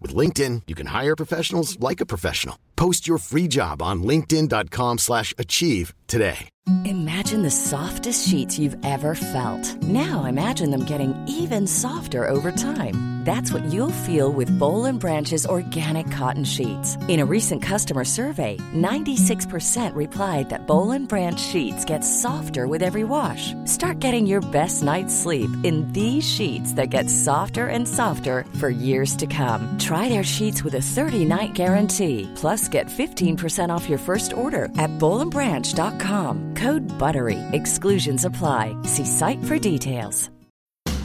[0.00, 2.56] With LinkedIn, you can hire professionals like a professional.
[2.76, 6.48] Post your free job on linkedin.com slash achieve today.
[6.84, 9.82] Imagine the softest sheets you've ever felt.
[9.82, 13.20] Now imagine them getting even softer over time.
[13.24, 16.96] That's what you'll feel with Bowl Branch's organic cotton sheets.
[17.06, 23.04] In a recent customer survey, 96% replied that Bowl Branch sheets get softer with every
[23.04, 23.52] wash.
[23.66, 28.70] Start getting your best night's sleep in these sheets that get softer and softer for
[28.70, 29.78] years to come.
[30.08, 32.28] Their sheets with a 30-night guarantee.
[32.34, 36.54] Plus, get 15% off your first order at bowlandbranch.com.
[36.54, 37.38] Code BUTTERY.
[37.52, 38.74] Exclusions apply.
[38.84, 40.30] See site for details.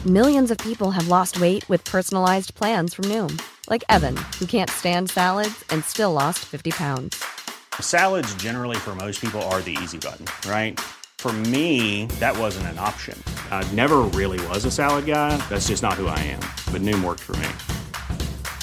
[0.06, 4.70] Millions of people have lost weight with personalized plans from Noom, like Evan, who can't
[4.70, 7.24] stand salads and still lost 50 pounds.
[7.80, 10.78] Salads, generally, for most people, are the easy button, right?
[11.18, 13.20] For me, that wasn't an option.
[13.50, 15.36] I never really was a salad guy.
[15.48, 16.40] That's just not who I am.
[16.70, 17.48] But Noom worked for me.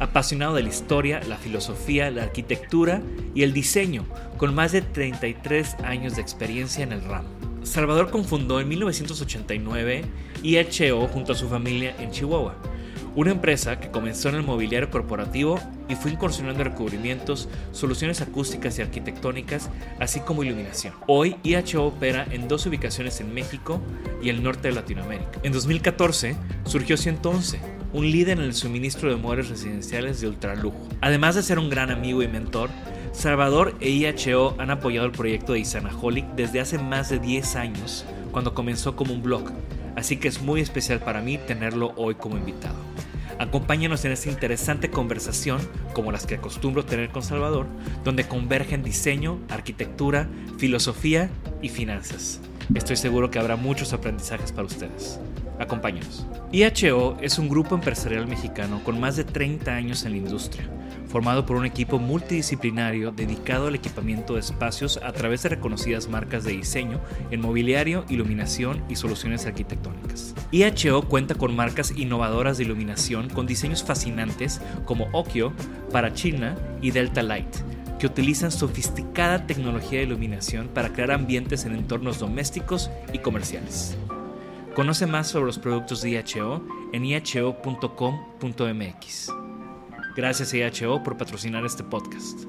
[0.00, 3.00] apasionado de la historia, la filosofía, la arquitectura
[3.34, 4.06] y el diseño,
[4.36, 7.28] con más de 33 años de experiencia en el ramo.
[7.62, 10.04] Salvador confundó en 1989
[10.42, 12.56] IHO junto a su familia en Chihuahua,
[13.14, 18.78] una empresa que comenzó en el mobiliario corporativo y fue incursionando en recubrimientos, soluciones acústicas
[18.78, 19.68] y arquitectónicas,
[19.98, 20.94] así como iluminación.
[21.06, 23.80] Hoy IHO opera en dos ubicaciones en México
[24.22, 25.40] y el norte de Latinoamérica.
[25.42, 27.60] En 2014 surgió 111,
[27.92, 30.88] un líder en el suministro de muebles residenciales de ultralujo.
[31.00, 32.70] Además de ser un gran amigo y mentor,
[33.12, 38.04] Salvador e IHO han apoyado el proyecto de Isanaholic desde hace más de 10 años,
[38.30, 39.50] cuando comenzó como un blog,
[39.96, 42.76] así que es muy especial para mí tenerlo hoy como invitado.
[43.38, 45.60] Acompáñanos en esta interesante conversación,
[45.94, 47.66] como las que acostumbro tener con Salvador,
[48.04, 51.30] donde convergen diseño, arquitectura, filosofía
[51.62, 52.40] y finanzas.
[52.74, 55.18] Estoy seguro que habrá muchos aprendizajes para ustedes.
[55.60, 56.26] Acompáñanos.
[56.52, 60.64] IHO es un grupo empresarial mexicano con más de 30 años en la industria,
[61.06, 66.44] formado por un equipo multidisciplinario dedicado al equipamiento de espacios a través de reconocidas marcas
[66.44, 66.98] de diseño
[67.30, 70.34] en mobiliario, iluminación y soluciones arquitectónicas.
[70.50, 75.52] IHO cuenta con marcas innovadoras de iluminación con diseños fascinantes como Okio,
[75.92, 77.54] Parachina y Delta Light,
[77.98, 83.98] que utilizan sofisticada tecnología de iluminación para crear ambientes en entornos domésticos y comerciales.
[84.74, 87.72] Conoce más sobre los productos de IHO en iho.com.mx.
[90.14, 92.44] Gracias a IHO por patrocinar este podcast.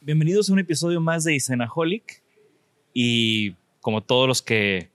[0.00, 2.22] Bienvenidos a un episodio más de Isenaholic
[2.94, 4.88] y como todos los que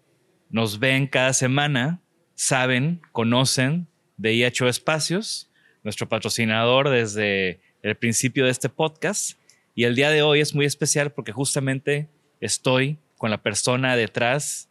[0.49, 1.99] nos ven cada semana,
[2.35, 5.51] saben, conocen de IHO Espacios,
[5.83, 9.37] nuestro patrocinador desde el principio de este podcast.
[9.75, 12.07] Y el día de hoy es muy especial porque justamente
[12.39, 14.69] estoy con la persona detrás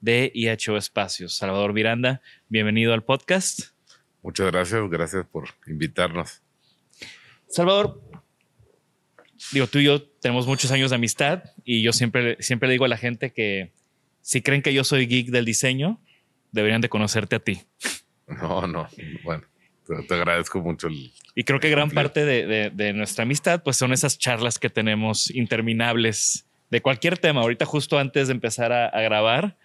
[0.00, 1.36] de IHO Espacios.
[1.36, 3.72] Salvador Miranda, bienvenido al podcast.
[4.22, 6.42] Muchas gracias, gracias por invitarnos.
[7.46, 8.00] Salvador,
[9.52, 12.86] digo, tú y yo tenemos muchos años de amistad y yo siempre, siempre le digo
[12.86, 13.74] a la gente que
[14.22, 16.00] si creen que yo soy geek del diseño,
[16.52, 17.60] deberían de conocerte a ti.
[18.26, 18.88] No, no,
[19.24, 19.44] bueno,
[19.88, 21.12] te, te agradezco mucho el...
[21.34, 24.70] Y creo que gran parte de, de, de nuestra amistad pues son esas charlas que
[24.70, 27.40] tenemos interminables de cualquier tema.
[27.40, 29.56] Ahorita justo antes de empezar a, a, grabar,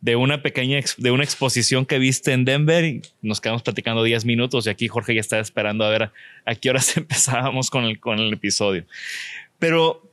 [0.00, 4.24] de una pequeña, de una exposición que viste en Denver y nos quedamos platicando 10
[4.24, 6.12] minutos y aquí Jorge ya estaba esperando a ver a,
[6.44, 8.86] a qué horas empezábamos con el, con el episodio.
[9.58, 10.10] Pero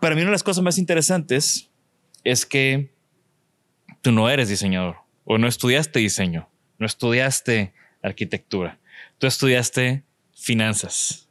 [0.00, 1.70] para mí una de las cosas más interesantes
[2.24, 2.90] es que
[4.02, 8.78] tú no eres diseñador o no estudiaste diseño, no estudiaste arquitectura,
[9.20, 10.02] tú estudiaste
[10.34, 11.28] finanzas.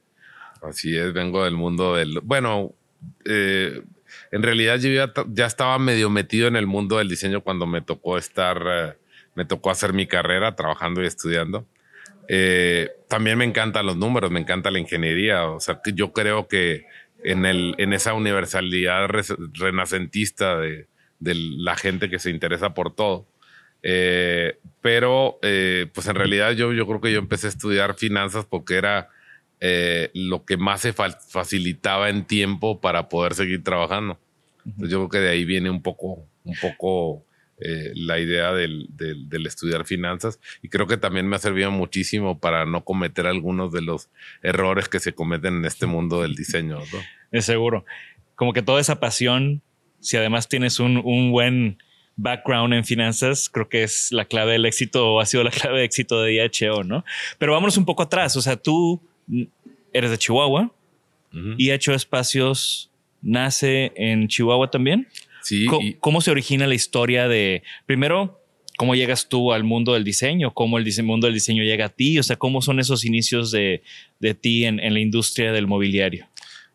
[0.61, 2.19] Así es, vengo del mundo del...
[2.21, 2.75] Bueno,
[3.25, 3.81] eh,
[4.31, 4.89] en realidad yo
[5.33, 8.93] ya, estaba medio metido en el mundo del diseño cuando me tocó estar, eh,
[9.35, 11.65] me tocó hacer mi carrera trabajando y estudiando.
[12.27, 15.45] Eh, también me encantan los números, me encanta la ingeniería.
[15.45, 16.85] O sea, que yo creo que
[17.23, 19.09] en, el, en esa universalidad
[19.53, 20.87] renacentista de,
[21.19, 23.25] de, la gente que se interesa por todo.
[23.83, 28.45] Eh, pero, eh, pues en realidad yo, yo creo que yo empecé a estudiar finanzas
[28.45, 29.09] porque era
[30.13, 34.17] lo que más se facilitaba en tiempo para poder seguir trabajando.
[34.65, 37.25] Entonces, yo creo que de ahí viene un poco, un poco
[37.61, 38.87] eh, la idea del,
[39.45, 43.81] estudiar finanzas y creo que también me ha servido muchísimo para no cometer algunos de
[43.81, 44.09] los
[44.41, 46.77] errores que se cometen en este mundo del diseño.
[46.77, 46.99] ¿no?
[47.31, 47.83] Es seguro.
[48.35, 49.61] Como que toda esa pasión,
[49.99, 51.79] si además tienes un, buen
[52.21, 55.79] background en finanzas, creo que es la clave del éxito o ha sido la clave
[55.79, 57.05] de éxito de IHO, ¿no?
[57.37, 58.35] Pero vámonos un poco atrás.
[58.35, 59.01] O sea, tú
[59.93, 60.71] eres de Chihuahua
[61.57, 62.89] y IHO Espacios
[63.21, 65.07] nace en Chihuahua también.
[65.99, 68.39] ¿Cómo, se origina la historia de, primero,
[68.77, 70.53] cómo llegas tú al mundo del diseño?
[70.53, 72.19] ¿Cómo el mundo del diseño llega a ti?
[72.19, 73.81] O sea, ¿cómo son esos inicios de,
[74.41, 76.27] ti en, la industria del mobiliario?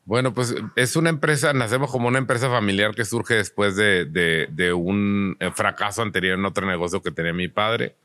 [0.04, 5.36] Bueno, pues es una empresa, nacemos como una empresa familiar que surge después de, un
[5.40, 7.96] eh, fracaso anterior en otro negocio que tenía mi padre.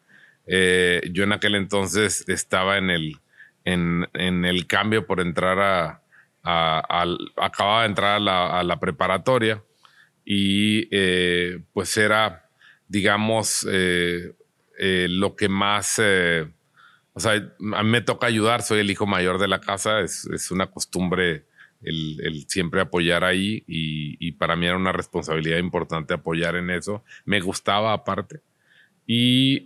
[0.47, 3.17] Eh, yo en aquel entonces estaba en el,
[3.65, 4.07] en,
[4.45, 6.01] el cambio por entrar a,
[7.37, 9.61] acababa de entrar a la preparatoria
[10.31, 12.47] y eh, pues era,
[12.87, 14.35] digamos, eh,
[14.77, 17.31] eh, lo que más, o sea,
[17.73, 20.67] a mí me toca ayudar, soy el hijo mayor de la casa, es, es una
[20.67, 21.45] costumbre
[21.81, 27.39] el, siempre apoyar ahí y, para mí era una responsabilidad importante apoyar en eso, me
[27.41, 28.41] gustaba aparte.
[29.07, 29.65] Y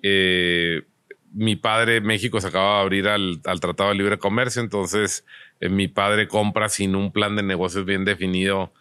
[1.33, 5.25] mi padre, México se acaba de abrir al, al Tratado de Libre Comercio, entonces
[5.60, 8.74] mi padre compra sin un plan de negocios bien definido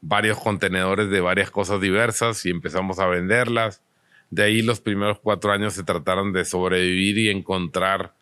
[0.00, 3.82] varios contenedores de varias cosas diversas y empezamos a venderlas.
[4.30, 8.14] De ahí los primeros cuatro años se trataron de sobrevivir y encontrar,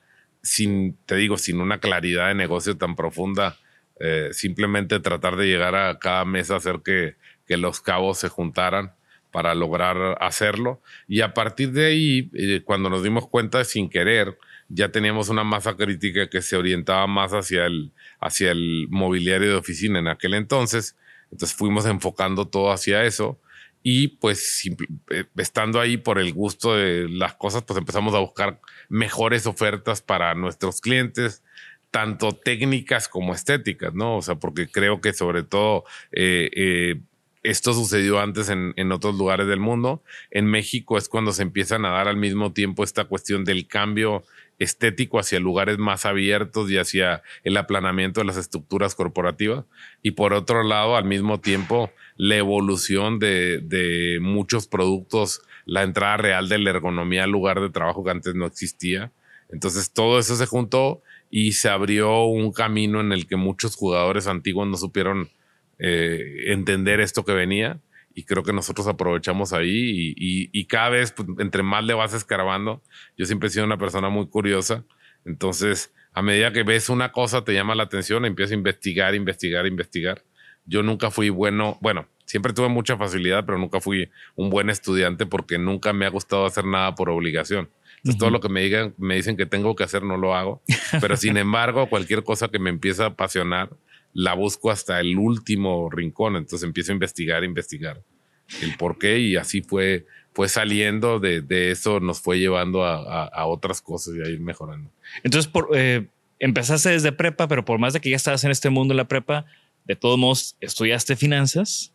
[0.43, 3.56] sin, te digo, sin una claridad de negocio tan profunda,
[4.00, 7.16] eh, simplemente tratar de llegar a cada mes a hacer que,
[7.46, 8.94] que los cabos se juntaran
[9.30, 10.80] para lograr hacerlo.
[11.06, 15.44] Y a partir de ahí, eh, cuando nos dimos cuenta sin querer, ya teníamos una
[15.44, 20.34] masa crítica que se orientaba más hacia el, hacia el mobiliario de oficina en aquel
[20.34, 20.96] entonces
[21.30, 23.40] entonces fuimos enfocando todo hacia eso
[23.82, 24.62] y pues
[25.10, 30.02] eh, estando ahí por el gusto de las cosas, pues empezamos a buscar mejores ofertas
[30.02, 31.42] para nuestros clientes,
[31.90, 34.17] tanto técnicas como estéticas, ¿no?
[34.17, 37.00] O sea, porque creo que sobre todo eh, eh,
[37.43, 40.02] esto sucedió antes en, en, otros lugares del mundo.
[40.31, 44.25] En México es cuando se empiezan a dar al mismo tiempo esta cuestión del cambio
[44.58, 49.64] estético hacia lugares más abiertos y hacia el aplanamiento de las estructuras corporativas.
[50.02, 56.49] Y por otro lado, al mismo tiempo, la evolución de, muchos productos, la entrada real
[56.49, 59.12] de la ergonomía al lugar de trabajo que antes no existía.
[59.50, 64.26] Entonces todo eso se juntó y se abrió un camino en el que muchos jugadores
[64.26, 65.28] antiguos no supieron
[65.78, 67.80] eh, entender esto que venía
[68.14, 72.82] y creo que nosotros aprovechamos ahí y, cada vez, pues, entre más le vas escarbando,
[73.16, 74.84] yo siempre he sido una persona muy curiosa,
[75.25, 79.66] entonces a medida que ves una cosa, te llama la atención, empiezas a investigar, investigar,
[79.66, 80.24] investigar.
[80.64, 85.26] Yo nunca fui bueno, bueno, siempre tuve mucha facilidad, pero nunca fui un buen estudiante
[85.26, 87.70] porque nunca me ha gustado hacer nada por obligación.
[87.98, 90.62] Entonces, todo lo que me digan, me dicen que tengo que hacer, no lo hago.
[91.00, 93.70] Pero sin embargo, cualquier cosa que me empieza a apasionar,
[94.12, 96.36] la busco hasta el último rincón.
[96.36, 98.02] Entonces empiezo a investigar, investigar
[98.62, 103.26] el por qué y así fue, fue saliendo de, de eso, nos fue llevando a,
[103.26, 104.90] a, otras cosas y a ir mejorando.
[105.22, 106.06] Entonces, por, eh,
[106.38, 109.46] empezaste desde prepa, pero por más de que ya estabas en este mundo la prepa,
[109.84, 111.94] de todos modos, estudiaste finanzas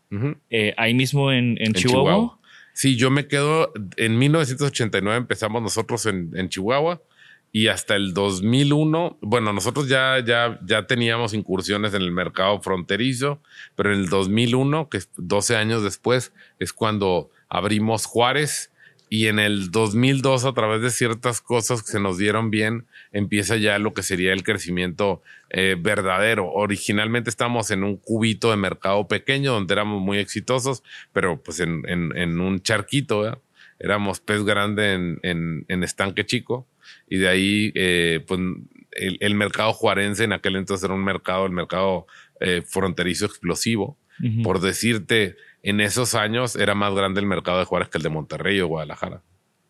[0.50, 2.39] eh, ahí mismo en, en, Chihuahua.
[2.74, 7.01] Sí, yo me quedo, en 1989 empezamos nosotros en, Chihuahua
[7.51, 13.39] y hasta el 2001, bueno, nosotros ya, ya, ya teníamos incursiones en el mercado fronterizo,
[13.75, 18.72] pero en el 2001, que es 12 años después, es cuando abrimos Juárez
[19.08, 23.55] y en el 2002, a través de ciertas cosas que se nos dieron bien, empieza
[23.55, 26.51] ya lo que sería el crecimiento eh, verdadero.
[26.51, 31.84] Originalmente estábamos en un cubito de mercado pequeño donde éramos muy exitosos, pero pues en,
[31.88, 33.41] en, un charquito,
[33.79, 36.67] éramos pez grande en, en estanque chico
[37.08, 38.39] y de ahí, eh, pues,
[38.91, 42.05] el, mercado juarense en aquel entonces era un mercado, el mercado
[42.39, 43.98] eh, fronterizo explosivo.
[44.43, 48.10] Por decirte, en esos años era más grande el mercado de Juárez que el de
[48.10, 49.22] Monterrey o Guadalajara.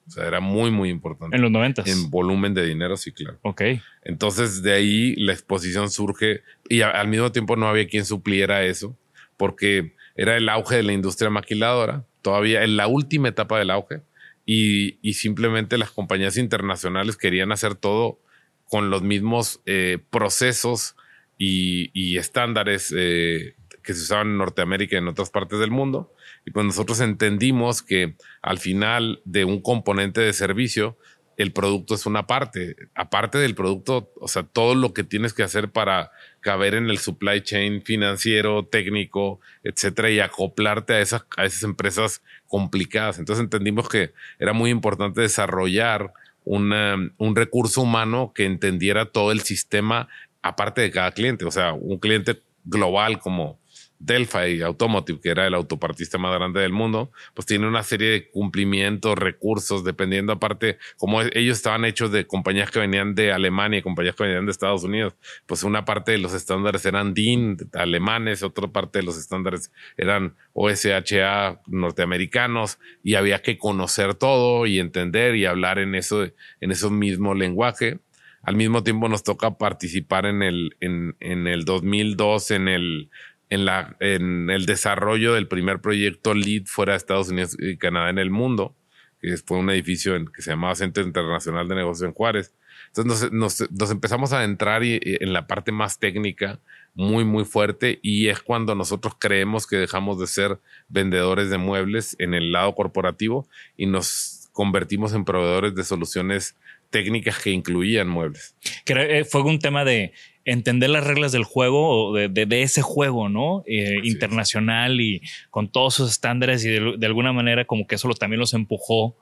[0.07, 1.35] O sea, era muy, muy importante.
[1.35, 1.83] En los 90.
[1.85, 3.39] En volumen de dinero, sí, claro.
[3.43, 3.61] Ok.
[4.03, 8.63] Entonces, de ahí la exposición surge y a- al mismo tiempo no había quien supliera
[8.65, 8.97] eso,
[9.37, 14.01] porque era el auge de la industria maquiladora, todavía en la última etapa del auge,
[14.45, 18.19] y, y simplemente las compañías internacionales querían hacer todo
[18.65, 20.95] con los mismos eh, procesos
[21.37, 26.13] y, y estándares eh, que se usaban en Norteamérica y en otras partes del mundo.
[26.45, 30.97] Y pues nosotros entendimos que al final de un componente de servicio,
[31.37, 32.75] el producto es una parte.
[32.93, 36.99] Aparte del producto, o sea, todo lo que tienes que hacer para caber en el
[36.99, 43.17] supply chain financiero, técnico, etcétera, y acoplarte a esas, a esas empresas complicadas.
[43.17, 50.09] Entonces entendimos que era muy importante desarrollar un recurso humano que entendiera todo el sistema
[50.41, 51.45] aparte de cada cliente.
[51.45, 53.57] O sea, un cliente global como
[54.05, 58.29] Delphi Automotive, que era el autopartista más grande del mundo, pues tiene una serie de
[58.29, 63.79] cumplimientos, recursos, dependiendo aparte, como e- ellos estaban hechos de compañías que venían de Alemania
[63.79, 67.57] y compañías que venían de Estados Unidos, pues una parte de los estándares eran DIN
[67.73, 74.79] alemanes, otra parte de los estándares eran OSHA norteamericanos y había que conocer todo y
[74.79, 77.99] entender y hablar en eso, en ese mismo lenguaje.
[78.41, 83.09] Al mismo tiempo nos toca participar en el, en, en el 2002 en el,
[83.53, 88.09] en, la, en el desarrollo del primer proyecto LEED fuera de Estados Unidos y Canadá
[88.09, 88.75] en el mundo,
[89.21, 92.53] que fue un edificio en, que se llamaba Centro Internacional de Negocios en Juárez.
[92.87, 96.59] Entonces nos, nos, nos empezamos a entrar y, y en la parte más técnica
[96.95, 102.15] muy, muy fuerte y es cuando nosotros creemos que dejamos de ser vendedores de muebles
[102.19, 106.55] en el lado corporativo y nos convertimos en proveedores de soluciones
[106.91, 108.55] técnicas que incluían muebles.
[108.85, 110.13] Era- eh, fue un tema de
[110.45, 113.63] entender las reglas del juego, o de, de- de ese juego, ¿no?
[113.65, 114.05] Eh, es.
[114.05, 118.13] internacional y con todos sus estándares y de, de alguna manera como que eso lo-
[118.15, 119.15] también los empujó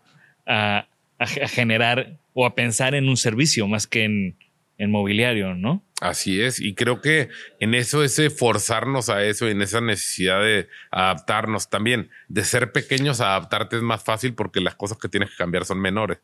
[0.45, 0.87] a,
[1.19, 4.37] a ge- a generar o a pensar en un servicio más que en,
[4.77, 5.83] en mobiliario, ¿no?
[6.01, 10.67] Así es, y creo que en eso, ese forzarnos a eso, en esa necesidad de
[10.89, 15.35] adaptarnos también, de ser pequeños, adaptarte es más fácil porque las cosas que tienes que
[15.35, 16.17] cambiar son menores.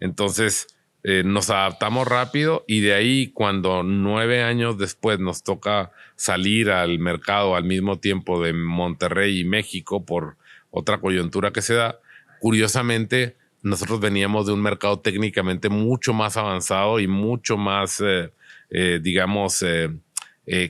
[0.00, 0.66] Entonces,
[1.04, 6.98] eh, nos adaptamos rápido y de ahí cuando nueve años después nos toca salir al
[6.98, 10.36] mercado al mismo tiempo de Monterrey y México por
[10.72, 12.00] otra coyuntura que se da,
[12.40, 18.32] curiosamente nosotros veníamos de un mercado técnicamente mucho más avanzado y mucho más, eh,
[18.70, 19.64] eh, digamos,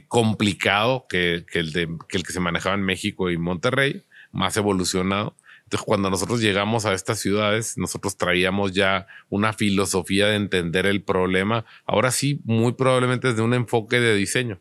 [0.08, 5.34] complicado que, el que el que se manejaba en México y Monterrey, más evolucionado.
[5.68, 11.02] Entonces, cuando nosotros llegamos a estas ciudades, nosotros traíamos ya una filosofía de entender el
[11.02, 14.60] problema, ahora sí, muy probablemente desde un enfoque de diseño.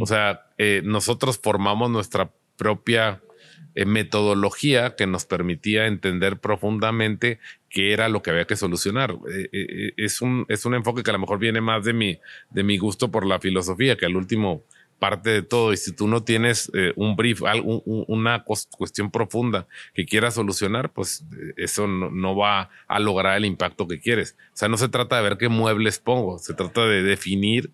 [0.00, 3.22] O sea, eh, nosotros formamos nuestra propia
[3.76, 7.38] eh, metodología que nos permitía entender profundamente
[7.70, 9.16] qué era lo que había que solucionar.
[9.32, 12.18] Eh, eh, es, un, es un enfoque que a lo mejor viene más de mi,
[12.50, 14.64] de mi gusto por la filosofía, que al último
[14.98, 15.72] parte de todo.
[15.72, 20.34] Y si tú no tienes eh, un brief, algo, un- una cuestión profunda que quieras
[20.34, 24.36] solucionar, pues eh, eso no, va a lograr el impacto que quieres.
[24.52, 27.70] O sea, no se trata de ver qué muebles pongo, se trata de definir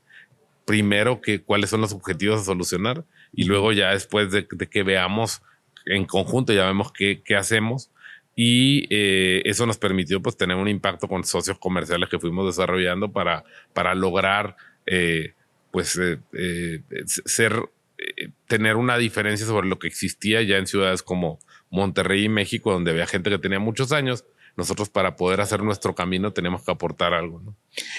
[0.65, 5.43] primero que, cuáles son los objetivos a solucionar y luego ya después de, que veamos
[5.87, 7.91] en conjunto, ya vemos qué, qué hacemos.
[8.37, 13.13] Y eh, eso nos permitió pues tener un impacto con socios comerciales que fuimos desarrollando
[13.13, 14.57] para, para lograr
[15.75, 21.03] pues eh, eh, ser, eh, tener una diferencia sobre lo que existía ya en ciudades
[21.03, 24.25] como Monterrey y México, donde había gente que tenía muchos años.
[24.57, 27.43] Nosotros para poder hacer nuestro camino tenemos que aportar algo.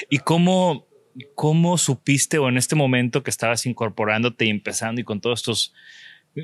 [0.09, 0.87] ¿Y cómo,
[1.35, 5.73] cómo supiste o en este momento que estabas incorporándote y empezando y con todos estos,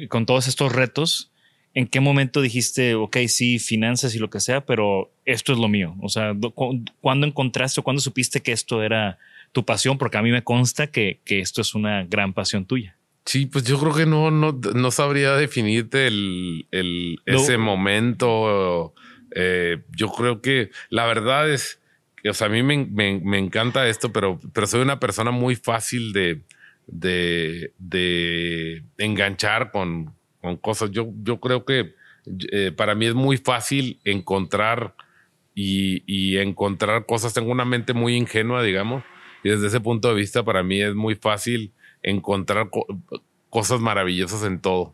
[0.10, 1.32] con todos estos retos,
[1.74, 5.70] en qué momento dijiste, ok, sí, finanzas y lo que sea, pero esto es lo
[5.70, 5.96] mío?
[6.02, 9.18] O sea, do- cu- ¿cuándo encontraste o cuándo supiste que esto era
[9.52, 9.98] tu pasión?
[9.98, 12.98] Porque a mí me consta que, que esto es una gran pasión tuya.
[13.26, 17.38] Sí, pues yo creo que no, no, no sabría definirte el, el- No.
[17.38, 18.94] ese momento.
[19.36, 21.80] Eh, yo creo que la verdad es
[22.22, 25.32] que, o sea, a mí me, me- me encanta esto, pero, pero soy una persona
[25.32, 26.42] muy fácil de,
[26.88, 30.92] de, de enganchar con, con cosas.
[30.92, 31.94] Yo, yo creo que
[32.52, 34.96] eh, para mí es muy fácil encontrar
[35.56, 37.34] y, y encontrar cosas.
[37.34, 39.04] Tengo una mente muy ingenua, digamos,
[39.44, 41.72] y desde ese punto de vista para mí es muy fácil
[42.04, 42.88] encontrar co-
[43.50, 44.94] cosas maravillosas en todo.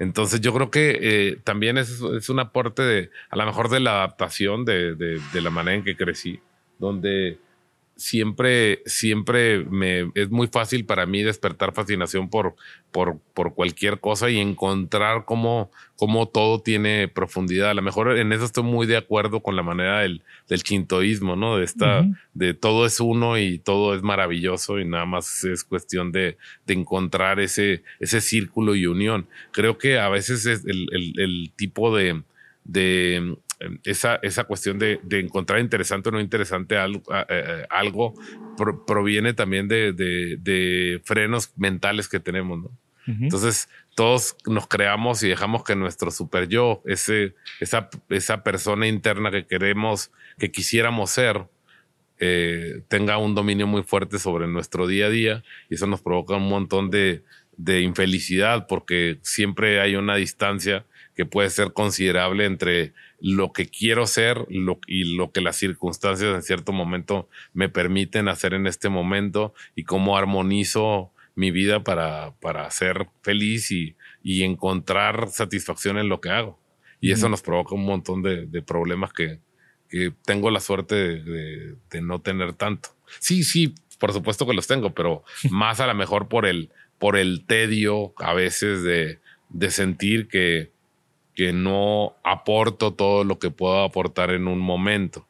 [0.00, 3.78] Entonces yo creo que eh, también es, es un aporte de, a lo mejor de
[3.80, 6.40] la adaptación de, de- de la manera en que crecí,
[6.78, 7.38] donde
[7.96, 12.54] siempre, siempre me, es muy fácil para mí despertar fascinación por,
[12.90, 17.70] por, por cualquier cosa y encontrar cómo, cómo todo tiene profundidad.
[17.70, 21.36] A lo mejor en eso estoy muy de acuerdo con la manera del, del chintoísmo,
[21.36, 21.56] ¿no?
[21.56, 26.10] De esta, de todo es uno y todo es maravilloso y nada más es cuestión
[26.12, 26.36] de,
[26.66, 29.26] de encontrar ese, ese círculo y unión.
[29.52, 32.22] Creo que a veces es el, el, el tipo de,
[32.64, 33.36] de
[33.84, 38.14] esa, esa cuestión de, encontrar interesante o no interesante algo, eh, algo
[38.86, 42.70] proviene también de, frenos mentales que tenemos, ¿no?
[43.06, 49.30] Entonces, todos nos creamos y dejamos que nuestro super yo, ese, esa, esa persona interna
[49.30, 51.46] que queremos, que quisiéramos ser,
[52.18, 56.36] eh, tenga un dominio muy fuerte sobre nuestro día a día y eso nos provoca
[56.36, 57.22] un montón de,
[57.56, 62.92] de infelicidad porque siempre hay una distancia que puede ser considerable entre
[63.26, 68.52] lo que quiero ser y lo que las circunstancias en cierto momento me permiten hacer
[68.52, 75.30] en este momento y cómo armonizo mi vida para, para ser feliz y, y encontrar
[75.30, 76.60] satisfacción en lo que hago.
[77.00, 79.40] Y eso nos provoca un montón de, problemas que,
[79.88, 82.90] que, tengo la suerte de, de, no tener tanto.
[83.20, 87.16] Sí, sí, por supuesto que los tengo, pero más a lo mejor por el, por
[87.16, 90.73] el tedio a veces de, de sentir que,
[91.34, 95.26] que no aporto todo lo que puedo aportar en un momento,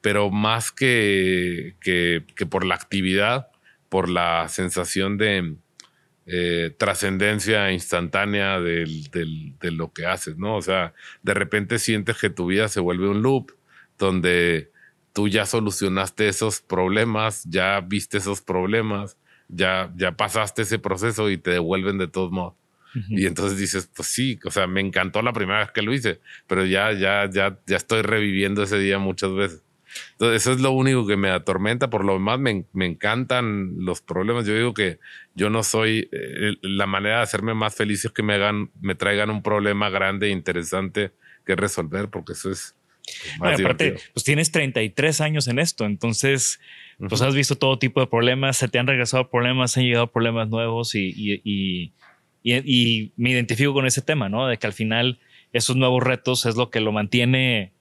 [0.00, 3.48] pero más que, que, por la actividad,
[3.88, 5.56] por la sensación de
[6.26, 10.56] eh, trascendencia instantánea del, de lo que haces, ¿no?
[10.56, 13.52] O sea, de repente sientes que tu vida se vuelve un loop
[13.98, 14.72] donde
[15.12, 19.18] tú ya solucionaste esos problemas, ya viste esos problemas,
[19.48, 22.54] ya, ya pasaste ese proceso y te devuelven de todos modos.
[23.08, 26.20] Y entonces dices, pues sí, o sea, me encantó la primera vez que lo hice,
[26.46, 29.62] pero ya, ya, ya, ya estoy reviviendo ese día muchas veces.
[30.12, 31.90] Entonces, eso es lo único que me atormenta.
[31.90, 34.46] Por lo demás, me, me encantan los problemas.
[34.46, 34.98] Yo digo que
[35.34, 38.94] yo no soy eh, la manera de hacerme más feliz es que me hagan, me
[38.94, 41.12] traigan un problema grande e interesante
[41.44, 42.74] que resolver, porque eso es.
[43.40, 46.60] Más aparte, pues tienes 33 años en esto, entonces,
[47.08, 50.48] pues has visto todo tipo de problemas, se te han regresado problemas, han llegado problemas
[50.48, 51.92] nuevos y, y y,
[52.44, 54.46] me identifico con ese tema, ¿no?
[54.46, 55.18] De que al final
[55.52, 57.72] esos nuevos retos es lo que lo mantiene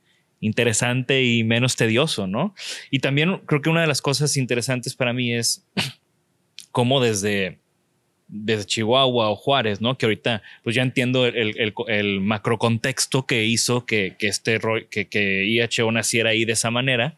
[0.41, 2.53] interesante y menos tedioso, ¿no?
[2.89, 5.67] Y también creo que una de las cosas interesantes para mí es
[6.71, 7.59] cómo desde,
[8.27, 9.97] desde Chihuahua o Juárez, ¿no?
[9.97, 14.59] Que ahorita pues ya entiendo el, el, el macro contexto que hizo que, que este
[14.89, 17.17] que, que IHO naciera ahí de esa manera,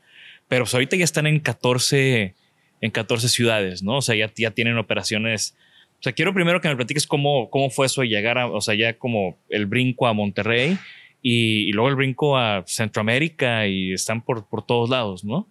[0.49, 2.35] pero pues ahorita ya están en 14,
[2.81, 3.97] en 14 ciudades, ¿no?
[3.97, 5.55] O sea, ya, ya tienen operaciones
[6.03, 8.59] o sea, quiero primero que me platiques cómo, cómo fue eso de llegar a, o
[8.59, 10.77] sea, ya como el brinco a Monterrey
[11.21, 15.47] y, luego el brinco a Centroamérica y están por, por todos lados, ¿no?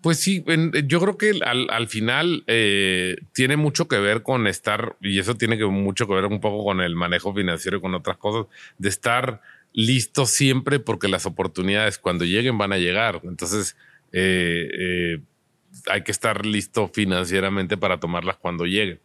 [0.00, 0.42] Pues sí,
[0.86, 5.34] yo creo que al, al final eh, tiene mucho que ver con estar, y eso
[5.34, 8.46] tiene mucho que ver un poco con el manejo financiero y con otras cosas,
[8.78, 9.42] de estar
[9.74, 13.20] listo siempre porque las oportunidades cuando lleguen van a llegar.
[13.22, 13.76] Entonces,
[14.12, 15.20] eh, eh,
[15.90, 18.98] hay que estar listo financieramente para tomarlas cuando lleguen.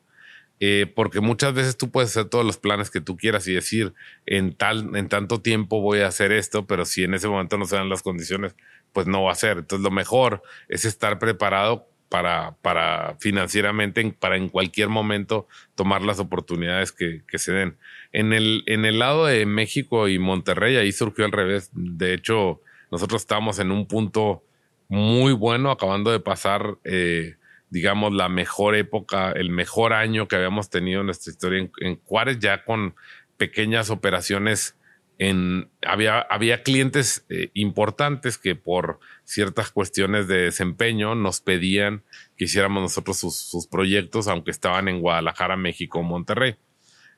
[0.60, 3.94] Eh, porque muchas veces tú puedes hacer todos los planes que tú quieras y decir,
[4.26, 7.66] en, tal, en tanto tiempo voy a hacer esto, pero si en ese momento no
[7.66, 8.56] se dan las condiciones,
[8.94, 9.58] pues no va a ser.
[9.58, 16.20] Entonces lo mejor es estar preparado para, para financieramente, para en cualquier momento tomar las
[16.20, 17.78] oportunidades que, se den.
[18.12, 21.72] En el, en el lado de México y Monterrey, ahí surgió al revés.
[21.74, 22.62] De hecho,
[22.92, 24.44] nosotros estábamos en un punto
[24.90, 27.36] muy bueno, acabando de pasar eh,
[27.74, 32.38] digamos, la mejor época, el mejor año que habíamos tenido en nuestra historia en, Juárez,
[32.38, 32.94] ya con
[33.38, 34.78] pequeñas operaciones.
[35.18, 42.04] En, había, había clientes eh, importantes que por ciertas cuestiones de desempeño nos pedían
[42.38, 46.56] que hiciéramos nosotros sus, proyectos, aunque estaban en Guadalajara, México, Monterrey.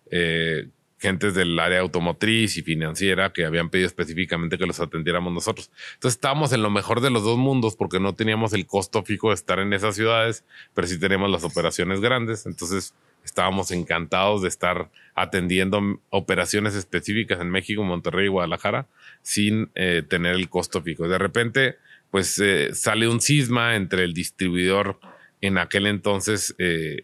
[0.09, 0.69] Eh,
[1.05, 5.69] gentes del área automotriz y financiera que habían pedido específicamente que los atendiéramos nosotros.
[5.93, 9.29] Entonces estábamos en lo mejor de los dos mundos porque no teníamos el costo fijo
[9.29, 12.47] de estar en esas ciudades, pero sí teníamos las operaciones grandes.
[12.47, 18.87] Entonces estábamos encantados de estar atendiendo operaciones específicas en México, Monterrey y Guadalajara
[19.21, 21.07] sin eh, tener el costo fijo.
[21.07, 21.77] De repente,
[22.09, 24.99] pues eh, sale un cisma entre el distribuidor
[25.41, 27.03] en aquel entonces eh,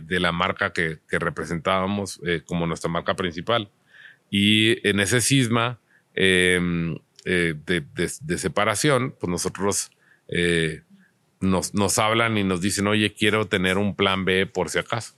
[0.00, 3.70] de, la marca que, representábamos eh, como nuestra marca principal.
[4.30, 5.80] Y en ese cisma
[6.14, 9.90] em, eh, de, separación, pues nosotros
[11.40, 15.14] nos, nos hablan y nos dicen, oye, quiero tener un plan B por si acaso.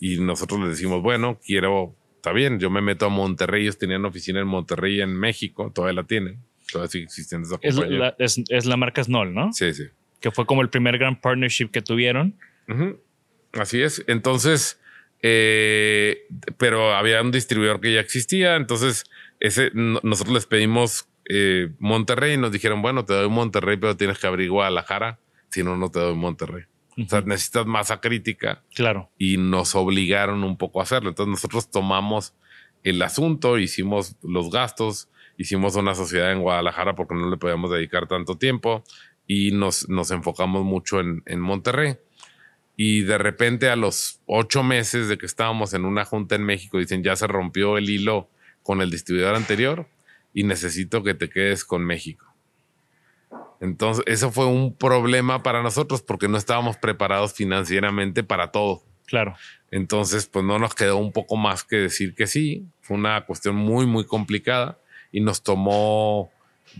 [0.00, 4.04] Y nosotros les decimos, bueno, quiero, está bien, yo me meto a Monterrey, ellos tenían
[4.04, 6.38] oficina en Monterrey, en México, todavía la tienen,
[6.70, 9.52] todavía sigue existiendo esa es la, es, la marca Snoll, ¿no?
[9.52, 9.84] Sí, sí.
[10.20, 12.36] Que fue como el primer gran partnership que tuvieron.
[13.52, 14.04] Así es.
[14.06, 14.80] Entonces,
[15.22, 18.56] eh, pero había un distribuidor que ya existía.
[18.56, 19.04] Entonces,
[19.40, 24.18] ese, nosotros les pedimos eh, Monterrey y nos dijeron, bueno, te doy Monterrey, pero tienes
[24.18, 25.18] que abrir Guadalajara.
[25.50, 26.64] Si no, no te doy Monterrey.
[27.02, 28.64] O sea, necesitas masa crítica.
[28.74, 29.10] Claro.
[29.18, 31.10] Y nos obligaron un poco a hacerlo.
[31.10, 32.34] Entonces nosotros tomamos
[32.82, 38.08] el asunto, hicimos los gastos, hicimos una sociedad en Guadalajara porque no le podíamos dedicar
[38.08, 38.84] tanto tiempo
[39.26, 41.96] y nos, nos enfocamos mucho en, en Monterrey.
[42.80, 46.78] Y de repente a los ocho meses de que estábamos en una junta en México,
[46.78, 48.28] dicen, ya se rompió el hilo
[48.62, 49.88] con el distribuidor anterior
[50.32, 52.32] y necesito que te quedes con México.
[53.60, 58.84] Entonces, eso fue un problema para nosotros porque no estábamos preparados financieramente para todo.
[59.06, 59.34] Claro.
[59.72, 62.64] Entonces, pues no nos quedó un poco más que decir que sí.
[62.80, 64.78] Fue una cuestión muy, muy complicada
[65.10, 66.30] y nos tomó,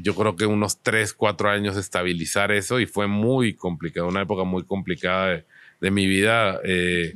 [0.00, 4.44] yo creo que unos tres, cuatro años estabilizar eso y fue muy complicado, una época
[4.44, 6.60] muy complicada de, mi vida.
[6.64, 7.14] Eh,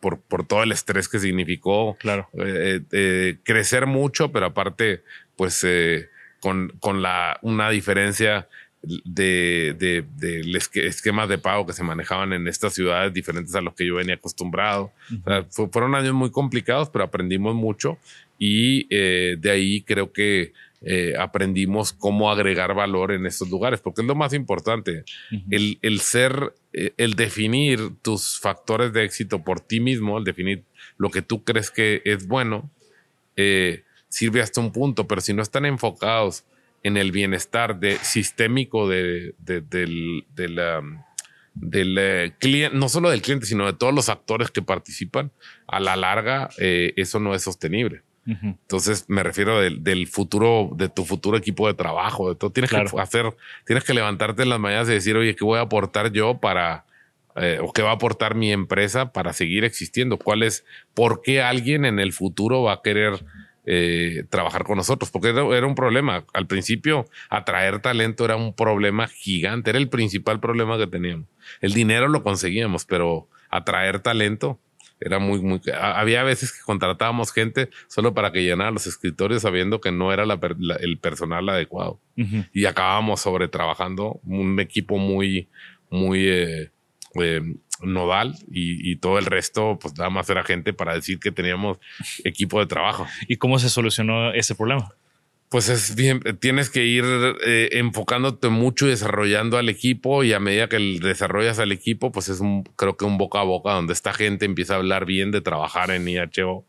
[0.00, 2.28] por, por, todo el estrés que significó claro.
[2.38, 5.02] Eh, eh, crecer mucho, pero aparte,
[5.36, 5.66] pues
[6.40, 8.48] con, con la, una diferencia
[8.82, 13.74] de, de, de esquemas de pago que se manejaban en estas ciudades diferentes a los
[13.74, 14.92] que yo venía acostumbrado.
[15.70, 17.98] fueron años muy complicados, pero aprendimos mucho
[18.38, 20.52] y eh, de ahí creo que
[20.84, 25.04] eh, aprendimos cómo agregar valor en estos lugares, porque es lo más importante.
[25.50, 30.64] el, el, ser, eh, el definir tus factores de éxito por ti mismo, el definir
[30.96, 32.70] lo que tú crees que es bueno,
[34.08, 36.44] sirve hasta un punto, pero si no están enfocados
[36.84, 40.24] en el bienestar de, sistémico de, del,
[41.54, 45.30] del eh, cliente, no solo del cliente, sino de todos los actores que participan,
[45.66, 48.02] a la larga eh, eso no es sostenible.
[48.26, 52.50] Entonces me refiero del, futuro, de tu futuro equipo de trabajo, de todo.
[52.50, 53.34] Tienes que hacer,
[53.66, 56.86] tienes que levantarte en las mañanas y decir, oye, ¿qué voy a aportar yo para,
[57.36, 60.18] eh, o qué va a aportar mi empresa para seguir existiendo?
[60.18, 63.24] ¿Cuál es, por qué alguien en el futuro va a querer
[63.66, 66.26] eh, trabajar con nosotros, porque era, un problema.
[66.34, 71.28] Al principio, atraer talento era un problema gigante, era el principal problema que teníamos.
[71.62, 74.60] El dinero lo conseguíamos, pero atraer talento
[75.04, 75.60] era muy, muy...
[75.80, 80.24] Había veces que contratábamos gente solo para que llenara los escritorios sabiendo que no era
[80.24, 82.00] el personal adecuado.
[82.52, 85.48] Y acabábamos sobre trabajando un equipo muy,
[85.90, 86.28] muy...
[86.28, 86.70] Eh,
[87.20, 87.40] eh,
[87.82, 91.78] nodal y, todo el resto, pues nada más era gente para decir que teníamos
[92.24, 93.06] equipo de trabajo.
[93.28, 94.94] ¿Y cómo se solucionó ese problema?
[95.48, 97.04] Pues es bien, tienes que ir
[97.46, 102.28] eh, enfocándote mucho y desarrollando al equipo y a medida que desarrollas al equipo, pues
[102.28, 105.30] es un, creo que un boca a boca donde esta gente empieza a hablar bien
[105.30, 106.64] de trabajar en IHO,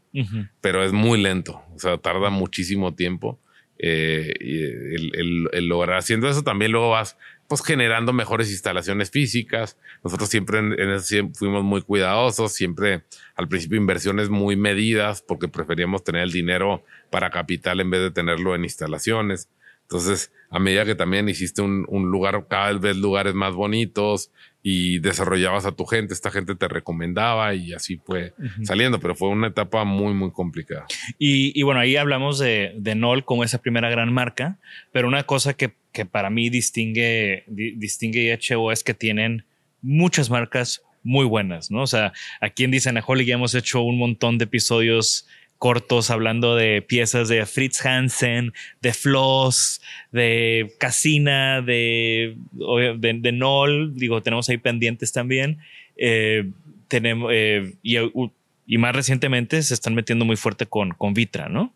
[0.61, 3.39] pero es muy lento, o sea, tarda muchísimo tiempo.
[3.77, 9.77] Eh, el, el, lograr haciendo eso también luego vas pues generando mejores instalaciones físicas.
[10.03, 13.03] Nosotros siempre en, fuimos muy cuidadosos, siempre
[13.35, 18.11] al principio inversiones muy medidas porque preferíamos tener el dinero para capital en vez de
[18.11, 19.49] tenerlo en instalaciones.
[19.83, 24.31] Entonces, a medida que también hiciste un, lugar, cada vez lugares más bonitos
[24.67, 29.29] y desarrollabas a tu gente, esta gente te recomendaba y así fue saliendo, pero fue
[29.29, 30.87] una etapa muy, muy complicada.
[31.19, 34.57] Y, bueno, ahí hablamos de, de NOL como esa primera gran marca,
[34.91, 39.45] pero una cosa que, que para mí distingue, distingue IHO es que tienen
[39.83, 41.83] muchas marcas muy buenas, ¿no?
[41.83, 46.81] O sea, aquí en Dicen ya hemos hecho un montón de episodios cortos hablando de
[46.81, 55.11] piezas de Fritz Hansen, de Floss, de Casina, de, de, Noll, digo, tenemos ahí pendientes
[55.11, 55.59] también.
[55.97, 56.51] Eh,
[56.87, 61.73] tenemos, eh, y, más recientemente se están metiendo muy fuerte con, con Vitra, ¿no?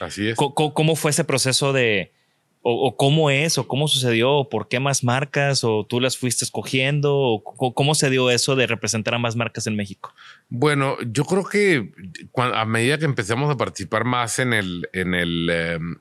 [0.00, 0.36] Así es.
[0.36, 2.12] cómo fue ese proceso de,
[2.62, 6.44] o, cómo es, o cómo sucedió, o por qué más marcas, o tú las fuiste
[6.44, 10.12] escogiendo, o cómo se dio eso de representar a más marcas en México?
[10.48, 11.92] Bueno, yo creo que
[12.36, 15.96] a medida que empezamos a participar más en el, en el em,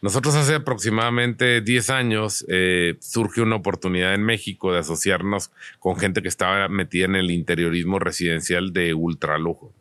[0.00, 6.22] nosotros hace aproximadamente 10 años eh, surge una oportunidad en México de asociarnos con gente
[6.22, 9.72] que estaba metida en el interiorismo residencial de ultralujo.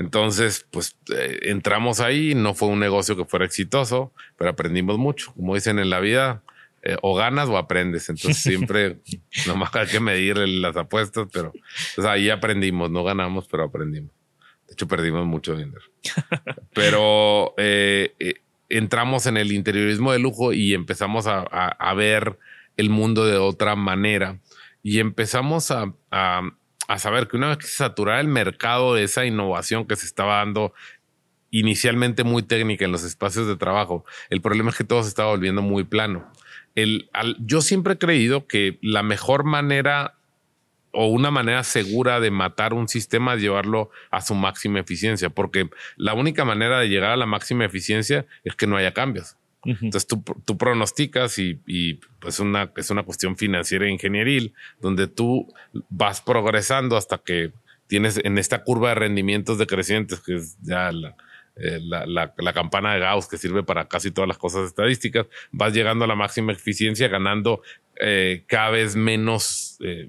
[0.00, 5.30] Entonces, pues eh, entramos ahí, no fue un negocio que fuera exitoso, pero aprendimos mucho.
[5.34, 6.42] Como dicen en la vida,
[6.82, 8.08] eh, o ganas o aprendes.
[8.08, 9.00] Entonces siempre
[9.46, 11.52] nomás hay que medir las apuestas, pero
[11.94, 14.10] pues, ahí aprendimos, no ganamos, pero aprendimos.
[14.66, 15.82] De hecho, perdimos mucho dinero.
[16.72, 18.14] Pero eh,
[18.68, 22.38] entramos en el interiorismo de lujo y empezamos a, ver
[22.76, 24.38] el mundo de otra manera
[24.82, 26.42] y empezamos a, a
[26.98, 30.36] saber que una vez que se saturara el mercado de esa innovación que se estaba
[30.36, 30.74] dando
[31.50, 35.30] inicialmente muy técnica en los espacios de trabajo, el problema es que todo se estaba
[35.30, 36.30] volviendo muy plano.
[36.74, 40.14] el, yo siempre he creído que la mejor manera
[40.92, 45.70] o una manera segura de matar un sistema es llevarlo a su máxima eficiencia, porque
[45.96, 49.36] la única manera de llegar a la máxima eficiencia es que no haya cambios.
[49.64, 55.52] Entonces tú, tú pronosticas y, pues una, es una cuestión financiera e ingenieril, donde tú
[55.90, 57.52] vas progresando hasta que
[57.86, 61.16] tienes en esta curva de rendimientos decrecientes, que es ya la,
[61.60, 65.72] eh, la, la, campana de Gauss que sirve para casi todas las cosas estadísticas, vas
[65.72, 67.62] llegando a la máxima eficiencia ganando
[68.02, 70.08] eh, cada vez menos, eh,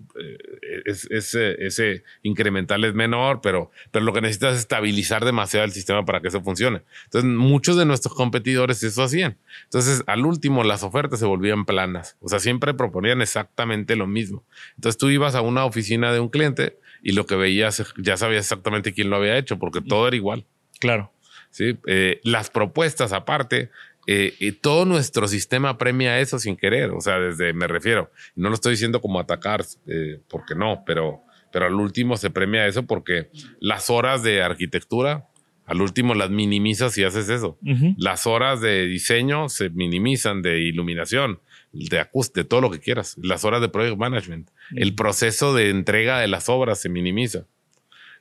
[0.86, 6.22] ese, incremental es menor, pero, pero lo que necesitas es estabilizar demasiado el sistema para
[6.22, 6.84] que eso funcione.
[7.04, 9.38] Entonces, muchos de nuestros competidores eso hacían.
[9.66, 12.16] Entonces, al último, las ofertas se volvían planas.
[12.22, 14.46] O sea, siempre proponían exactamente lo mismo.
[14.78, 18.46] Entonces, tú ibas a una oficina de un cliente y lo que veías, ya sabías
[18.46, 20.46] exactamente quién lo había hecho, porque todo era igual.
[20.80, 21.12] Claro.
[21.52, 21.78] ¿Sí?
[21.86, 23.70] Eh, las propuestas aparte,
[24.08, 28.50] eh, y todo nuestro sistema premia eso sin querer, o sea, desde, me refiero, no
[28.50, 32.84] lo estoy diciendo como atacar, eh, porque no, pero, pero al último se premia eso
[32.84, 35.28] porque las horas de arquitectura,
[35.66, 37.58] al último las minimizas si haces eso.
[37.98, 41.40] Las horas de diseño se minimizan, de iluminación,
[41.72, 43.16] de acústica, de todo lo que quieras.
[43.22, 44.50] Las horas de project management.
[44.76, 47.46] El proceso de entrega de las obras se minimiza.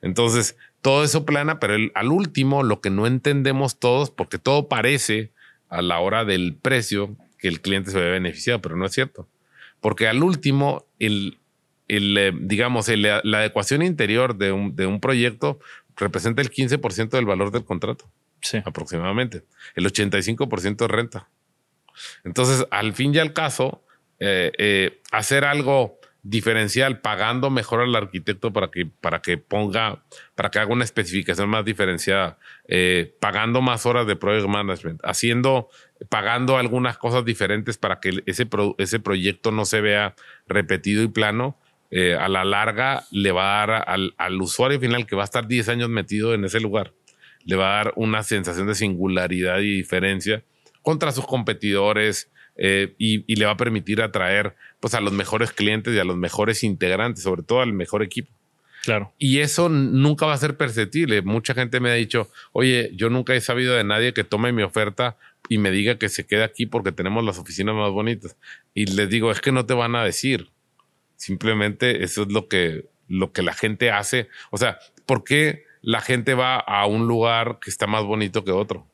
[0.01, 5.31] Entonces, todo eso plana, pero al último lo que no entendemos todos, porque todo parece
[5.69, 9.27] a la hora del precio que el cliente se ve beneficiado, pero no es cierto.
[9.79, 11.39] Porque al último, el,
[11.87, 15.59] el eh, digamos, la adecuación interior de un, de un proyecto
[15.95, 18.09] representa el 15% del valor del contrato.
[18.41, 18.61] Sí.
[18.65, 19.43] Aproximadamente.
[19.75, 21.29] El 85% es renta.
[22.23, 23.83] Entonces, al fin y al caso,
[24.19, 30.03] eh, eh, hacer algo diferencial, pagando mejor al arquitecto para que, para que ponga,
[30.35, 35.69] para que haga una especificación más diferenciada, eh, pagando más horas de project management, haciendo,
[36.09, 40.15] pagando algunas cosas diferentes para que ese, ese proyecto no se vea
[40.47, 41.57] repetido y plano.
[41.93, 45.25] Eh, a la larga le va a dar al, al usuario final que va a
[45.25, 46.93] estar 10 años metido en ese lugar,
[47.43, 50.41] le va a dar una sensación de singularidad y diferencia
[50.83, 52.31] contra sus competidores,
[52.63, 56.17] eh, y, le va a permitir atraer pues, a los mejores clientes y a los
[56.17, 58.29] mejores integrantes, sobre todo al mejor equipo.
[58.83, 59.13] Claro.
[59.19, 61.21] Y eso nunca va a ser perceptible.
[61.21, 64.63] Mucha gente me ha dicho, oye, yo nunca he sabido de nadie que tome mi
[64.63, 65.17] oferta
[65.49, 68.35] y me diga que se quede aquí porque tenemos las oficinas más bonitas.
[68.73, 70.49] Y les digo, es que no te van a decir.
[71.15, 74.29] Simplemente eso es lo que, lo que la gente hace.
[74.49, 78.51] O sea, ¿por qué la gente va a un lugar que está más bonito que
[78.51, 78.87] otro?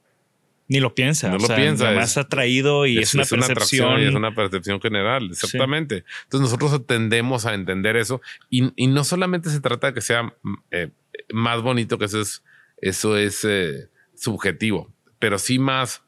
[0.69, 1.29] Ni lo piensa.
[1.29, 1.91] No lo piensa.
[1.91, 4.01] Más atraído y es, una percepción.
[4.01, 6.03] y es una percepción general, exactamente.
[6.23, 10.23] Entonces nosotros tendemos a entender eso y, y, no solamente se trata de que sea
[10.23, 10.89] mm, eh,
[11.31, 12.43] más bonito, que eso es,
[12.81, 16.03] eso es eh, subjetivo, pero sí más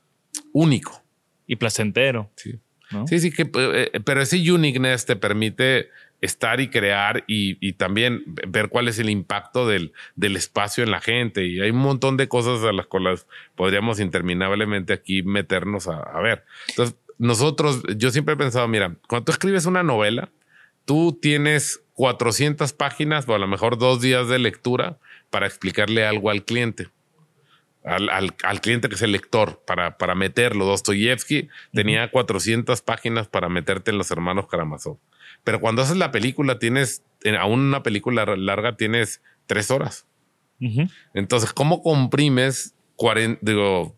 [0.52, 1.04] único.
[1.48, 2.32] Y placentero.
[2.36, 2.60] Sí.
[3.08, 5.90] Sí, sí, que, eh, pero ese uniqueness te permite
[6.22, 11.02] estar y crear y, también ver cuál es el impacto del, del, espacio en la
[11.02, 11.46] gente.
[11.46, 16.44] Y hay un montón de cosas a las cuales podríamos interminablemente aquí meternos a, ver.
[16.70, 20.30] Entonces, nosotros, yo siempre he pensado, mira, cuando tú escribes una novela,
[20.86, 24.98] tú tienes 400 páginas o a lo mejor dos días de lectura
[25.30, 26.88] para explicarle algo al cliente.
[27.84, 30.66] Al, al, cliente que es el lector, para, para meterlo.
[30.66, 34.98] Dostoyevsky tenía 400 páginas para meterte en los hermanos Karamazov.
[35.44, 37.04] Pero cuando haces la película, tienes,
[37.40, 40.06] aún una película larga, tienes tres horas.
[41.14, 43.96] Entonces, ¿cómo comprimes 40, digo,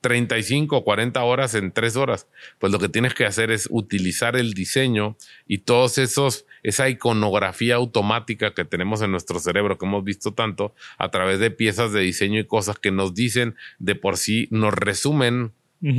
[0.00, 2.26] 35 o 40 horas en tres horas?
[2.58, 7.76] Pues lo que tienes que hacer es utilizar el diseño y todos esos, esa iconografía
[7.76, 12.00] automática que tenemos en nuestro cerebro, que hemos visto tanto, a través de piezas de
[12.00, 15.52] diseño y cosas que nos dicen de por sí, nos resumen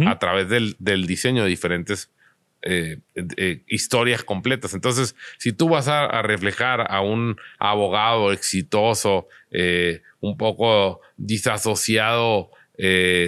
[0.05, 2.11] a través del, del diseño de diferentes
[2.63, 4.75] eh, eh, historias completas.
[4.75, 12.51] Entonces, si tú vas a, reflejar a un abogado exitoso, eh, un poco disasociado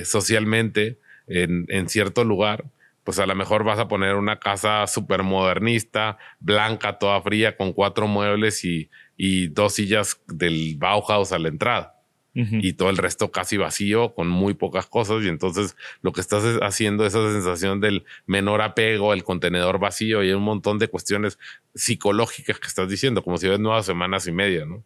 [0.06, 2.66] socialmente en, cierto lugar,
[3.04, 7.74] pues a lo mejor vas a poner una casa súper modernista, blanca, toda fría, con
[7.74, 11.93] cuatro muebles y, y dos sillas del Bauhaus a la entrada
[12.36, 16.44] y todo el resto casi vacío con muy pocas cosas y entonces lo que estás
[16.64, 21.38] haciendo es esa sensación del menor apego, el contenedor vacío y un montón de cuestiones
[21.76, 24.84] psicológicas que estás diciendo, como si ves nuevas semanas y media, ¿no?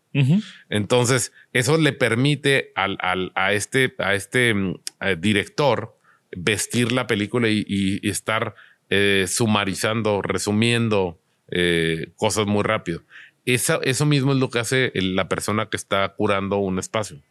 [0.69, 4.75] Entonces, eso le permite al, al, a este, a este mm,
[5.19, 5.97] director
[6.35, 8.55] vestir la película y, estar
[8.89, 13.03] eh, sumarizando, resumiendo eh, cosas muy rápido.
[13.45, 17.21] eso mismo es lo que hace la persona que está curando un espacio.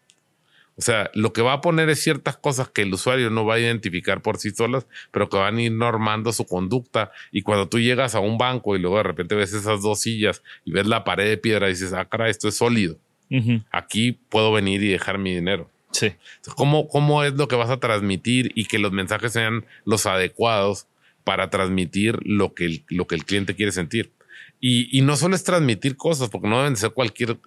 [0.79, 3.55] O sea, lo que va a poner es ciertas cosas que el usuario no va
[3.55, 7.13] a identificar por sí solas, pero que van a ir normando su conducta.
[7.33, 10.43] Y cuando tú llegas a un banco y luego de repente ves esas dos sillas
[10.67, 12.99] y ves la pared de piedra y dices, ah, cara, esto es sólido.
[13.73, 15.71] Aquí puedo venir y dejar mi dinero.
[15.93, 16.13] Sí.
[16.57, 20.87] ¿Cómo, ¿Cómo es lo que vas a transmitir y que los mensajes sean los adecuados
[21.25, 24.13] para transmitir lo que el, lo que el cliente quiere sentir?
[24.59, 27.39] Y, no solo es transmitir cosas, porque no deben ser cualquier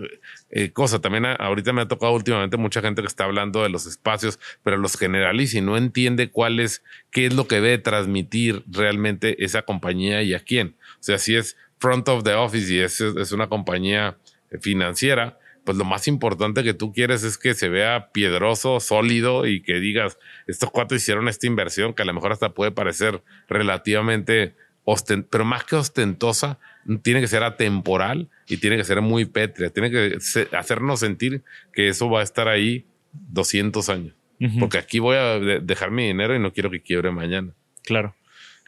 [0.51, 0.99] eh, cosa.
[1.01, 4.77] También ahorita me ha tocado últimamente mucha gente que está hablando de los espacios, pero
[4.77, 9.63] los generaliza y no entiende cuál es, qué es lo que debe transmitir realmente esa
[9.63, 10.75] compañía y a quién.
[10.93, 14.17] O sea, si es front of the office y es, es una compañía
[14.61, 19.61] financiera, pues lo más importante que tú quieres es que se vea piedroso, sólido y
[19.61, 20.17] que digas,
[20.47, 24.55] estos cuatro hicieron esta inversión que a lo mejor hasta puede parecer relativamente,
[25.29, 26.57] pero más que ostentosa,
[26.97, 29.69] tiene que ser atemporal y tiene que ser muy pétrea.
[29.69, 30.17] Tiene que
[30.57, 34.15] hacernos sentir que eso va a estar ahí 200 años.
[34.57, 37.53] Porque aquí voy a dejar mi dinero y no quiero que quiebre mañana.
[37.83, 38.15] Claro.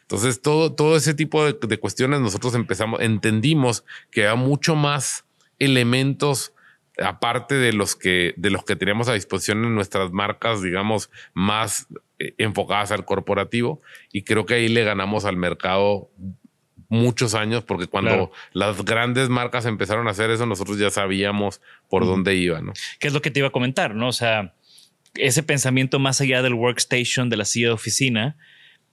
[0.02, 5.24] Entonces, todo, todo ese tipo de, de cuestiones nosotros empezamos, entendimos que hay mucho más
[5.58, 6.52] elementos
[7.02, 11.86] aparte de los que de los que teníamos a disposición en nuestras marcas, digamos, más
[12.18, 13.80] eh, enfocadas al corporativo
[14.12, 16.10] y creo que ahí le ganamos al mercado
[16.92, 22.04] muchos años, porque cuando las grandes marcas empezaron a hacer eso, nosotros ya sabíamos por
[22.04, 22.66] dónde iban.
[22.66, 22.72] ¿no?
[23.00, 23.94] ¿Qué es lo que te iba a comentar?
[23.94, 24.08] ¿no?
[24.08, 24.54] O sea,
[25.14, 28.36] ese pensamiento más allá del workstation, de la silla de oficina,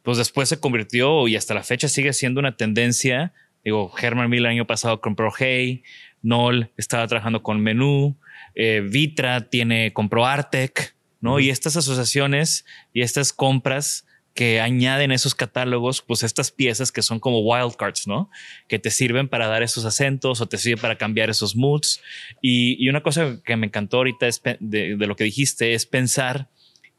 [0.02, 3.34] pues después se convirtió y hasta la fecha sigue siendo una tendencia.
[3.66, 5.84] Digo, Herman Miller el año pasado compró Hey,
[6.22, 8.18] Noll estaba trabajando con Menú,
[8.56, 11.42] eh, Vitra tiene, compró Artec, ¿no?
[11.42, 14.06] Y estas asociaciones y estas compras
[14.40, 18.32] que añaden esos catálogos, pues estas piezas que son como wildcards, ¿no?
[18.70, 22.02] Que te sirven para dar esos acentos o te sirven para cambiar esos moods.
[22.42, 26.48] Y, una cosa que me encantó ahorita es de, lo que dijiste es pensar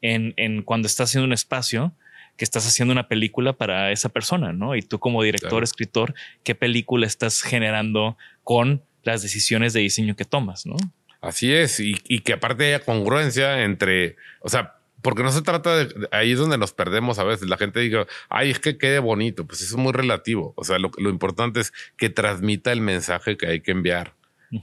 [0.03, 1.95] en, cuando estás haciendo un espacio,
[2.37, 4.75] que estás haciendo una película para esa persona, ¿no?
[4.75, 10.25] Y tú como director, escritor, ¿qué película estás generando con las decisiones de diseño que
[10.25, 10.75] tomas, ¿no?
[11.21, 15.75] Así es, y, y que aparte haya congruencia entre, o sea, porque no se trata
[15.75, 17.49] de ahí es donde nos perdemos a veces.
[17.49, 19.45] La gente diga, ay, es que quede bonito.
[19.45, 20.53] Pues eso es muy relativo.
[20.55, 24.15] O sea, lo, lo importante es que transmita el mensaje que hay que enviar.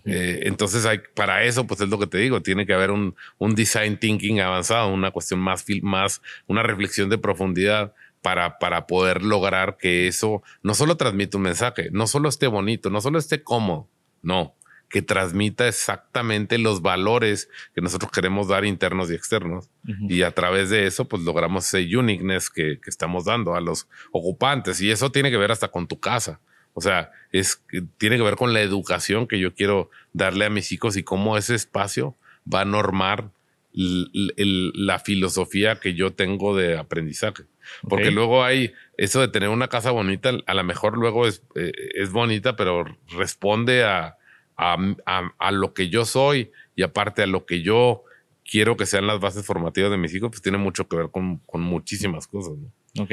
[0.05, 3.14] Eh, entonces, hay, para eso, pues es lo que te digo, tiene que haber un,
[3.38, 9.22] un design thinking avanzado, una cuestión más, más, una reflexión de profundidad para, para poder
[9.22, 13.42] lograr que eso no solo transmita un mensaje, no solo esté bonito, no solo esté
[13.42, 13.88] cómodo,
[14.22, 14.55] no,
[14.88, 19.68] que transmita exactamente los valores que nosotros queremos dar internos y externos.
[20.09, 23.88] Y a través de eso, pues logramos ese uniqueness que, que, estamos dando a los
[24.12, 24.81] ocupantes.
[24.81, 26.40] Y eso tiene que ver hasta con tu casa.
[26.74, 27.64] O sea, es,
[27.96, 31.37] tiene que ver con la educación que yo quiero darle a mis hijos y cómo
[31.37, 32.16] ese espacio
[32.53, 33.31] va a normar
[33.72, 37.44] la filosofía que yo tengo de aprendizaje.
[37.83, 41.72] Porque luego hay eso de tener una casa bonita, a lo mejor luego es, eh,
[41.94, 44.17] es bonita, pero responde a,
[44.59, 48.05] a, lo que yo soy y aparte a lo que yo
[48.44, 51.40] quiero que sean las bases formativas de mis hijos, pues tiene mucho que ver con,
[51.53, 52.55] muchísimas cosas.
[52.99, 53.11] Ok.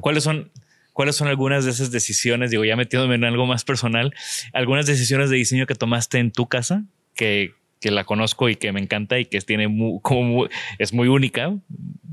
[0.00, 0.50] ¿Cuáles son,
[0.92, 2.50] ¿Cuáles son algunas de esas decisiones?
[2.50, 4.14] Digo, ya metiéndome en algo más personal,
[4.52, 8.72] algunas decisiones de diseño que tomaste en tu casa que, que la conozco y que
[8.72, 9.68] me encanta y que tiene
[10.02, 11.54] como es muy única,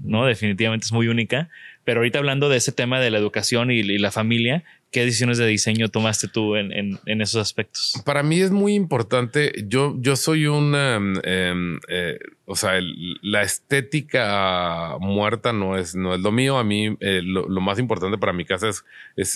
[0.04, 0.26] ¿no?
[0.26, 1.50] Definitivamente es muy única.
[1.84, 5.48] Pero ahorita hablando de ese tema de la educación y, la familia, ¿qué decisiones de
[5.48, 8.02] diseño tomaste tú en, esos aspectos?
[8.06, 9.52] Para mí es muy importante.
[9.68, 12.80] Yo, yo soy un, em, em, eh, o sea,
[13.24, 16.60] la estética muerta no es, no es lo mío.
[16.60, 18.84] A mí eh, lo, más importante para mi casa es,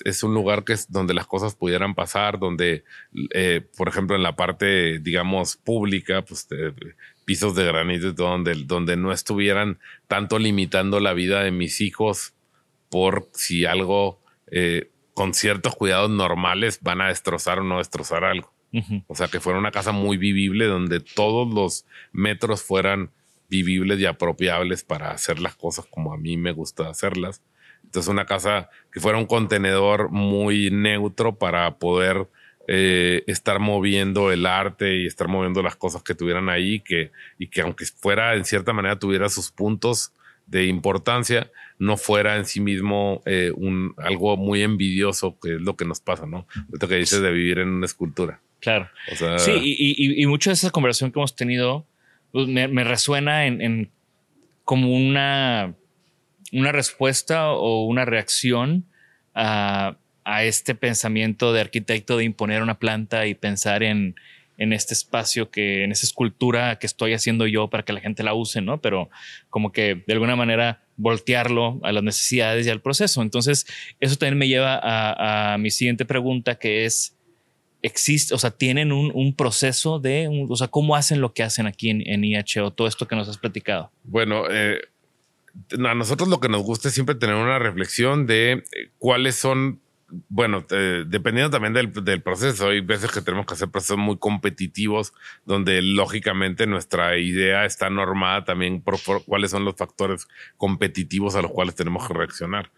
[0.05, 2.83] es, un lugar que es donde las cosas pudieran pasar, donde,
[3.33, 6.47] eh, por ejemplo, en la parte, digamos, pública, pues
[7.25, 12.35] pisos de granito donde, donde no estuvieran tanto limitando la vida de mis hijos
[12.89, 14.21] por si algo
[15.17, 18.53] con ciertos cuidados normales van a destrozar o no destrozar algo.
[19.07, 23.09] O sea, que fuera una casa muy vivible donde todos los metros fueran
[23.49, 27.41] vivibles y apropiables para hacer las cosas como a mí me gusta hacerlas.
[27.83, 32.29] Entonces, una casa que fuera un contenedor muy neutro para poder
[32.67, 37.47] eh, estar moviendo el arte y estar moviendo las cosas que tuvieran ahí que, y
[37.47, 40.13] que aunque fuera en cierta manera tuviera sus puntos
[40.47, 45.75] de importancia, no fuera en sí mismo eh, un, algo muy envidioso, que es lo
[45.75, 46.47] que nos pasa, ¿no?
[46.71, 48.39] Lo que dices de vivir en una escultura.
[48.59, 48.89] Claro.
[49.37, 51.85] sí, y, y, mucho de esa conversación que hemos tenido
[52.31, 53.91] pues, me, resuena en,
[54.63, 55.75] como una,
[56.51, 58.85] una respuesta o una reacción
[59.35, 64.15] a, a, este pensamiento de arquitecto de imponer una planta y pensar en,
[64.57, 68.23] en este espacio que, en esa escultura que estoy haciendo yo para que la gente
[68.23, 68.81] la use, ¿no?
[68.81, 69.09] Pero
[69.49, 73.21] como que de alguna manera voltearlo a las necesidades y al proceso.
[73.21, 73.65] Entonces,
[73.99, 77.15] eso también me lleva a, mi siguiente pregunta, que es,
[77.83, 81.91] existe, o sea, tienen un, proceso de, o sea, ¿cómo hacen lo que hacen aquí
[81.91, 82.71] en, en IHO?
[82.71, 83.91] Todo esto que nos has platicado.
[84.03, 84.79] Bueno, eh,
[85.73, 88.63] a nosotros lo que nos gusta es siempre tener una reflexión de eh,
[88.97, 93.97] cuáles son bueno, dependiendo también del, del, proceso, hay veces que tenemos que hacer procesos
[93.97, 95.13] muy competitivos,
[95.45, 101.51] donde lógicamente nuestra idea está normada también por, cuáles son los factores competitivos a los
[101.51, 102.71] cuales tenemos que reaccionar.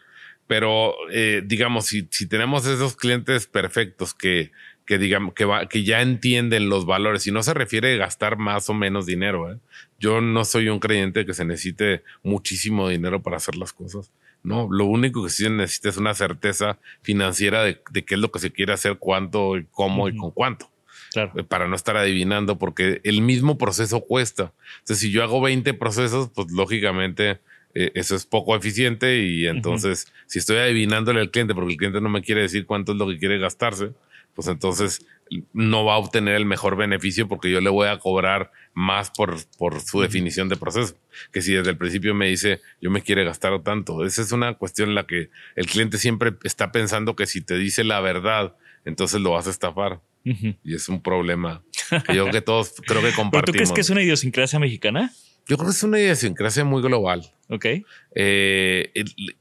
[0.47, 4.51] Pero, eh, digamos, si, si tenemos esos clientes perfectos que,
[4.87, 8.71] que digamos que, que ya entienden los valores y no se refiere a gastar más
[8.71, 9.51] o menos dinero.
[9.51, 9.59] ¿eh?
[9.99, 14.11] Yo no soy un creyente que se necesite muchísimo dinero para hacer las cosas
[14.43, 18.31] no, lo único que sí se necesita es una certeza financiera de, qué es lo
[18.31, 20.69] que se quiere hacer, cuánto, y cómo y con cuánto.
[21.11, 21.31] Claro.
[21.35, 24.53] Eh, para no estar adivinando, porque el mismo proceso cuesta.
[24.79, 27.39] Entonces, si yo hago 20 procesos, pues lógicamente
[27.73, 32.01] eh, eso es poco eficiente y entonces, si estoy adivinándole al cliente, porque el cliente
[32.01, 33.91] no me quiere decir cuánto es lo que quiere gastarse,
[34.35, 35.05] pues entonces
[35.53, 39.37] no va a obtener el mejor beneficio porque yo le voy a cobrar más por,
[39.57, 40.97] por su definición de proceso.
[41.31, 44.05] Que si desde el principio me dice, yo me quiere gastar tanto.
[44.05, 47.57] Esa es una cuestión en la que el cliente siempre está pensando que si te
[47.57, 48.55] dice la verdad,
[48.85, 50.01] entonces lo vas a estafar.
[50.23, 51.63] Y es un problema
[52.05, 53.45] que yo creo que todos creo que compartimos.
[53.45, 55.11] ¿Tú crees que es una idiosincrasia mexicana?
[55.47, 57.31] Yo creo que es una idiosincrasia muy global.
[57.47, 57.65] Ok.
[58.13, 58.91] Eh,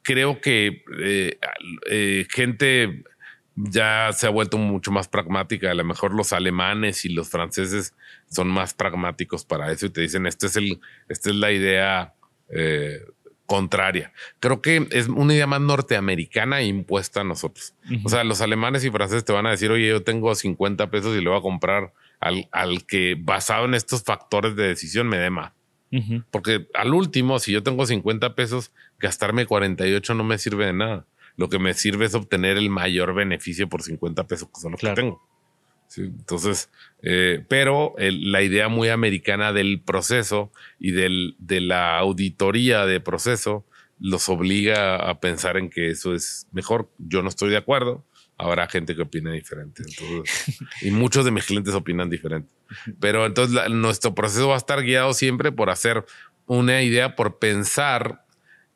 [0.02, 1.38] creo que eh,
[1.90, 3.04] eh, gente
[3.64, 5.70] ya se ha vuelto mucho más pragmática.
[5.70, 7.94] A lo mejor los alemanes y los franceses
[8.28, 12.14] son más pragmáticos para eso y te dicen, este es el, esta es la idea
[12.50, 13.00] eh,
[13.46, 14.12] contraria.
[14.40, 17.74] Creo que es una idea más norteamericana impuesta a nosotros.
[18.04, 21.16] O sea, los alemanes y franceses te van a decir, oye, yo tengo 50 pesos
[21.16, 25.18] y le voy a comprar al, al que basado en estos factores de decisión me
[25.18, 25.52] dé más.
[26.30, 31.06] Porque al último, si yo tengo 50 pesos, gastarme 48 no me sirve de nada
[31.38, 34.80] lo que me sirve es obtener el mayor beneficio por 50 pesos que son los
[34.80, 35.22] que tengo.
[35.96, 36.68] entonces,
[37.02, 43.64] eh, pero la idea muy americana del proceso y del, de la auditoría de proceso
[44.00, 46.90] los obliga a pensar en que eso es mejor.
[46.98, 48.04] Yo no estoy de acuerdo.
[48.36, 49.84] Habrá gente que opine diferente.
[50.82, 52.52] y muchos de mis clientes opinan diferente.
[52.98, 56.04] Pero entonces nuestro proceso va a estar guiado siempre por hacer
[56.46, 58.24] una idea, por pensar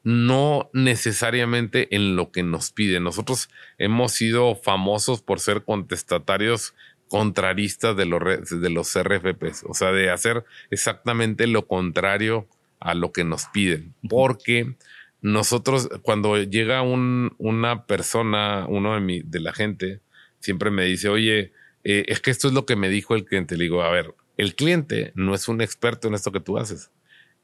[0.05, 3.05] no necesariamente en lo que nos piden.
[3.05, 3.49] Nosotros
[3.79, 6.75] hemos sido famosos por ser contestatarios
[7.09, 12.49] contraristas de los, de los RFPs, o sea, de hacer exactamente lo contrario
[12.81, 14.75] a lo que nos piden, porque
[15.21, 20.01] nosotros cuando llega una persona, uno de, mi, de la gente,
[20.41, 21.53] siempre me dice, oye,
[21.85, 23.57] eh, es que esto es lo que me dijo el cliente.
[23.57, 26.91] Le digo, a ver, el cliente no es un experto en esto que tú haces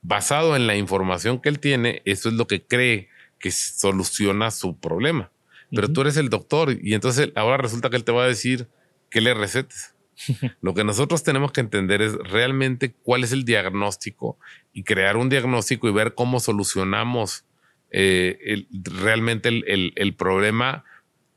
[0.02, 4.78] basado en la información que él tiene, eso es lo que cree que soluciona su
[4.78, 5.30] problema.
[5.70, 8.68] Pero tú eres el doctor y entonces ahora resulta que él te va a decir
[9.10, 9.94] que le recetes.
[10.60, 14.38] Lo que nosotros tenemos que entender es realmente cuál es el diagnóstico
[14.72, 17.44] y crear un diagnóstico y ver cómo solucionamos
[17.90, 20.84] eh, realmente el, problema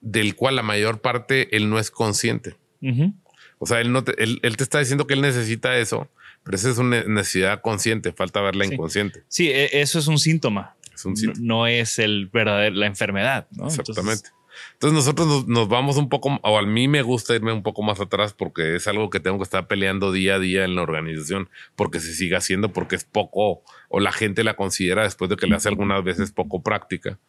[0.01, 2.55] del cual la mayor parte él no es consciente.
[3.59, 6.09] O sea, él, no él, te está diciendo que él necesita eso,
[6.43, 9.23] pero esa es una necesidad consciente, falta verla inconsciente.
[9.27, 10.75] Sí, e, eso es un síntoma.
[10.93, 11.45] Es un síntoma.
[11.45, 13.47] No, es el verdadero, la enfermedad.
[13.63, 14.29] Exactamente.
[14.73, 17.99] Entonces, nosotros nos, vamos un poco, o a mí me gusta irme un poco más
[17.99, 21.49] atrás porque es algo que tengo que estar peleando día a día en la organización
[21.75, 25.47] porque se siga haciendo, porque es poco, o la gente la considera después de que
[25.47, 27.19] le hace algunas veces poco práctica.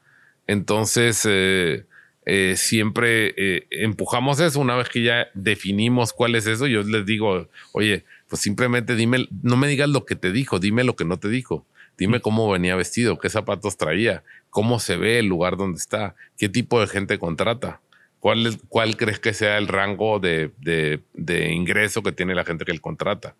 [0.46, 1.84] Entonces, eh,
[2.24, 4.60] eh, siempre eh, empujamos eso.
[4.60, 9.28] Una vez que ya definimos cuál es eso, yo les digo, oye, pues simplemente dime,
[9.42, 11.66] no me digas lo que te dijo, dime lo que no te dijo.
[11.98, 16.48] Dime cómo venía vestido, qué zapatos traía, cómo se ve el lugar donde está, qué
[16.48, 17.82] tipo de gente contrata,
[18.20, 22.72] cuál, cuál crees que sea el rango de, de, ingreso que tiene la gente que
[22.72, 23.36] él contrata.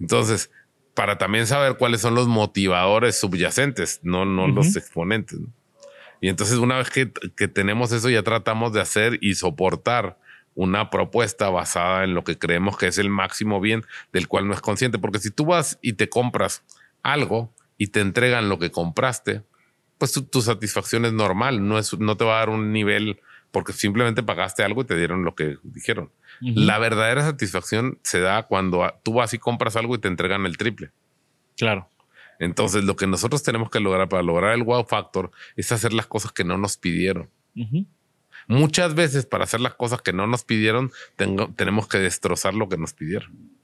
[0.00, 0.50] Entonces,
[0.94, 5.40] para también saber cuáles son los motivadores subyacentes, no, no los exponentes.
[6.22, 10.16] Y entonces una vez que, que, tenemos eso, ya tratamos de hacer y soportar
[10.56, 14.54] una propuesta basada en lo que creemos que es el máximo bien del cual no
[14.54, 14.98] es consciente.
[14.98, 16.64] Porque si tú vas y te compras
[17.02, 19.42] algo y te entregan lo que compraste,
[19.98, 23.72] pues tu, satisfacción es normal, no, es, no te va a dar un nivel porque
[23.72, 26.10] simplemente pagaste algo y te dieron lo que dijeron.
[26.40, 30.58] La verdadera satisfacción se da cuando tú vas y compras algo y te entregan el
[30.58, 30.90] triple.
[31.56, 31.88] Claro.
[32.38, 36.06] Entonces, lo que nosotros tenemos que lograr para lograr el wow factor es hacer las
[36.06, 37.30] cosas que no nos pidieron.
[38.46, 40.92] Muchas veces para hacer las cosas que no nos pidieron,
[41.56, 43.56] tenemos que destrozar lo que nos pidieron.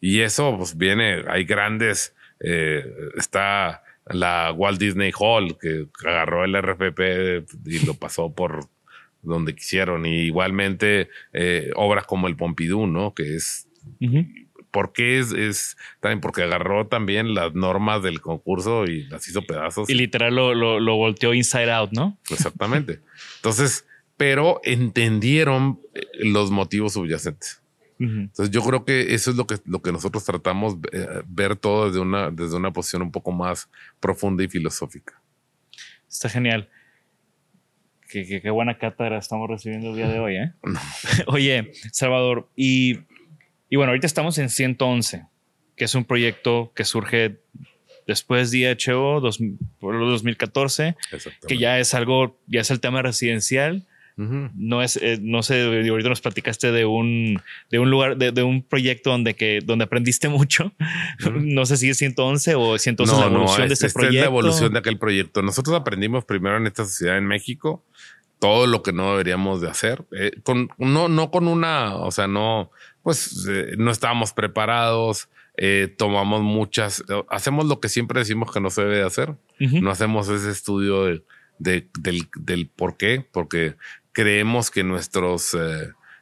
[0.00, 2.84] Y eso pues viene, hay grandes, eh,
[3.16, 8.68] está la Walt Disney Hall que agarró el RFP y lo pasó por
[9.22, 10.06] donde quisieron.
[10.06, 13.14] Y igualmente eh, obras como el Pompidou, ¿no?
[13.14, 13.68] Que es...
[14.72, 16.20] ¿Por qué es, es también?
[16.20, 19.88] Porque agarró también las normas del concurso y las hizo pedazos.
[19.88, 22.18] Y literal lo, lo, volteó inside out, ¿no?
[22.30, 23.00] Exactamente.
[23.36, 27.60] Entonces, pero entendieron eh, los motivos subyacentes.
[27.98, 31.86] Entonces yo creo que eso es lo que, lo que nosotros tratamos eh, ver todo
[31.86, 33.70] desde una, desde una posición un poco más
[34.00, 35.22] profunda y filosófica.
[36.10, 36.68] Está genial.
[38.12, 40.52] Qué, buena cátedra estamos recibiendo el día de hoy, ¿eh?
[41.28, 42.98] Oye, Salvador, y,
[43.72, 45.24] y, bueno, ahorita estamos en 111,
[45.76, 47.40] que es un proyecto que surge
[48.06, 49.38] después de IHO dos,
[49.80, 50.94] 2014,
[51.48, 53.86] que ya es algo, ya es el tema residencial.
[54.14, 58.62] No es, eh, no sé, ahorita nos platicaste de un, de un lugar, de, un
[58.62, 60.74] proyecto donde, que, donde aprendiste mucho.
[61.40, 64.16] no sé si es 111 o 111 la evolución de ese proyecto.
[64.16, 65.40] Es la evolución de aquel proyecto.
[65.40, 67.82] Nosotros aprendimos primero en esta sociedad en México
[68.42, 70.04] todo lo que no deberíamos de hacer.
[70.10, 75.94] Eh, con, no, no con una, o sea, no, pues eh, no estábamos preparados, eh,
[75.96, 79.36] tomamos muchas, hacemos lo que siempre decimos que no se debe de hacer.
[79.58, 83.76] No hacemos ese estudio de, del, del, por qué, porque
[84.10, 85.56] creemos que nuestros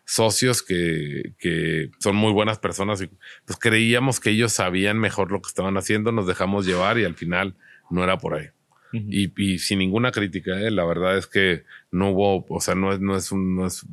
[0.04, 3.02] socios que, que, son muy buenas personas,
[3.46, 7.14] pues creíamos que ellos sabían mejor lo que estaban haciendo, nos dejamos llevar y al
[7.14, 7.54] final
[7.88, 8.50] no era por ahí
[8.92, 10.70] y, sin ninguna crítica, ¿eh?
[10.70, 13.84] la verdad es que no hubo, o sea, no es, no es un, no es,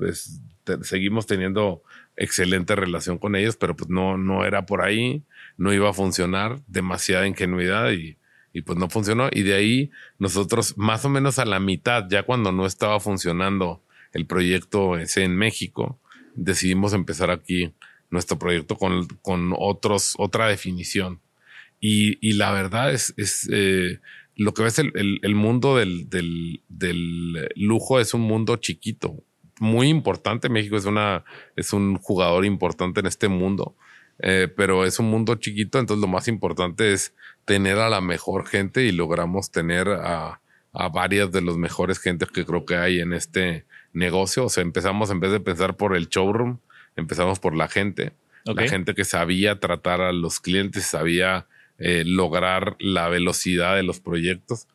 [0.81, 1.83] seguimos teniendo
[2.17, 5.23] excelente relación con ellos, pero pues no, no era por ahí,
[5.57, 8.17] no iba a funcionar, demasiada ingenuidad y,
[8.53, 9.29] y pues no funcionó.
[9.31, 13.83] Y de ahí nosotros más o menos a la mitad, ya cuando no estaba funcionando
[14.13, 15.99] el proyecto ese en México,
[16.35, 17.73] decidimos empezar aquí
[18.09, 21.21] nuestro proyecto con, con otros, otra definición.
[21.79, 23.99] Y, y la verdad es, es eh,
[24.35, 29.23] lo que ves el, el, mundo del, del, del, lujo es un mundo chiquito,
[29.59, 30.49] muy importante.
[30.49, 31.23] México es, una,
[31.55, 33.75] es un jugador importante en este mundo,
[34.19, 35.79] eh, pero es un mundo chiquito.
[35.79, 37.13] Entonces, lo más importante es
[37.45, 40.41] tener a la mejor gente y logramos tener a,
[40.73, 44.45] a varias de los mejores gentes que creo que hay en este negocio.
[44.45, 46.59] O sea, empezamos en vez de pensar por el showroom,
[46.95, 48.13] empezamos por la gente.
[48.45, 51.47] La gente que sabía tratar a los clientes, sabía
[51.79, 54.67] eh, lograr la velocidad de los proyectos.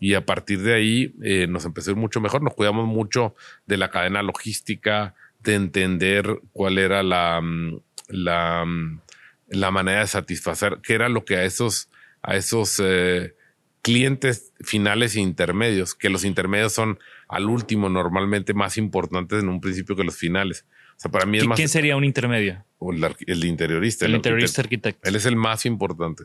[0.00, 2.42] Y a partir de ahí eh, nos empezó a ir mucho mejor.
[2.42, 3.34] Nos cuidamos mucho
[3.66, 9.00] de la cadena logística, de entender cuál era la, mm, la, mm,
[9.48, 11.90] la manera de satisfacer, qué era lo que a esos,
[12.22, 13.34] a esos eh,
[13.82, 19.60] clientes finales e intermedios, que los intermedios son al último normalmente más importantes en un
[19.60, 20.66] principio que los finales.
[20.96, 21.56] O sea, para mí es más.
[21.56, 22.64] ¿Quién sería un intermedio?
[22.80, 24.06] El, interiorista.
[24.06, 25.08] El, interiorista arquitecto.
[25.08, 26.24] Él es el más importante.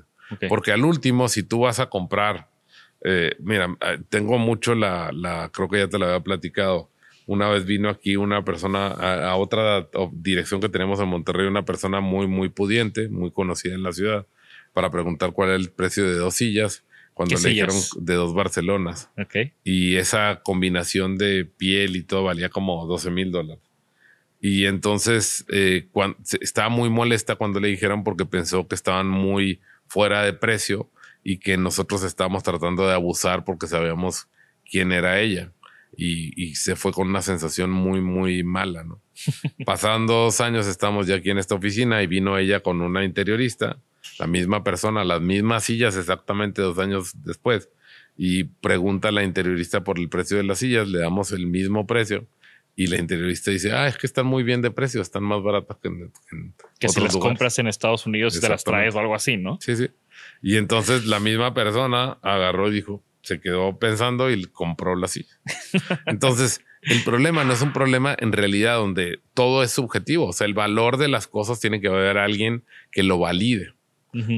[0.50, 2.50] Porque al último, si tú vas a comprar,
[3.04, 6.90] eh, mira, eh, tengo mucho la, la, creo que ya te la había platicado.
[7.26, 12.02] Una vez vino aquí una persona a, otra dirección que tenemos en Monterrey, una persona
[12.02, 14.28] muy, muy pudiente, muy conocida en la ciudad,
[14.74, 16.84] para preguntar cuál era el precio de dos sillas
[17.14, 19.10] cuando le dijeron de dos Barcelonas.
[19.64, 23.64] Y esa combinación de piel y todo valía como 12 mil dólares.
[24.42, 25.88] Y entonces eh,
[26.42, 30.90] estaba muy molesta cuando le dijeron porque pensó que estaban muy fuera de precio
[31.24, 34.28] y que nosotros estábamos tratando de abusar porque sabíamos
[34.70, 35.52] quién era ella.
[35.96, 39.00] Y, se fue con una sensación muy, muy mala, ¿no?
[39.66, 43.78] Pasaron dos años, estamos ya aquí en esta oficina y vino ella con una interiorista,
[44.18, 47.70] la misma persona, las mismas sillas exactamente dos años después.
[48.18, 51.86] Y pregunta a la interiorista por el precio de las sillas, le damos el mismo
[51.86, 52.28] precio
[52.76, 55.78] y la interiorista dice, ah, es que están muy bien de precio, están más baratas
[55.78, 56.12] que en,
[56.80, 59.60] Que si las compras en Estados Unidos y te las traes o algo así, ¿no?
[59.62, 59.90] Sí, sí.
[60.44, 65.34] Y entonces la misma persona agarró y dijo, se quedó pensando y compró la silla.
[66.06, 70.28] entonces, el problema no es un problema en realidad donde todo es subjetivo.
[70.28, 73.74] O sea, el valor de las cosas tiene que haber alguien que lo valide.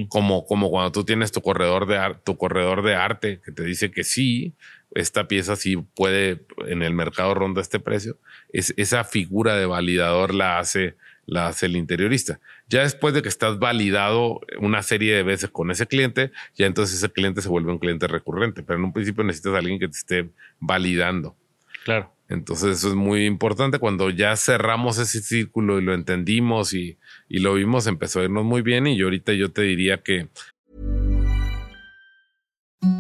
[0.07, 3.91] como, como cuando tú tienes tu corredor de tu corredor de arte que te dice
[3.91, 4.53] que sí,
[4.91, 8.17] esta pieza sí puede en el mercado ronda este precio.
[8.53, 10.95] Es, esa figura de validador la hace,
[11.25, 12.39] la hace el interiorista.
[12.67, 16.97] Ya después de que estás validado una serie de veces con ese cliente, ya entonces
[16.97, 18.63] ese cliente se vuelve un cliente recurrente.
[18.63, 21.35] Pero en un principio necesitas a alguien que te esté validando.
[21.83, 22.11] Claro.
[22.27, 23.77] Entonces eso es muy importante.
[23.77, 26.97] Cuando ya cerramos ese círculo y lo entendimos y,
[27.29, 28.87] y lo vimos, empezó a irnos muy bien.
[28.87, 30.29] Y yo ahorita yo te diría que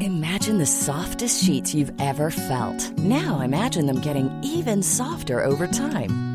[0.01, 2.91] Imagine the softest sheets you've ever felt.
[2.97, 6.34] Now imagine them getting even softer over time.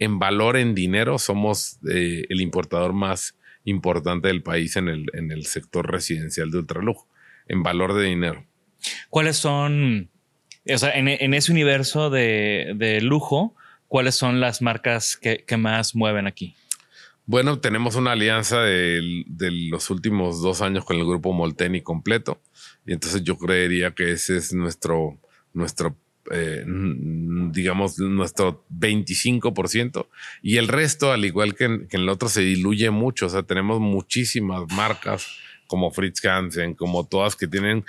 [0.00, 5.30] En valor en dinero, somos eh, el importador más importante del país en el, en
[5.30, 7.06] el sector residencial de ultralujo.
[7.46, 8.46] En valor de dinero.
[9.10, 10.10] ¿Cuáles son,
[10.66, 13.54] o sea, en, en ese universo de, de, lujo,
[13.88, 16.54] cuáles son las marcas que, que más mueven aquí?
[17.26, 22.40] Bueno, tenemos una alianza de, de, los últimos dos años con el grupo Molteni completo.
[22.86, 25.20] Y entonces yo creería que ese es nuestro,
[25.52, 25.96] nuestro
[26.30, 30.06] eh, digamos, nuestro 25%.
[30.42, 33.26] Y el resto, al igual que en, que en el otro, se diluye mucho.
[33.26, 35.26] O sea, tenemos muchísimas marcas
[35.70, 37.84] como Fritz Hansen, como todas que tienen,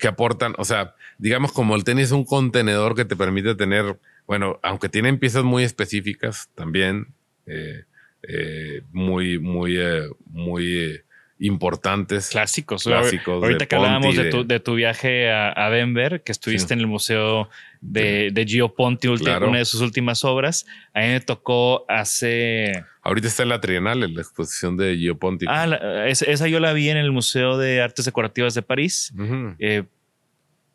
[0.00, 4.00] que aportan, o sea, digamos como el tenis es un contenedor que te permite tener,
[4.26, 7.14] bueno, aunque tienen piezas muy específicas también,
[7.46, 7.84] eh,
[8.28, 9.78] eh, muy, muy,
[10.26, 11.04] muy eh,
[11.38, 12.30] importantes.
[12.30, 12.82] Clásicos.
[12.82, 13.44] Clásicos.
[13.44, 16.74] Ahorita que hablábamos de, de, tu, de, tu, viaje a, a, Denver, que estuviste sí.
[16.74, 17.48] en el museo
[17.80, 19.48] de, de Gio Ponti, claro.
[19.48, 20.66] una de sus últimas obras.
[20.92, 22.84] A mí me tocó hace.
[23.02, 25.46] Ahorita está en la Trienal, en la exposición de Gio Ponti.
[25.48, 29.12] Ah, la, esa, yo la vi en el Museo de Artes Decorativas de París.
[29.16, 29.56] Uh -huh.
[29.58, 29.84] eh,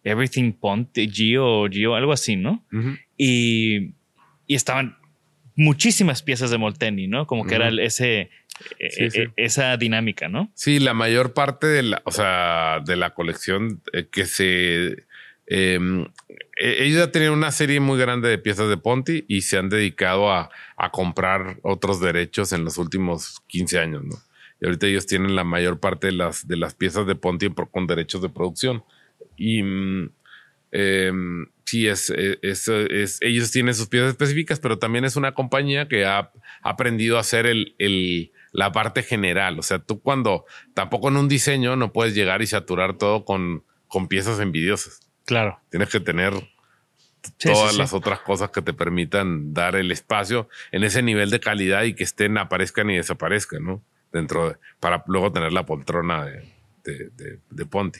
[0.03, 2.64] Everything Ponti, Gio, Gio, algo así, ¿no?
[2.72, 2.99] Uh -huh.
[3.18, 3.93] y,
[4.47, 4.97] y estaban
[5.56, 7.26] muchísimas piezas de Molteni, ¿no?
[7.28, 7.74] Como que uh -huh.
[7.74, 8.30] era ese,
[8.89, 9.24] sí, sí.
[9.36, 10.51] esa dinámica, ¿no?
[10.53, 15.05] Sí, la mayor parte de la, o sea, de la colección eh, que se
[15.48, 15.80] eh,
[16.58, 20.32] ellos ya tenían una serie muy grande de piezas de Ponti y se han dedicado
[20.32, 24.16] a, a, comprar otros derechos en los últimos 15 años, ¿no?
[24.60, 27.88] Y ahorita ellos tienen la mayor parte de las, de las piezas de Ponti con
[27.88, 28.84] derechos de producción.
[29.36, 29.62] Y
[30.72, 31.12] eh,
[31.66, 36.06] sí, es, es, es, ellos tienen sus piezas específicas, pero también es una compañía que
[36.06, 36.32] ha
[36.62, 39.60] aprendido a hacer el, el, la parte general.
[39.60, 43.64] O sea, tú cuando tampoco en un diseño no puedes llegar y saturar todo con,
[43.88, 45.05] con piezas envidiosas.
[45.26, 45.60] Claro.
[45.70, 46.34] Tienes que tener
[47.38, 47.96] sí, todas sí, las sí.
[47.96, 52.04] otras cosas que te permitan dar el espacio en ese nivel de calidad y que
[52.04, 53.84] estén, aparezcan y desaparezcan, ¿no?
[54.12, 56.44] Dentro de, para luego tener la poltrona de,
[56.84, 58.00] de, de, de Ponti.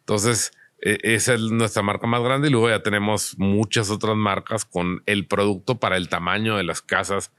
[0.00, 4.64] Entonces, e, esa es nuestra marca más grande y luego ya tenemos muchas otras marcas
[4.64, 7.32] con el producto para el tamaño de las casas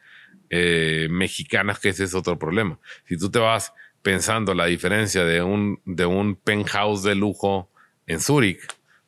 [0.49, 2.79] eh, mexicanas, que ese es otro problema.
[3.05, 7.69] Si tú te vas pensando la diferencia de un, de un penthouse de lujo
[8.05, 8.61] en Zúrich,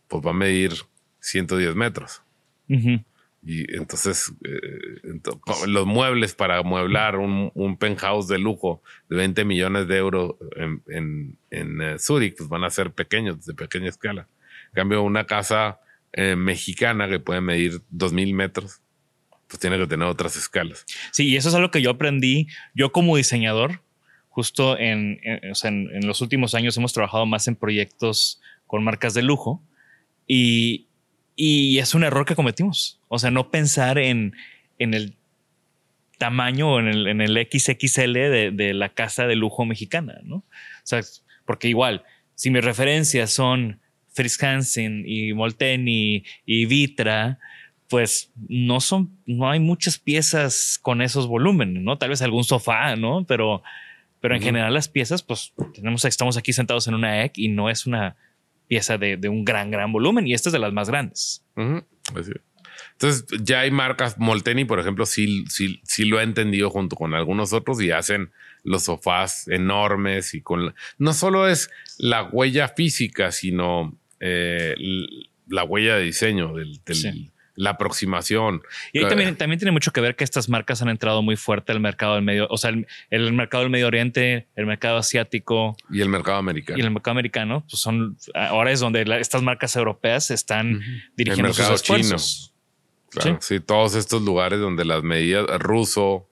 [0.09, 0.73] pues va a medir
[1.21, 2.21] 110 metros.
[2.67, 3.05] Uh -huh.
[3.41, 9.45] Y entonces, eh, entonces, los muebles para amueblar un, un, penthouse de lujo de 20
[9.45, 13.87] millones de euros en, en, en uh, Zurich, pues van a ser pequeños, de pequeña
[13.87, 14.27] escala.
[14.67, 15.79] En cambio, una casa
[16.11, 18.81] eh, mexicana que puede medir 2000 metros,
[19.47, 20.85] pues tiene que tener otras escalas.
[21.13, 23.81] Sí, y eso es algo que yo aprendí, yo como diseñador,
[24.27, 28.41] justo en, en, o sea, en, en los últimos años hemos trabajado más en proyectos
[28.67, 29.63] con marcas de lujo
[30.29, 30.85] y,
[31.35, 33.01] y es un error que cometimos.
[33.09, 34.35] O sea, no pensar en,
[34.77, 35.15] en el
[36.19, 40.35] tamaño o en el, en el XXL de, de, la casa de lujo mexicana, ¿no?
[40.35, 40.45] O
[40.83, 41.01] sea,
[41.45, 42.03] porque igual,
[42.35, 43.79] si mis referencias son
[44.13, 47.39] Fritz Hansen y Molteni y Vitra,
[47.87, 51.97] pues no son, no hay muchas piezas con esos volúmenes, ¿no?
[51.97, 53.25] Tal vez algún sofá, ¿no?
[53.25, 53.63] Pero,
[54.19, 54.45] pero en uh -huh.
[54.45, 58.15] general las piezas, pues tenemos, estamos aquí sentados en una EC y no es una
[58.69, 61.43] pieza de, de, un gran, gran volumen y esta es de las más grandes.
[61.57, 61.85] Uh -huh.
[62.15, 62.31] Así.
[62.93, 67.13] Entonces ya hay marcas, Molteni, por ejemplo, sí, sí, sí lo ha entendido junto con
[67.13, 68.31] algunos otros y hacen
[68.63, 70.67] los sofás enormes y con...
[70.67, 74.75] La, no solo es la huella física, sino eh,
[75.47, 77.31] la huella de diseño del, del sí.
[77.59, 78.61] La aproximación.
[78.93, 81.73] Y ahí también, también tiene mucho que ver que estas marcas han entrado muy fuerte
[81.73, 82.71] al mercado del medio, o sea,
[83.09, 85.75] el, mercado del Medio Oriente, el mercado asiático.
[85.91, 86.79] Y el mercado americano.
[86.79, 90.79] Y el mercado americano, pues son, ahora es donde estas marcas europeas están
[91.17, 92.53] dirigiendo sus esfuerzos.
[93.09, 93.59] Claro, ¿Sí?
[93.59, 96.29] todos estos lugares donde las medidas ruso,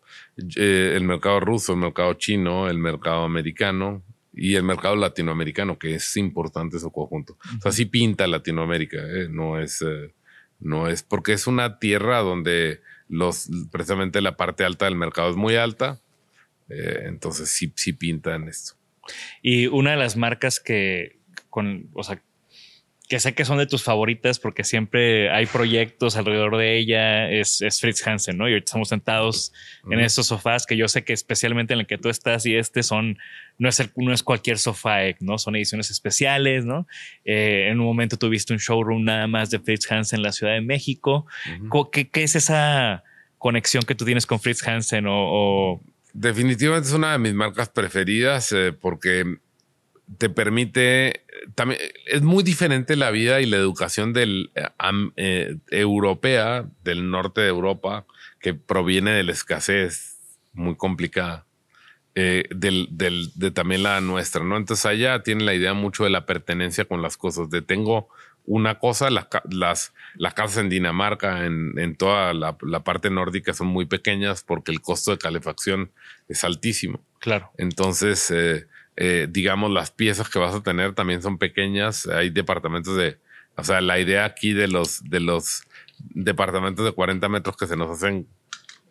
[0.56, 4.02] eh, el mercado ruso, el mercado chino, el mercado americano,
[4.32, 7.38] y el mercado latinoamericano, que es importante su conjunto.
[7.58, 9.28] O sea, sí pinta Latinoamérica, ¿eh?
[9.30, 10.14] no es, eh,
[10.60, 15.36] no es porque es una tierra donde los, precisamente la parte alta del mercado es
[15.36, 16.02] muy alta,
[16.70, 18.74] eh, entonces sí, sí pinta en esto.
[19.42, 22.22] Y una de las marcas que, con, o sea,
[23.08, 27.64] que sé que son de tus favoritas porque siempre hay proyectos alrededor de ella, es,
[27.80, 28.50] Fritz Hansen, ¿no?
[28.50, 29.54] Y ahorita estamos sentados
[29.90, 32.84] en estos sofás que yo sé que especialmente en el que tú estás y este
[32.84, 33.18] son,
[33.58, 35.38] no es, el, no es cualquier sofá, ¿no?
[35.38, 36.86] Son ediciones especiales, ¿no?
[37.24, 40.54] Eh, en un momento tuviste un showroom nada más de Fritz Hansen en la Ciudad
[40.54, 41.28] de México.
[41.94, 43.04] ¿Qué, es esa
[43.38, 45.82] conexión que tú tienes con Fritz Hansen o,
[46.14, 49.38] Definitivamente es una de mis marcas preferidas eh, porque
[50.18, 54.52] te permite, también es muy diferente la vida y la educación del
[55.18, 58.06] eh, europea, del norte de Europa,
[58.40, 60.18] que proviene de la escasez
[60.54, 61.46] muy complicada,
[62.16, 64.58] eh, del, del, de también la nuestra, ¿no?
[64.58, 68.10] Entonces allá tiene la idea mucho de la pertenencia con las cosas, de tengo
[68.48, 73.54] una cosa, las, las, las casas en Dinamarca, en, en toda la, la, parte nórdica
[73.54, 75.92] son muy pequeñas porque el costo de calefacción
[76.30, 77.04] es altísimo.
[77.20, 77.52] Claro.
[77.58, 78.68] Entonces, eh,
[78.98, 82.08] eh, digamos, las piezas que vas a tener también son pequeñas.
[82.08, 83.20] Hay departamentos de,
[83.56, 85.64] o sea, la idea aquí de los, de los
[86.00, 88.28] departamentos de 40 metros que se nos hacen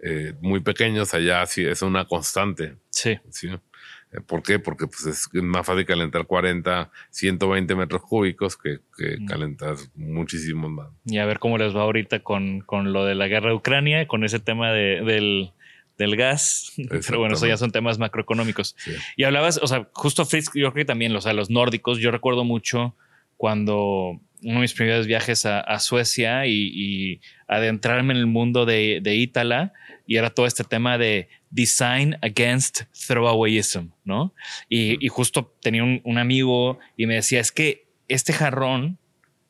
[0.01, 2.77] eh, muy pequeños, allá sí es una constante.
[2.91, 3.19] Sí.
[3.31, 3.49] ¿sí?
[3.49, 4.61] Eh, ¿Por qué?
[4.61, 9.27] Porque pues, es más fácil calentar 40, 120 metros cúbicos que, que mm.
[9.27, 10.89] calentar muchísimos más.
[11.05, 14.07] Y a ver cómo les va ahorita con, con lo de la guerra de Ucrania,
[14.07, 15.53] con ese tema de, del,
[15.99, 16.73] del gas.
[16.89, 18.77] Pero bueno, eso ya son temas macroeconómicos.
[19.17, 22.11] Y hablabas, o sea, justo Fritz, yo creo que también, o sea, los nórdicos, yo
[22.11, 22.95] recuerdo mucho
[23.37, 29.15] cuando uno de mis primeros viajes a, Suecia y, adentrarme en el mundo de, de
[29.15, 29.73] Ítala
[30.07, 34.35] y era todo este tema de design against throwawayism, ¿no?
[34.69, 38.99] Y, justo tenía un, amigo y me decía, es que este jarrón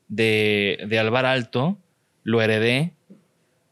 [0.09, 1.79] de, de Alvar Alto
[2.23, 2.95] lo heredé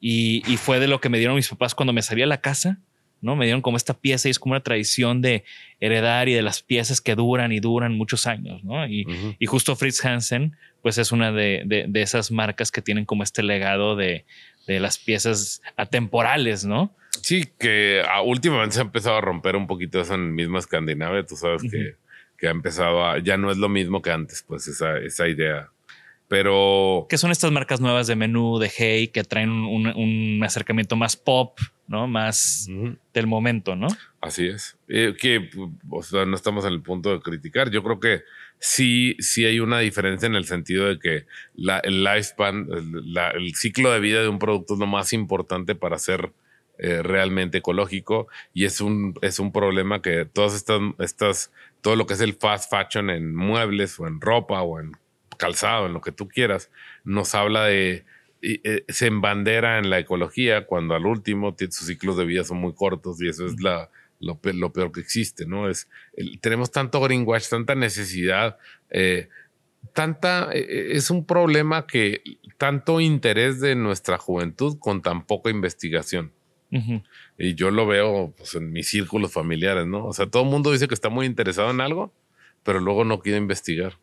[0.07, 2.79] y, fue de lo que me dieron mis papás cuando me salí a la casa,
[3.23, 3.37] ¿no?
[3.37, 5.45] Me dieron como esta pieza y es como una tradición de
[5.81, 8.87] heredar y de las piezas que duran y duran muchos años, ¿no?
[8.87, 9.07] Y,
[9.47, 14.27] justo Fritz Hansen, pues es una de, esas marcas que tienen como este legado de,
[14.67, 16.95] las piezas atemporales, ¿no?
[17.23, 21.25] Sí, que ah, últimamente se ha empezado a romper un poquito eso en misma Escandinavia,
[21.25, 21.97] tú sabes que,
[22.37, 25.71] que, ha empezado a, ya no es lo mismo que antes, pues esa, esa idea
[26.29, 27.07] pero.
[27.09, 31.59] ¿Qué son estas marcas nuevas de menú, de Hey, que traen un, acercamiento más pop,
[31.87, 32.07] ¿no?
[32.07, 32.69] Más
[33.13, 33.89] del momento, ¿no?
[34.21, 34.77] Así es.
[34.89, 35.51] Eh, que
[35.91, 37.71] o sea, no estamos en el punto de criticar.
[37.71, 38.23] Yo creo que
[38.59, 43.91] sí, sí hay una diferencia en el sentido de que la, el lifespan, el, ciclo
[43.91, 46.33] de vida de un producto es lo más importante para ser
[46.79, 51.53] eh, realmente ecológico y es un, es un problema que todas estas, estas,
[51.83, 54.93] todo lo que es el fast fashion en muebles o en ropa o en
[55.45, 56.71] calzado, en lo que tú quieras,
[57.05, 58.05] nos habla de,
[58.41, 62.73] eh, se embandera en la ecología cuando al último sus ciclos de vida son muy
[62.73, 63.91] cortos y eso es la,
[64.21, 64.39] lo,
[64.73, 65.69] peor que existe, ¿no?
[65.69, 65.89] Es,
[66.41, 68.57] tenemos tanto greenwash, tanta necesidad,
[68.89, 69.29] eh,
[69.93, 72.23] tanta, eh, es un problema que
[72.57, 76.33] tanto interés de nuestra juventud con tan poca investigación.
[77.39, 80.07] Y yo lo veo pues, en mis círculos familiares, ¿no?
[80.07, 82.13] O sea, todo el mundo dice que está muy interesado en algo,
[82.65, 83.97] pero luego no quiere investigar.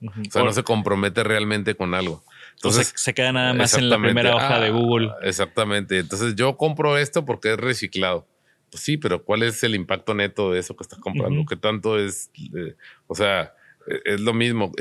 [0.00, 2.22] O sea, no se compromete realmente con algo.
[2.54, 5.10] Entonces se queda nada más en la primera hoja de ah, Google.
[5.22, 5.98] Exactamente.
[5.98, 8.26] Entonces yo compro esto porque es reciclado.
[8.70, 11.44] Pues sí, pero ¿cuál es el impacto neto de eso que estás comprando?
[11.46, 12.30] ¿Qué tanto es?
[12.54, 12.74] Eh,
[13.06, 13.54] o sea,
[13.86, 14.72] e, es lo mismo.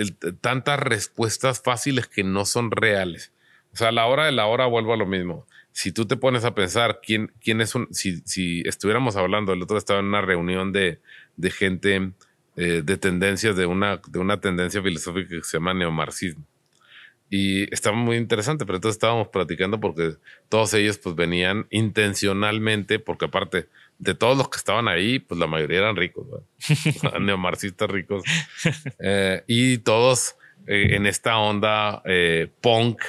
[0.42, 3.32] tantas respuestas fáciles que no son reales.
[3.74, 5.46] O sea, a la hora de la hora vuelvo a lo mismo.
[5.72, 7.88] Si tú te pones a pensar quién, quién es un.
[7.94, 11.00] Si, si estuviéramos hablando, el otro estaba en una reunión de,
[11.36, 12.12] de gente
[12.60, 16.44] eh, de tendencias, de una, de una tendencia filosófica que se llama neomarxismo.
[17.30, 20.16] Y estaba muy interesante, pero entonces estábamos platicando porque
[20.50, 23.68] todos ellos pues venían intencionalmente, porque aparte
[24.00, 26.26] de todos los que estaban ahí, pues la mayoría eran ricos,
[27.22, 28.24] neomarxistas ricos.
[28.98, 30.36] Eh, y todos
[30.66, 32.02] eh, en esta onda
[32.60, 33.02] punk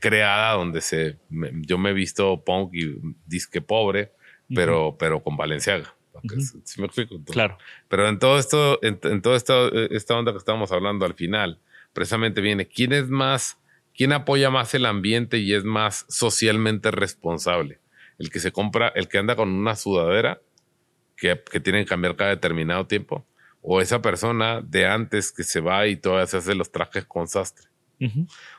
[0.00, 4.12] creada, donde se, yo me he visto punk y disque pobre,
[4.54, 7.20] pero, pero con Valenciaga me explico?
[7.24, 7.58] claro.
[7.88, 11.60] Pero en todo esto, en, toda esta, esta onda que estamos hablando al final,
[11.92, 13.58] precisamente viene, ¿quién es más,
[13.94, 17.80] ¿quién apoya más el ambiente y es más socialmente responsable?
[18.18, 20.40] El que se compra, el que anda con una sudadera
[21.16, 23.26] que, que tiene que cambiar cada determinado tiempo,
[23.62, 27.28] o esa persona de antes que se va y todavía se hace los trajes con
[27.28, 27.68] sastre.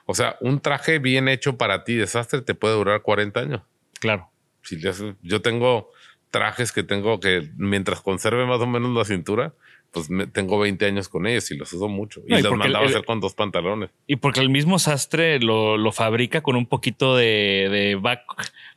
[0.06, 3.62] O sea, un traje bien hecho para ti de sastre te puede durar 40 años.
[4.00, 4.30] Claro.
[4.64, 4.78] Si
[5.22, 5.92] yo tengo
[6.32, 9.54] trajes que tengo que mientras conserve más o menos la cintura,
[9.92, 12.22] pues tengo 20 años con ellos y los uso mucho.
[12.28, 13.90] Y, los mandaba a hacer con dos pantalones.
[14.06, 18.22] Y porque el mismo sastre lo, fabrica con un poquito de, de back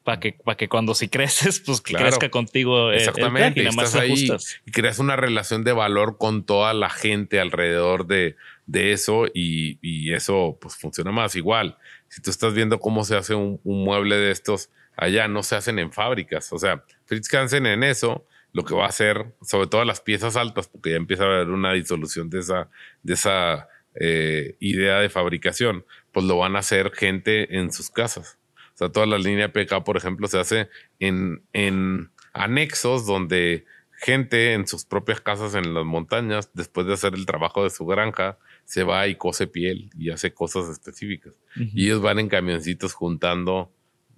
[0.04, 2.90] para que, para que cuando si creces, pues que crezca contigo.
[2.92, 3.60] Exactamente.
[3.60, 4.28] y, nada más ahí
[4.66, 8.36] y creas una relación de valor con toda la gente alrededor de,
[8.66, 11.76] de eso y, y, eso pues funciona más igual.
[12.08, 15.56] Si tú estás viendo cómo se hace un, un mueble de estos allá, no se
[15.56, 16.52] hacen en fábricas.
[16.52, 20.36] O sea, Fritz Hansen en eso lo que va a hacer, sobre todo las piezas
[20.36, 22.68] altas, porque ya empieza a haber una disolución de esa,
[23.02, 28.38] de esa eh, idea de fabricación, pues lo van a hacer gente en sus casas.
[28.74, 30.68] O sea, toda la línea PK, por ejemplo, se hace
[30.98, 33.64] en, en anexos donde
[34.02, 37.86] gente en sus propias casas en las montañas, después de hacer el trabajo de su
[37.86, 41.34] granja, se va y cose piel y hace cosas específicas.
[41.56, 43.72] Y ellos van en camioncitos juntando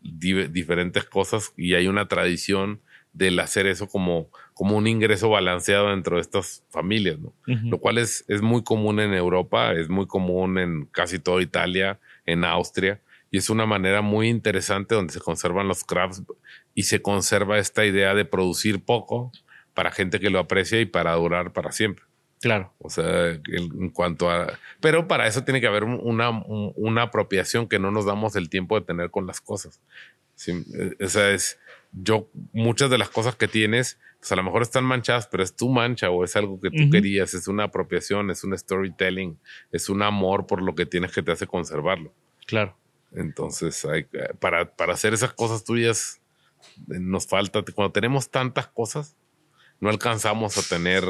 [0.04, 2.80] diferentes cosas y hay una tradición
[3.14, 7.32] del hacer eso como, como un ingreso balanceado dentro de estas familias, ¿no?
[7.46, 12.00] Lo cual es, es muy común en Europa, es muy común en casi toda Italia,
[12.26, 13.00] en Austria,
[13.30, 16.22] y es una manera muy interesante donde se conservan los crafts
[16.74, 19.32] y se conserva esta idea de producir poco
[19.74, 22.04] para gente que lo aprecia y para durar para siempre.
[22.44, 22.74] Claro.
[22.78, 24.58] O sea, en, cuanto a...
[24.82, 28.78] Pero para eso tiene que haber una, una apropiación que no nos damos el tiempo
[28.78, 29.80] de tener con las cosas.
[30.34, 30.62] Sí,
[30.98, 31.58] esa es
[31.92, 35.56] yo, muchas de las cosas que tienes, pues a lo mejor están manchadas, pero es
[35.56, 39.38] tu mancha o es algo que tú querías, es una apropiación, es un storytelling,
[39.72, 42.12] es un amor por lo que tienes que te hace conservarlo.
[42.46, 42.76] Claro.
[43.14, 44.06] Entonces, hay,
[44.38, 46.20] para, para hacer esas cosas tuyas,
[46.90, 49.16] eh, nos falta, cuando tenemos tantas cosas,
[49.80, 51.04] no alcanzamos a tener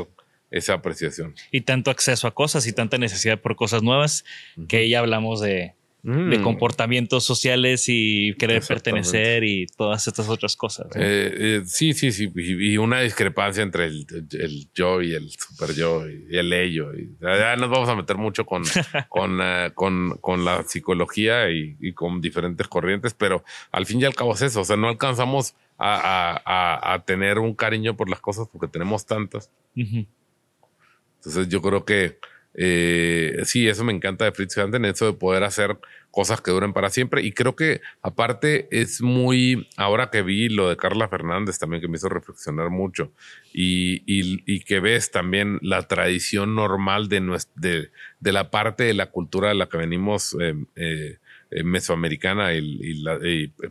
[0.55, 1.35] esa apreciación.
[1.51, 4.25] Y tanto acceso a cosas y tanta necesidad por cosas nuevas,
[4.69, 5.75] que ya hablamos de
[6.05, 6.43] de mm.
[6.43, 10.95] comportamientos sociales y querer pertenecer y todas estas otras cosas.
[10.97, 12.31] Eh, eh, sí, sí, sí.
[12.35, 14.07] Y, una discrepancia entre el,
[14.75, 16.91] yo y el super yo y el ello.
[17.23, 18.65] ya nos vamos a meter mucho con,
[19.41, 23.43] eh, con, con, la psicología y, con diferentes corrientes, pero
[23.73, 24.61] al fin y al cabo es eso.
[24.61, 29.51] O sea, no alcanzamos a, tener un cariño por las cosas porque tenemos tantas.
[31.25, 32.19] Entonces yo creo que
[32.57, 35.77] eh, sí, eso me encanta de Fritz Hansen, eso de poder hacer
[36.11, 37.23] cosas que duren para siempre.
[37.23, 41.89] Y creo que aparte es muy, ahora que vi lo de Carla Fernández también que
[41.89, 43.13] me hizo reflexionar mucho
[43.53, 49.11] y, y, que ves también la tradición normal de, de, de, la parte de la
[49.11, 51.19] cultura de la que venimos eh, eh,
[51.65, 53.19] mesoamericana y, la,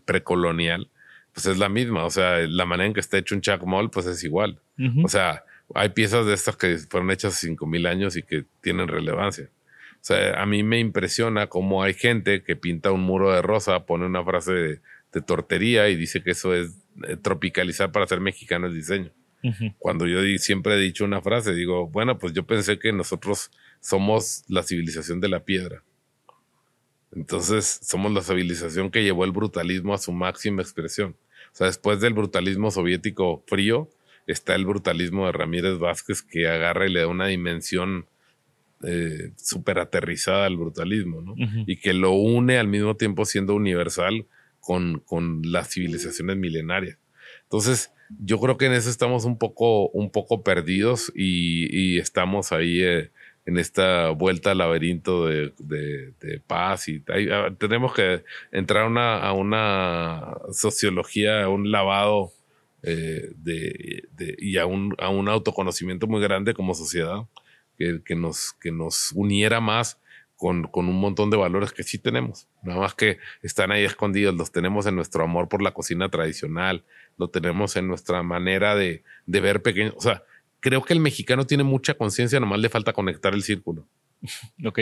[0.04, 0.90] precolonial,
[1.32, 2.04] pues es la misma.
[2.04, 4.60] O sea, la manera en que está hecho un chacmol, pues es igual.
[5.04, 5.44] O sea,
[5.74, 9.50] hay piezas de estas que fueron hechas hace 5000 años y que tienen relevancia.
[9.96, 13.86] O sea, a mí me impresiona cómo hay gente que pinta un muro de rosa,
[13.86, 14.82] pone una frase de,
[15.26, 16.76] tortería y dice que eso es
[17.08, 19.12] eh, tropicalizar para ser mexicano el diseño.
[19.78, 23.52] Cuando yo siempre he dicho una frase, digo, bueno, pues yo pensé que nosotros
[23.82, 25.84] somos la civilización de la piedra.
[27.12, 31.16] Entonces, somos la civilización que llevó el brutalismo a su máxima expresión.
[31.52, 33.90] O sea, después del brutalismo soviético frío,
[34.28, 38.06] está el brutalismo de Ramírez Vázquez que agarra y le da una dimensión
[38.84, 41.36] eh, súper aterrizada al brutalismo, ¿no?
[41.66, 44.26] Y que lo une al mismo tiempo siendo universal
[44.60, 46.98] con, con las civilizaciones milenarias.
[47.44, 52.82] Entonces, yo creo que en eso estamos un poco, un poco perdidos y, estamos ahí
[52.82, 53.12] eh,
[53.46, 59.34] en esta vuelta al laberinto de, de, paz y ah, tenemos que entrar una, a
[59.34, 62.32] una sociología, a un lavado
[62.84, 64.04] eh, de,
[64.40, 67.26] y a un, a un, autoconocimiento muy grande como sociedad
[67.78, 70.00] que, que, nos, que nos uniera más
[70.36, 72.48] con, con, un montón de valores que sí tenemos.
[72.62, 76.84] Nada más que están ahí escondidos, los tenemos en nuestro amor por la cocina tradicional,
[77.18, 79.94] lo tenemos en nuestra manera de, de ver pequeños.
[79.98, 80.24] O sea,
[80.60, 83.88] creo que el mexicano tiene mucha conciencia, nomás le falta conectar el círculo.
[84.66, 84.80] Ok.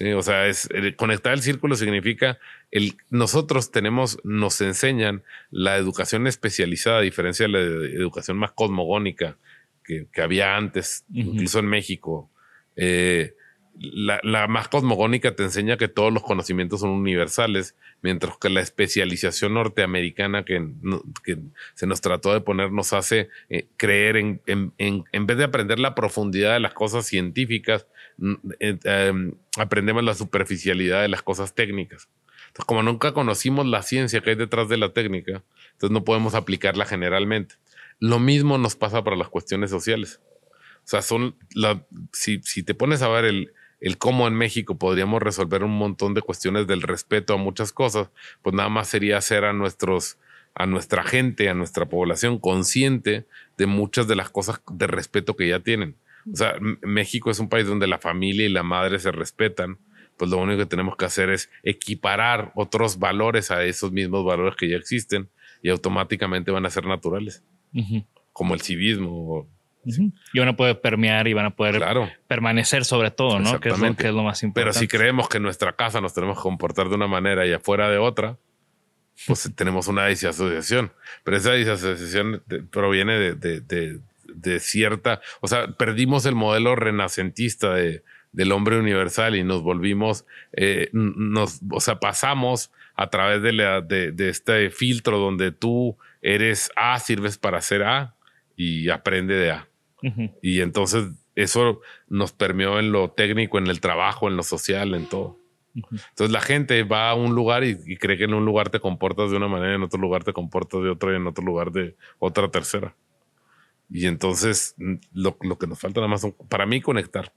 [0.00, 2.38] Sí, o sea, es conectar el círculo significa
[2.70, 9.36] el nosotros tenemos, nos enseñan la educación especializada, a diferencia de la educación más cosmogónica
[9.84, 12.30] que, había antes, incluso en México.
[12.76, 13.34] Eh,
[13.80, 19.54] la, más cosmogónica te enseña que todos los conocimientos son universales, mientras que la especialización
[19.54, 20.68] norteamericana que,
[21.74, 25.78] se nos trató de poner nos hace eh, creer en, en, en, vez de aprender
[25.78, 27.86] la profundidad de las cosas científicas,
[28.60, 32.10] eh, em, aprendemos la superficialidad de las cosas técnicas.
[32.48, 36.34] Entonces, como nunca conocimos la ciencia que hay detrás de la técnica, entonces no podemos
[36.34, 37.54] aplicarla generalmente.
[37.98, 40.20] Lo mismo nos pasa para las cuestiones sociales.
[40.84, 44.76] O sea, son la, si, si te pones a ver el, el cómo en México
[44.76, 48.10] podríamos resolver un montón de cuestiones del respeto a muchas cosas,
[48.42, 50.18] pues nada más sería hacer a nuestros
[50.54, 53.24] a nuestra gente, a nuestra población consciente
[53.56, 55.94] de muchas de las cosas de respeto que ya tienen.
[56.30, 59.78] O sea, México es un país donde la familia y la madre se respetan,
[60.16, 64.56] pues lo único que tenemos que hacer es equiparar otros valores a esos mismos valores
[64.56, 65.30] que ya existen
[65.62, 67.42] y automáticamente van a ser naturales,
[68.32, 69.48] como el civismo
[69.84, 71.82] y van a poder permear y van a poder
[72.26, 73.60] permanecer sobre todo, ¿no?
[73.60, 74.60] Que es, lo, que es, lo, más importante.
[74.60, 77.52] Pero si creemos que en nuestra casa nos tenemos que comportar de una manera y
[77.52, 78.36] afuera de otra,
[79.26, 80.92] pues tenemos una disasociación.
[81.24, 88.02] Pero esa disasociación proviene de, de, de, cierta, o sea, perdimos el modelo renacentista de,
[88.32, 93.80] del hombre universal y nos volvimos, eh, nos, o sea, pasamos a través de, la,
[93.80, 98.14] de, de este filtro donde tú eres A, sirves para ser A
[98.56, 99.69] y aprende de A.
[100.42, 105.06] Y entonces eso nos permeó en lo técnico, en el trabajo, en lo social, en
[105.06, 105.38] todo.
[105.74, 109.30] Entonces la gente va a un lugar y, cree que en un lugar te comportas
[109.30, 111.96] de una manera, en otro lugar te comportas de otra y en otro lugar de
[112.18, 112.94] otra tercera.
[113.88, 117.32] Y entonces mm, lo, que nos falta nada más son, para mí, conectar.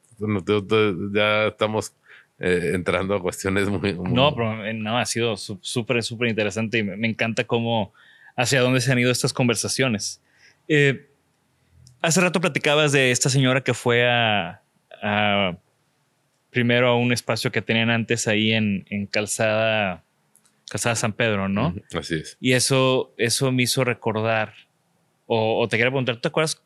[1.12, 1.96] Ya estamos
[2.40, 6.84] eh, entrando a cuestiones muy, No, pero eh, no, ha sido súper, súper interesante y
[6.84, 7.94] me, encanta cómo,
[8.36, 10.22] hacia dónde se han ido estas conversaciones.
[10.68, 11.13] Eh,
[12.04, 14.62] Hace rato platicabas de esta señora que fue a,
[16.50, 20.04] primero a un espacio que tenían antes ahí en, Calzada,
[20.70, 21.74] Calzada San Pedro, ¿no?
[21.98, 22.38] Así es.
[22.42, 24.54] Y eso, eso me hizo recordar,
[25.28, 26.62] o, te quería preguntar, ¿te acuerdas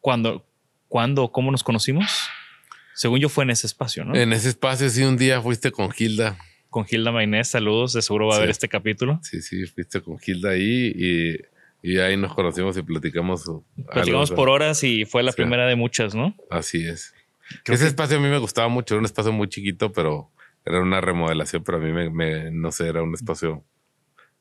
[0.00, 0.44] cuando,
[0.88, 2.28] cuándo, cómo nos conocimos?
[2.96, 4.16] Según yo fue en ese espacio, ¿no?
[4.16, 6.36] En ese espacio, sí, un día fuiste con Gilda.
[6.70, 9.20] Con Gilda Maynés, saludos, de seguro va a ver este capítulo.
[9.22, 11.53] Sí, sí, fuiste con Gilda ahí y
[11.84, 13.44] y ahí nos conocimos y platicamos.
[13.92, 16.34] Platicamos por horas y fue la primera de muchas, ¿no?
[16.48, 17.12] Así es.
[17.66, 20.30] Ese espacio a mí me gustaba mucho, era un espacio muy chiquito, pero
[20.64, 23.62] era una remodelación, pero a mí me, no sé, era un espacio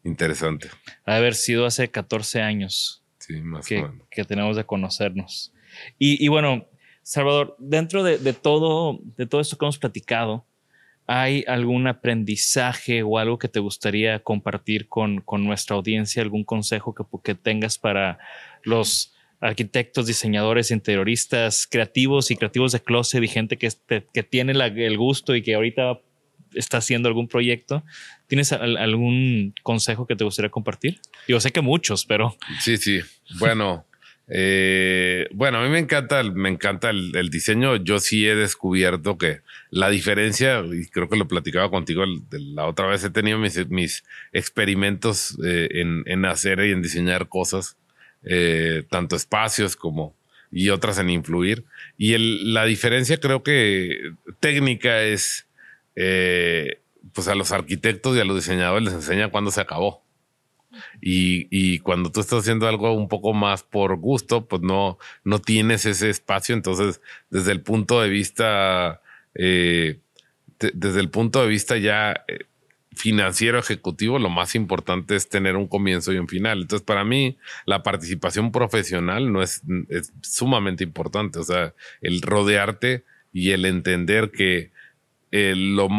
[0.06, 0.70] interesante.
[1.06, 3.04] Ha haber sido hace 14 años.
[3.18, 4.08] Sí, más que, o menos.
[4.10, 5.52] Que tenemos de conocernos.
[6.00, 6.70] Y, bueno,
[7.02, 10.46] Salvador, dentro de, de, todo, de todo esto que hemos platicado,
[11.06, 16.22] ¿Hay algún aprendizaje o algo que te gustaría compartir con, con nuestra audiencia?
[16.22, 18.20] ¿Algún consejo que, que, tengas para
[18.64, 23.70] los arquitectos, diseñadores, interioristas, creativos y creativos de closet y gente que,
[24.14, 26.00] que tiene el gusto y que ahorita
[26.54, 27.84] está haciendo algún proyecto?
[28.28, 31.00] ¿Tienes algún consejo que te gustaría compartir?
[31.28, 32.36] Yo sé que muchos, pero...
[32.62, 33.02] Sí, sí.
[33.40, 33.86] Bueno.
[34.36, 37.76] Eh, bueno, a mí me encanta, me encanta el, diseño.
[37.76, 39.42] Yo sí he descubierto que
[39.74, 44.04] la diferencia, y creo que lo platicaba contigo la otra vez, he tenido mis, mis
[44.32, 45.68] experimentos eh,
[46.06, 47.76] en, hacer y en diseñar cosas,
[48.24, 50.16] eh, tanto espacios como
[50.52, 51.66] y otras en influir.
[51.98, 52.16] Y
[52.46, 55.48] la diferencia creo que técnica es,
[55.96, 60.04] pues a los arquitectos y a los diseñadores les enseña cuándo se acabó.
[61.02, 65.86] Y, cuando tú estás haciendo algo un poco más por gusto, pues no, no tienes
[65.86, 66.56] ese espacio.
[66.56, 69.02] Entonces, desde el punto de vista,
[69.36, 70.00] eh,
[70.60, 72.46] desde el punto de vista ya eh,
[72.96, 76.62] financiero ejecutivo, lo más importante es tener un comienzo y un final.
[76.62, 79.64] Entonces, para mí, la participación profesional no es,
[80.22, 81.40] sumamente importante.
[81.40, 84.72] O sea, el rodearte y el entender que
[85.32, 85.90] eh, lo,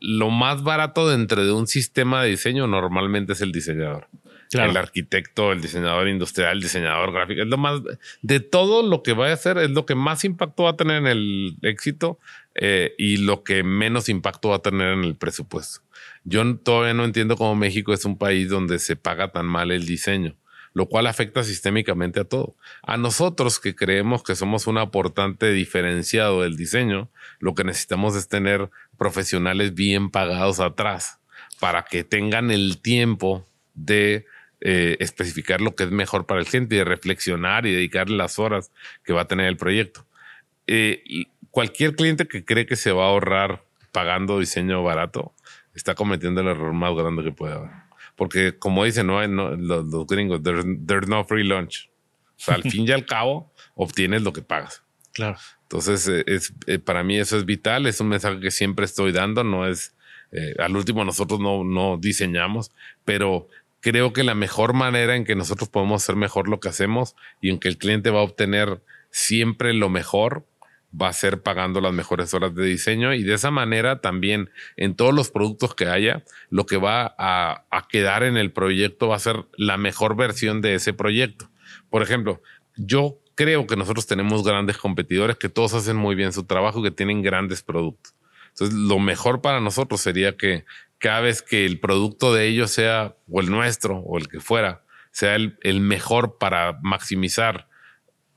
[0.00, 4.08] lo más barato dentro de un sistema de diseño normalmente es el diseñador.
[4.52, 7.42] El arquitecto, el diseñador industrial, el diseñador gráfico.
[7.42, 7.80] Es lo más
[8.22, 10.96] de todo lo que va a hacer, es lo que más impacto va a tener
[10.96, 12.18] en el éxito
[12.56, 15.80] eh, y lo que menos impacto va a tener en el presupuesto.
[16.24, 19.86] Yo todavía no entiendo cómo México es un país donde se paga tan mal el
[19.86, 20.36] diseño
[20.72, 22.56] lo cual afecta sistémicamente a todo.
[22.82, 28.28] A nosotros que creemos que somos un aportante diferenciado del diseño, lo que necesitamos es
[28.28, 31.18] tener profesionales bien pagados atrás
[31.58, 34.26] para que tengan el tiempo de
[34.60, 38.38] eh, especificar lo que es mejor para el cliente y de reflexionar y dedicarle las
[38.38, 38.70] horas
[39.04, 40.06] que va a tener el proyecto.
[40.66, 41.02] Eh,
[41.50, 45.34] cualquier cliente que cree que se va a ahorrar pagando diseño barato
[45.74, 47.70] está cometiendo el error más grande que puede haber.
[48.16, 49.26] Porque como dicen ¿no?
[49.26, 51.90] los, gringos, there's, no free lunch.
[52.36, 54.82] O sea, al fin y al cabo, obtienes lo que pagas.
[55.12, 55.38] Claro.
[55.62, 59.12] Entonces, eh, es, eh, para mí eso es vital, es un mensaje que siempre estoy
[59.12, 59.94] dando, no es,
[60.32, 62.72] eh, al último nosotros no, no diseñamos,
[63.04, 63.48] pero
[63.80, 67.50] creo que la mejor manera en que nosotros podemos hacer mejor lo que hacemos y
[67.50, 70.46] en que el cliente va a obtener siempre lo mejor
[70.98, 74.96] va a ser pagando las mejores horas de diseño y de esa manera también en
[74.96, 79.20] todos los productos que haya, lo que va a, quedar en el proyecto va a
[79.20, 81.50] ser la mejor versión de ese proyecto.
[81.90, 82.42] Por ejemplo,
[82.76, 86.84] yo creo que nosotros tenemos grandes competidores que todos hacen muy bien su trabajo y
[86.84, 88.14] que tienen grandes productos.
[88.50, 90.64] Entonces, lo mejor para nosotros sería que
[91.00, 94.84] cada vez que el producto de ellos sea, o el nuestro, o el que fuera,
[95.10, 97.66] sea el, el mejor para maximizar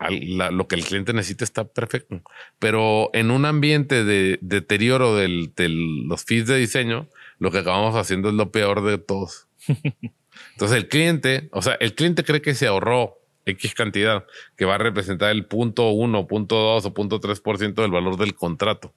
[0.09, 2.21] lo que el cliente necesita está perfecto.
[2.59, 5.29] Pero en un ambiente de deterioro de
[5.69, 7.07] los feeds de diseño,
[7.39, 9.47] lo que acabamos haciendo es lo peor de todos.
[10.53, 14.75] Entonces el cliente, o sea, el cliente cree que se ahorró X cantidad, que va
[14.75, 18.93] a representar el punto 1, punto 2 o punto 3% del valor del contrato.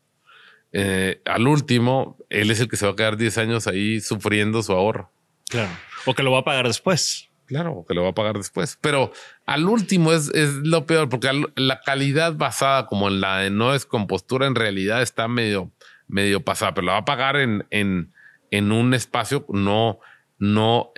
[0.72, 4.62] Eh, al último, él es el que se va a quedar 10 años ahí sufriendo
[4.62, 5.10] su ahorro.
[5.48, 5.70] Claro.
[6.04, 7.28] O que lo va a pagar después.
[7.46, 8.76] Claro, que lo va a pagar después.
[8.80, 9.12] Pero
[9.46, 13.72] al último es, es lo peor, porque la calidad basada como en la de no
[13.72, 15.70] descompostura en realidad está medio,
[16.08, 18.12] medio pasada, pero lo va a pagar en, en,
[18.50, 20.00] en un espacio no,
[20.38, 20.92] no.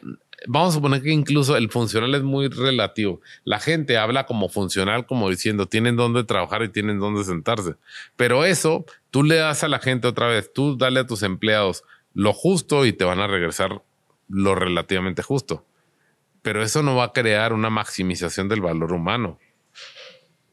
[0.47, 3.21] Vamos a suponer que incluso el funcional es muy relativo.
[3.45, 7.75] La gente habla como funcional, como diciendo tienen dónde trabajar y tienen dónde sentarse.
[8.17, 11.83] Pero eso tú le das a la gente otra vez, tú dale a tus empleados
[12.15, 13.83] lo justo y te van a regresar
[14.29, 15.65] lo relativamente justo
[16.43, 19.39] pero eso no va a crear una maximización del valor humano.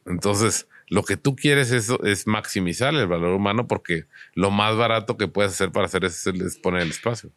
[0.05, 5.27] Entonces, lo que tú quieres es, maximizar el valor humano porque lo más barato que
[5.27, 6.27] puedes hacer para hacer es
[6.61, 7.31] poner el espacio.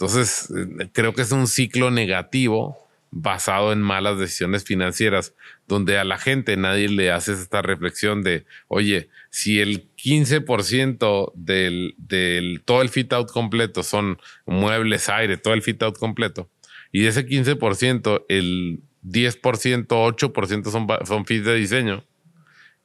[0.00, 5.34] Entonces, eh, creo que es un ciclo negativo basado en malas decisiones financieras,
[5.68, 11.94] donde a la gente nadie le hace esta reflexión de, oye, si el 15% del,
[11.98, 16.48] del todo el fit out completo son muebles, aire, todo el fit out completo,
[16.92, 22.04] y de ese 15%, el 10%, 8% son, son fees de diseño.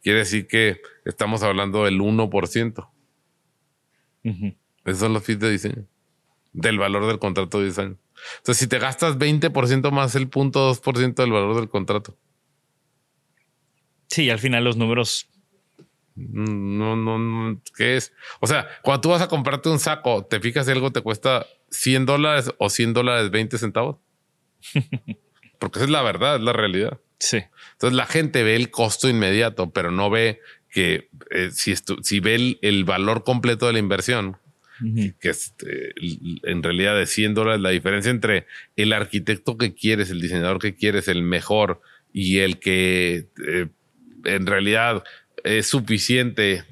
[0.03, 2.89] Quiere decir que estamos hablando del 1%.
[4.83, 5.87] Esos son los fees de diseño.
[6.57, 7.97] Del valor del contrato de diseño.
[8.37, 12.17] Entonces, si te gastas 20% más el punto 2% del valor del contrato.
[14.07, 15.29] Sí, al final los números.
[16.15, 18.13] No, no, no, ¿qué es?
[18.39, 21.45] O sea, cuando tú vas a comprarte un saco, te fijas si algo te cuesta
[21.71, 23.97] 100 dólares o 100 dólares 20 centavos.
[25.59, 26.99] Porque esa es la verdad, es la realidad.
[27.19, 27.43] Sí.
[27.73, 30.39] Entonces la gente ve el costo inmediato, pero no ve
[30.69, 34.37] que eh, si, si ve el, valor completo de la inversión,
[35.19, 35.93] que es eh,
[36.43, 38.45] en realidad de 100 dólares, la diferencia entre
[38.75, 41.81] el arquitecto que quieres, el diseñador que quieres, el mejor
[42.13, 43.67] y el que eh,
[44.25, 45.03] en realidad
[45.43, 46.63] es suficiente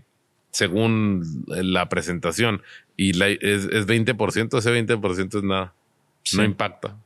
[0.51, 2.61] según la presentación
[2.95, 5.73] y es, es 20%, ese 20% es nada,
[6.33, 6.97] no impacta.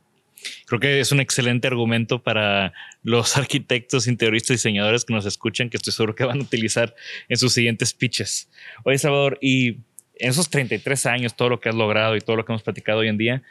[0.66, 2.72] Creo que es un excelente argumento para
[3.02, 6.94] los arquitectos, interioristas, diseñadores que nos escuchan, que estoy seguro que van a utilizar
[7.28, 8.48] en sus siguientes pitches.
[8.84, 9.78] Oye, Salvador, y
[10.18, 13.00] en esos 33 años, todo lo que has logrado y todo lo que hemos platicado
[13.00, 13.42] hoy en día,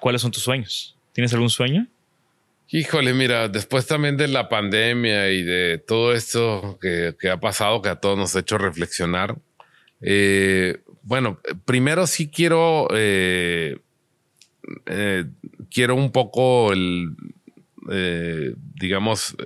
[0.00, 0.96] ¿cuáles son tus sueños?
[1.12, 1.86] ¿Tienes algún sueño?
[2.68, 7.88] Híjole, mira, después también de la pandemia y de todo esto que, ha pasado, que
[7.88, 9.36] a todos nos ha hecho reflexionar,
[10.00, 13.78] eh, bueno, primero sí quiero, eh,
[14.86, 15.24] eh,
[15.70, 17.14] quiero un poco el,
[18.74, 19.36] digamos,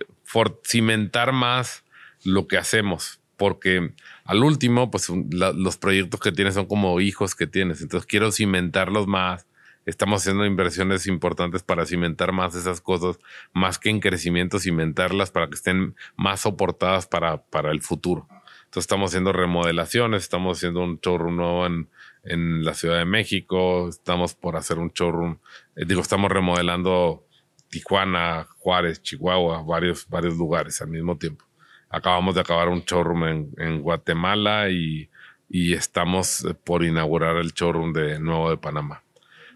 [0.65, 1.85] cimentar más
[2.25, 7.47] lo que hacemos, porque al último, pues los proyectos que tienes son como hijos que
[7.47, 9.47] tienes, entonces quiero cimentarlos más
[9.87, 13.19] estamos haciendo inversiones importantes para cimentar más esas cosas,
[13.55, 18.29] más que en crecimiento, cimentarlas para que estén más soportadas para, para el futuro.
[18.65, 21.89] Entonces estamos haciendo remodelaciones, estamos haciendo un showroom nuevo en,
[22.25, 25.39] en la Ciudad de México, estamos por hacer un showroom,
[25.77, 27.27] eh, digo, estamos remodelando
[27.71, 31.50] Tijuana, Juárez, Chihuahua, varios, varios lugares al mismo tiempo.
[31.91, 35.11] Acabamos de acabar un showroom en, en Guatemala y,
[35.51, 39.03] y estamos eh, por inaugurar el showroom de nuevo de Panamá.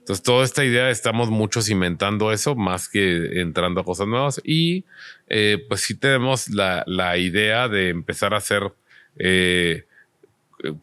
[0.05, 4.39] Entonces, toda esta idea estamos mucho cimentando eso más que entrando a cosas nuevas.
[4.45, 4.85] Y
[5.29, 8.75] eh, pues sí tenemos la, la, idea de empezar a hacer
[9.17, 9.87] eh,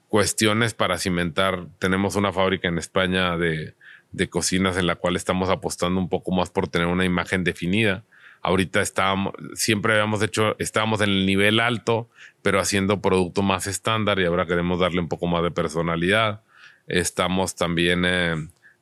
[0.07, 1.67] cuestiones para cimentar.
[1.77, 3.75] Tenemos una fábrica en España de,
[4.11, 8.03] de, cocinas en la cual estamos apostando un poco más por tener una imagen definida.
[8.41, 12.09] Ahorita estábamos, siempre habíamos hecho, estábamos en el nivel alto,
[12.41, 16.41] pero haciendo producto más estándar y ahora queremos darle un poco más de personalidad.
[16.87, 18.35] Estamos también eh,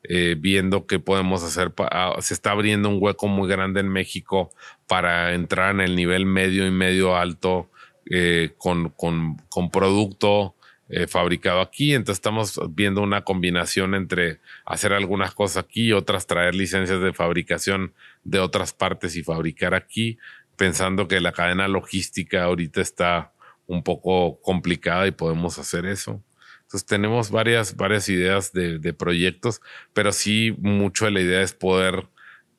[0.04, 1.74] eh, viendo qué podemos hacer.
[1.78, 4.50] Ah, se está abriendo un hueco muy grande en México
[4.88, 7.70] para entrar en el nivel medio y medio alto
[8.10, 10.56] eh, con, con, con, producto
[10.90, 11.94] eh, fabricado aquí.
[11.94, 17.94] Entonces estamos viendo una combinación entre hacer algunas cosas aquí otras traer licencias de fabricación
[18.24, 20.18] de otras partes y fabricar aquí,
[20.56, 23.34] pensando que la cadena logística ahorita está
[23.68, 26.24] un poco complicada y podemos hacer eso.
[26.62, 29.62] Entonces tenemos varias, varias ideas de, de proyectos,
[29.94, 32.08] pero sí mucho de la idea es poder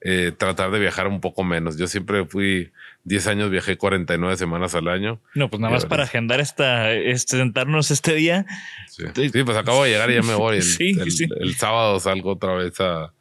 [0.03, 1.77] eh, tratar de viajar un poco menos.
[1.77, 2.73] Yo siempre fui
[3.05, 5.21] 10 años, viajé 49 semanas al año.
[5.35, 8.47] No, pues nada más para agendar esta, este, sentarnos este día.
[8.89, 9.05] Sí.
[9.45, 10.59] pues acabo de llegar y ya me voy.
[10.79, 13.13] El, sábado salgo otra vez a,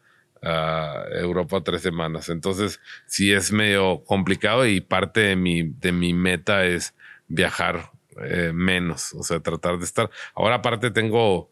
[1.21, 2.29] Europa tres semanas.
[2.29, 6.93] Entonces, sí es medio complicado y parte de mi, de mi meta es
[7.27, 7.91] viajar
[8.23, 10.09] eh, menos, o sea, tratar de estar.
[10.33, 11.51] Ahora, aparte, tengo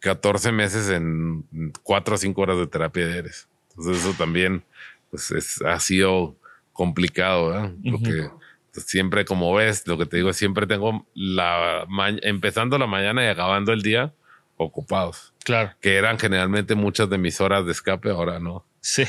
[0.00, 1.44] 14 meses en
[1.82, 3.48] 4 o 5 horas de terapia de Eres.
[3.70, 4.64] Entonces eso también
[5.10, 6.36] pues es, ha sido
[6.74, 7.72] complicado, ¿verdad?
[7.90, 8.28] Porque
[8.72, 11.86] siempre, como ves, lo que te digo siempre tengo la
[12.22, 14.12] empezando la mañana y acabando el día
[14.56, 15.32] ocupados.
[15.44, 15.72] Claro.
[15.80, 18.66] Que eran generalmente muchas de mis horas de escape, ahora no.
[18.80, 19.04] Sí.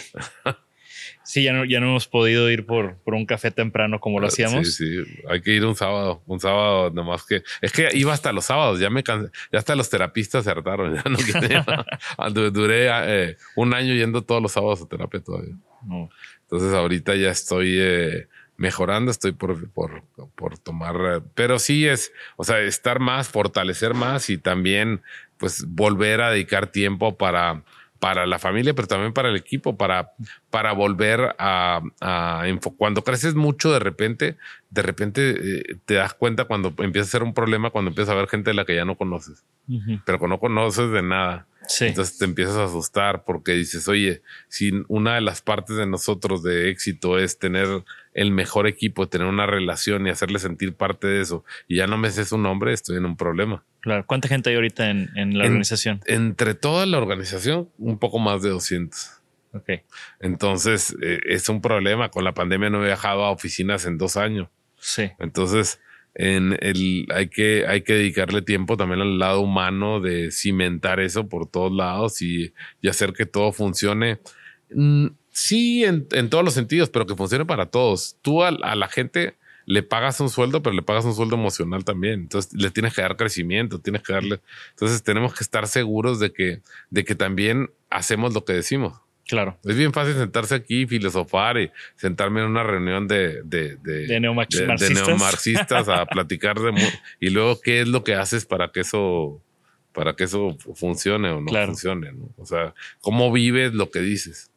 [1.24, 4.28] Sí, ya no, ya no hemos podido ir por, por un café temprano como lo
[4.28, 4.76] ah, hacíamos.
[4.76, 7.42] Sí, sí, hay que ir un sábado, un sábado nomás que...
[7.62, 10.94] Es que iba hasta los sábados, ya me cansé, ya hasta los terapistas se hartaron,
[10.96, 11.66] ya no quería.
[12.52, 15.56] Duré eh, un año yendo todos los sábados a terapia todavía.
[16.41, 20.03] Entonces ahorita ya estoy eh, mejorando, estoy por, por,
[20.36, 20.95] por tomar...
[20.95, 25.02] Eh, pero sí es, o sea, estar más, fortalecer más y también
[25.38, 27.64] pues volver a dedicar tiempo para
[28.00, 30.12] para la familia, pero también para el equipo, para,
[30.50, 32.44] para volver a, a
[32.78, 34.38] cuando creces mucho de repente,
[34.70, 38.18] de repente eh, te das cuenta cuando empieza a ser un problema, cuando empiezas a
[38.18, 39.46] ver gente de la que ya no conoces,
[40.06, 41.48] pero que no conoces de nada.
[41.80, 46.44] Entonces te empiezas a asustar porque dices, oye, si una de las partes de nosotros
[46.44, 47.84] de éxito es tener
[48.16, 51.98] el mejor equipo, tener una relación y hacerle sentir parte de eso, y ya no
[51.98, 53.64] me sé su nombre, estoy en un problema.
[53.82, 54.04] Claro.
[54.08, 56.02] ¿Cuánta gente hay ahorita en, la organización?
[56.08, 59.22] Entre toda la organización, un poco más de 200.
[59.54, 59.70] Ok.
[60.20, 62.10] Entonces, eh, es un problema.
[62.10, 64.50] Con la pandemia no he viajado a oficinas en dos años.
[64.80, 65.12] Sí.
[65.20, 65.80] Entonces,
[66.16, 71.28] en el, hay, que, hay que dedicarle tiempo también al lado humano de cimentar eso
[71.28, 72.54] por todos lados y,
[72.90, 74.20] hacer que todo funcione.
[74.74, 78.16] Mm, sí, en, todos los sentidos, pero que funcione para todos.
[78.22, 79.36] Tú a, la gente
[79.66, 82.22] le pagas un sueldo, pero le pagas un sueldo emocional también.
[82.22, 84.40] Entonces le tienes que dar crecimiento, tienes que darle.
[84.72, 88.94] Entonces tenemos que estar seguros de que, de que también hacemos lo que decimos.
[89.28, 89.57] Claro.
[89.66, 94.20] Es bien fácil sentarse aquí y filosofar y sentarme en una reunión de, de, de,
[94.20, 95.90] neomarxistas.
[95.90, 96.72] a platicar de
[97.20, 99.41] y luego qué es lo que haces para que eso
[99.91, 104.52] para que eso funcione o no funcione, O sea, cómo vives lo que dices.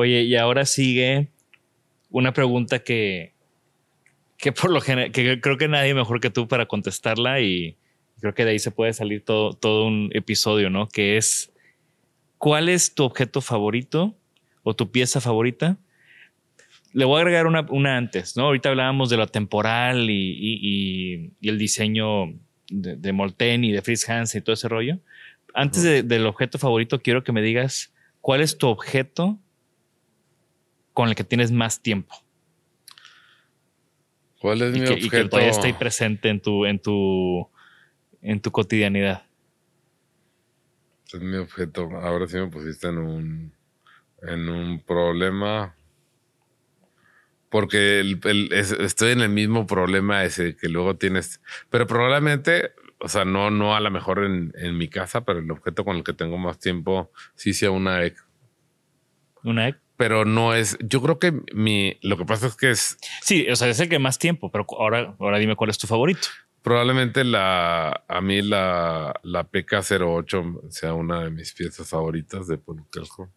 [0.00, 1.28] Oye, y ahora sigue
[2.08, 3.34] una pregunta que,
[4.38, 7.76] que por lo general, que creo que nadie mejor que tú para contestarla y
[8.18, 10.88] creo que de ahí se puede salir todo, todo un episodio, ¿no?
[10.88, 11.52] Que es
[12.38, 14.16] ¿Cuál es tu objeto favorito
[14.62, 15.76] o tu pieza favorita?
[16.94, 18.44] Le voy a agregar una, antes, ¿no?
[18.44, 22.28] Ahorita hablábamos de lo temporal y, el diseño
[22.70, 25.00] de, de, Molten y de Fritz Hans y todo ese rollo.
[25.52, 29.38] Antes del objeto favorito, quiero que me digas cuál es tu objeto
[31.00, 32.14] con el que tienes más tiempo.
[34.38, 35.06] ¿Cuál es mi objeto?
[35.06, 37.48] Y que todavía está ahí presente en tu, en tu,
[38.22, 39.22] en tu cotidianidad
[41.16, 41.88] es mi objeto.
[42.02, 43.52] Ahora sí me pusiste en un,
[44.22, 45.74] en un problema.
[47.48, 48.18] Porque
[48.52, 51.40] estoy en el mismo problema ese que luego tienes.
[51.68, 55.50] Pero probablemente, o sea, no, no a lo mejor en, en mi casa, pero el
[55.50, 58.16] objeto con el que tengo más tiempo sí sea una EC.
[59.42, 59.80] ¿Una EC?
[60.00, 60.78] Pero no es.
[60.80, 61.98] Yo creo que mi.
[62.00, 62.96] Lo que pasa es que es.
[63.20, 65.86] Sí, o sea, es el que más tiempo, pero ahora, ahora dime cuál es tu
[65.86, 66.26] favorito.
[66.62, 73.30] Probablemente la, a mí la, la PK08 sea una de mis piezas favoritas de Polukelco.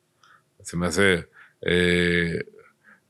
[0.62, 1.28] Se me hace,
[1.60, 2.46] eh,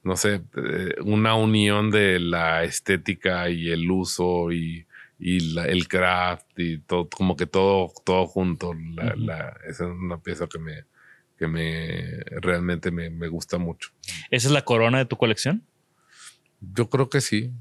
[0.01, 4.87] no sé, eh, una unión de la estética y el uso y,
[5.19, 8.73] y el craft y todo, como que todo, todo junto.
[8.95, 10.85] La, esa es una pieza que me,
[11.43, 13.89] que me realmente me, me gusta mucho.
[14.31, 15.65] ¿Esa es la corona de tu colección?
[16.61, 17.51] Yo creo que sí.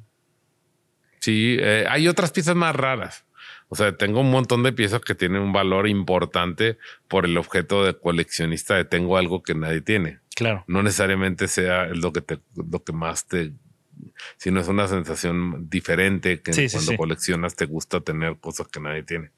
[1.18, 3.24] Sí, eh, hay otras piezas más raras.
[3.66, 6.78] O sea, tengo un montón de piezas que tienen un valor importante
[7.08, 10.20] por el objeto de coleccionista de tengo algo que nadie tiene.
[10.36, 10.62] Claro.
[10.68, 13.52] No necesariamente sea lo que te, lo que más te,
[14.36, 19.32] sino es una sensación diferente que cuando coleccionas te gusta tener cosas que nadie tiene.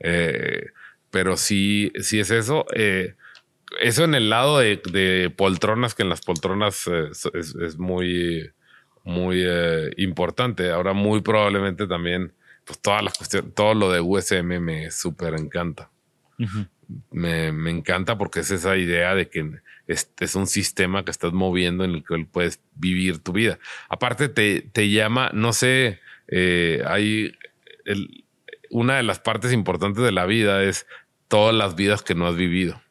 [0.00, 0.70] Eh,
[1.12, 2.66] pero sí, sí es eso.
[2.74, 3.14] Eh,
[3.80, 8.50] eso en el lado de, poltronas, que en las poltronas es muy
[9.06, 10.70] muy eh, importante.
[10.70, 12.32] Ahora muy probablemente también,
[12.64, 15.90] pues todas las cuestiones, todo lo de USM me súper encanta.
[17.10, 19.48] me, me, encanta porque es esa idea de que
[19.86, 23.58] es, es, un sistema que estás moviendo en el que puedes vivir tu vida.
[23.88, 27.32] Aparte te, te llama, no sé, eh, hay
[28.70, 30.86] una de las partes importantes de la vida es
[31.28, 32.82] todas las vidas que no has vivido.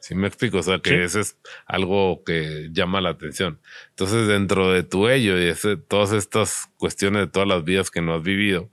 [0.00, 0.58] Si me explico?
[0.58, 3.60] O sea, que eso es algo que llama la atención.
[3.90, 5.52] Entonces, dentro de tu ello y
[5.88, 8.70] todas estas cuestiones de todas las vidas que no has vivido,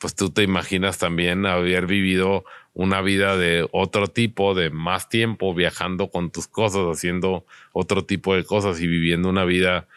[0.00, 5.54] pues tú te imaginas también haber vivido una vida de otro tipo, de más tiempo,
[5.54, 9.88] viajando con tus cosas, haciendo otro tipo de cosas y viviendo una vida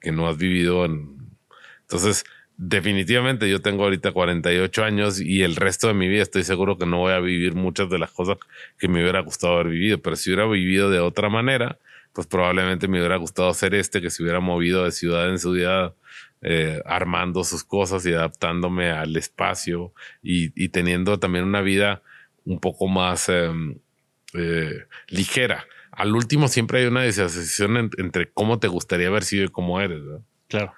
[0.00, 0.84] que no has vivido.
[0.84, 2.24] Entonces,
[2.58, 6.86] definitivamente yo tengo ahorita 48 años y el resto de mi vida estoy seguro que
[6.86, 8.38] no voy a vivir muchas de las cosas
[8.78, 11.78] que me hubiera gustado haber vivido, pero si hubiera vivido de otra manera,
[12.12, 15.94] pues probablemente me hubiera gustado ser este que se hubiera movido de ciudad en ciudad,
[16.40, 19.92] eh, armando sus cosas y adaptándome al espacio
[20.22, 22.02] y, teniendo también una vida
[22.44, 23.78] un poco más em,
[24.32, 25.66] eh, ligera.
[25.90, 30.02] Al último siempre hay una disociación entre cómo te gustaría haber sido y cómo eres.
[30.48, 30.72] Claro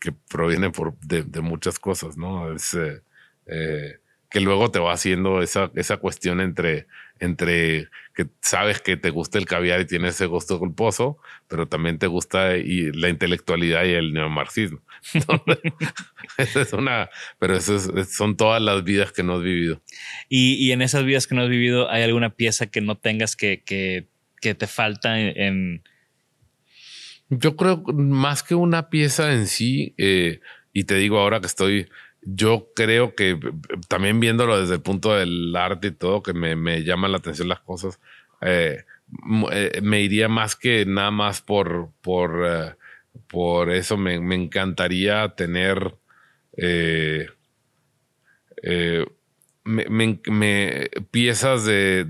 [0.00, 2.52] que, proviene por, de, muchas cosas, ¿no?
[2.52, 3.02] Es, eh,
[3.46, 3.98] eh,
[4.30, 6.86] que luego te va haciendo esa, esa cuestión entre,
[7.18, 11.18] entre que sabes que te gusta el caviar y tienes ese gusto culposo,
[11.48, 14.82] pero también te gusta y la intelectualidad y el neomarxismo.
[16.36, 19.80] es una, pero eso son todas las vidas que no has vivido.
[20.28, 23.62] Y, en esas vidas que no has vivido, ¿hay alguna pieza que no tengas que,
[23.64, 24.08] que,
[24.40, 25.82] que te falta en
[27.30, 30.40] yo creo más que una pieza en sí, eh,
[30.72, 31.88] y te digo ahora que estoy,
[32.22, 33.38] yo creo que eh,
[33.88, 37.48] también viéndolo desde el punto del arte y todo, que me, me llaman la atención
[37.48, 38.00] las cosas,
[38.40, 38.84] eh,
[39.82, 42.76] me iría más que nada más por, por,
[43.26, 43.96] por eso.
[43.96, 45.96] Me, me encantaría tener
[49.68, 52.06] me, piezas de,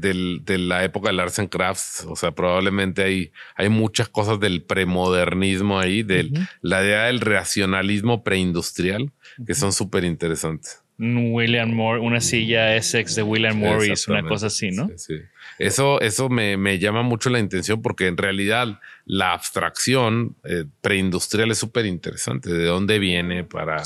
[0.58, 5.78] la época del arts and crafts, o sea, probablemente hay, hay muchas cosas del premodernismo
[5.78, 6.30] ahí, de
[6.62, 9.12] la idea del racionalismo preindustrial,
[9.46, 10.82] que son súper interesantes.
[11.00, 14.90] William Moore, una silla Essex de William Morris, una cosa así, ¿no?
[14.96, 15.14] Sí,
[15.58, 21.58] Eso, eso me, llama mucho la intención porque en realidad la abstracción eh, preindustrial es
[21.58, 22.52] súper interesante.
[22.52, 23.84] ¿De dónde viene para,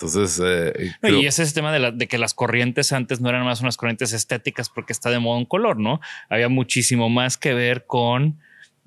[0.00, 3.60] entonces, eh, y ese es el tema de, que las corrientes antes no eran más
[3.60, 6.00] unas corrientes estéticas porque está de moda un color, ¿no?
[6.30, 8.38] Había muchísimo más que ver con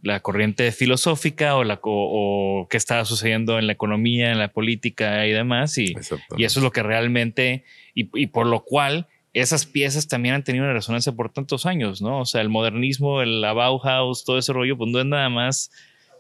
[0.01, 5.27] la corriente filosófica o la o, qué estaba sucediendo en la economía, en la política
[5.27, 5.77] y demás.
[5.77, 5.93] Y,
[6.35, 7.63] y eso es lo que realmente,
[7.93, 12.01] y, y, por lo cual esas piezas también han tenido una resonancia por tantos años,
[12.01, 12.21] ¿no?
[12.21, 15.71] O sea, el modernismo, el Bauhaus, todo ese rollo, pues no es nada más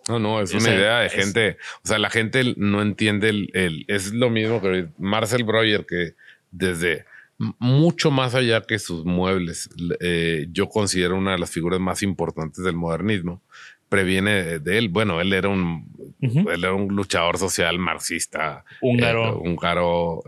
[0.07, 1.57] no, no, es una idea de gente.
[1.83, 6.15] O sea, la gente no entiende el, Es lo mismo que Marcel Breuer, que
[6.51, 7.05] desde
[7.37, 9.69] mucho más allá que sus muebles,
[9.99, 13.41] eh, yo considero una de las figuras más importantes del modernismo.
[13.89, 14.89] Previene de él.
[14.89, 15.87] Bueno, él era un,
[16.19, 18.65] él era un luchador social marxista.
[18.81, 19.29] Húngaro.
[19.29, 20.23] Eh, húngaro.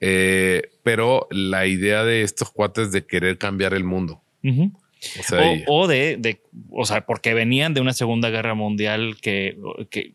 [0.00, 4.22] Eh, pero la idea de estos cuates de querer cambiar el mundo.
[5.66, 6.40] O, de,
[6.70, 9.56] o sea, porque venían de una Segunda Guerra Mundial que,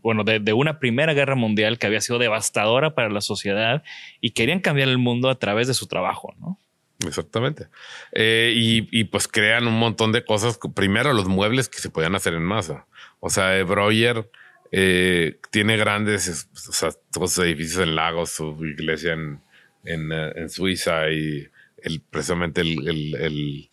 [0.02, 3.84] bueno, de, una Primera Guerra Mundial que había sido devastadora para la sociedad
[4.22, 6.60] y querían cambiar el mundo a través de su trabajo, ¿no?
[7.07, 7.68] Exactamente.
[8.11, 10.60] Eh, y, pues crean un montón de cosas.
[10.76, 12.88] Primero, los muebles que se podían hacer en masa.
[13.22, 14.30] O sea, Breuer
[14.72, 19.41] eh, tiene grandes, o sea, todos edificios en Lagos, su iglesia en,
[19.86, 21.48] en, eh, Suiza y
[21.82, 23.70] el, precisamente el el,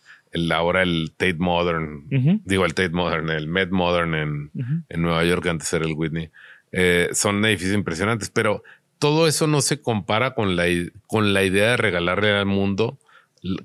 [0.51, 4.51] ahora el Tate Modern, digo el Tate Modern, el Med Modern en,
[4.89, 6.29] en Nueva York, antes era el Whitney,
[6.71, 8.63] eh, son edificios impresionantes, pero
[8.99, 10.65] todo eso no se compara con la,
[11.07, 12.99] con la idea de regalarle al mundo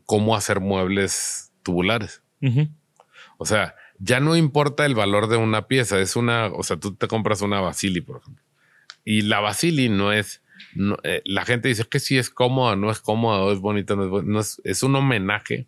[0.07, 2.23] cómo hacer muebles tubulares.
[3.39, 6.95] O sea, ya no importa el valor de una pieza, es una, o sea, tú
[6.95, 8.45] te compras una Basili, por ejemplo,
[9.05, 10.43] y la Basili no es,
[11.05, 14.25] eh, la gente dice que sí es cómoda, no es cómoda, es bonita, no es,
[14.25, 15.67] no es, es un homenaje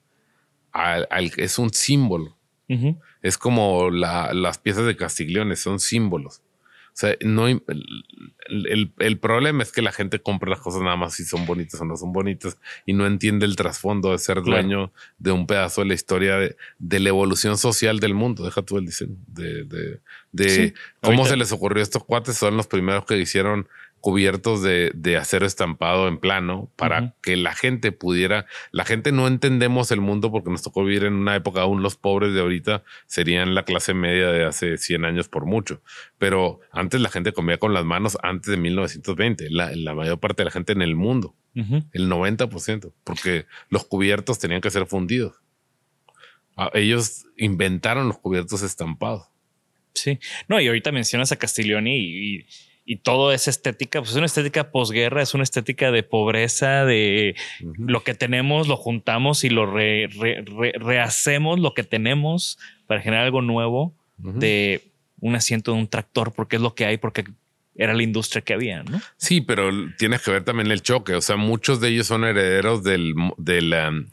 [1.36, 2.36] es un símbolo.
[3.22, 6.42] Es como las piezas de Castiglione, son símbolos.
[6.94, 11.24] O sea, no, el, problema es que la gente compra las cosas nada más si
[11.24, 12.56] son bonitas o no son bonitas
[12.86, 17.01] y no entiende el trasfondo de ser dueño de un pedazo de la historia de,
[17.01, 18.44] la evolución social del mundo.
[18.44, 19.64] Deja tú el diseño de,
[20.30, 22.36] de, cómo se les ocurrió a estos cuates.
[22.36, 23.68] Son los primeros que hicieron
[24.05, 29.26] cubiertos de, de acero estampado en plano para que la gente pudiera, la gente no
[29.26, 32.85] entendemos el mundo porque nos tocó vivir en una época, aún los pobres de ahorita
[33.06, 35.81] serían la clase media de hace 100 años por mucho,
[36.18, 40.43] pero antes la gente comía con las manos antes de 1920, la, la mayor parte
[40.43, 45.36] de la gente en el mundo, el 90%, porque los cubiertos tenían que ser fundidos.
[46.59, 49.28] Ah, ellos inventaron los cubiertos estampados.
[49.94, 52.47] Sí, no, y ahorita mencionas a Castiglioni y y
[53.02, 57.35] todo es estética, pues es una estética posguerra, es una estética de pobreza, de
[57.78, 63.94] lo que tenemos, lo juntamos y lo rehacemos lo que tenemos para generar algo nuevo
[64.19, 64.82] de
[65.20, 67.24] un asiento de un tractor, porque es lo que hay, porque
[67.77, 69.01] era la industria que había, ¿no?
[69.16, 71.15] Sí, pero tienes que ver también el choque.
[71.15, 74.06] O sea, muchos de ellos son herederos del, del, um,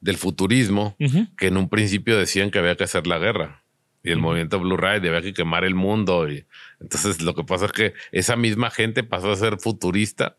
[0.00, 0.96] del futurismo,
[1.38, 3.62] que en un principio decían que había que hacer la guerra.
[4.06, 6.30] Y el movimiento Blue Ride había que quemar el mundo.
[6.30, 6.46] Y
[6.80, 10.36] entonces lo que pasa es que esa misma gente pasó a ser futurista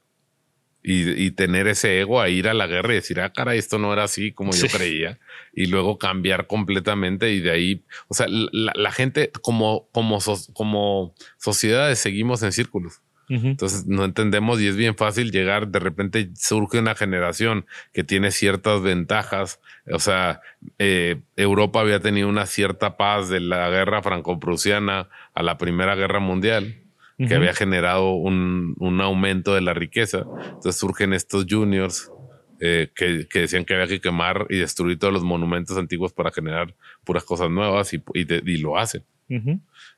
[0.81, 3.91] y, tener ese ego a ir a la guerra y decir, ah, cara, esto no
[3.91, 5.19] era así como yo creía.
[5.53, 10.19] Y luego cambiar completamente y de ahí, o sea, la, gente como, como,
[10.53, 13.01] como sociedades seguimos en círculos.
[13.29, 18.31] Entonces no entendemos y es bien fácil llegar, de repente surge una generación que tiene
[18.31, 19.59] ciertas ventajas,
[19.91, 20.39] o sea,
[20.79, 26.19] eh, Europa había tenido una cierta paz de la guerra franco-prusiana a la Primera Guerra
[26.19, 26.83] Mundial
[27.17, 30.19] que había generado un, un, aumento de la riqueza.
[30.19, 32.11] Entonces surgen estos juniors
[32.59, 36.31] eh, que, que, decían que había que quemar y destruir todos los monumentos antiguos para
[36.31, 39.03] generar puras cosas nuevas y, y, lo hacen.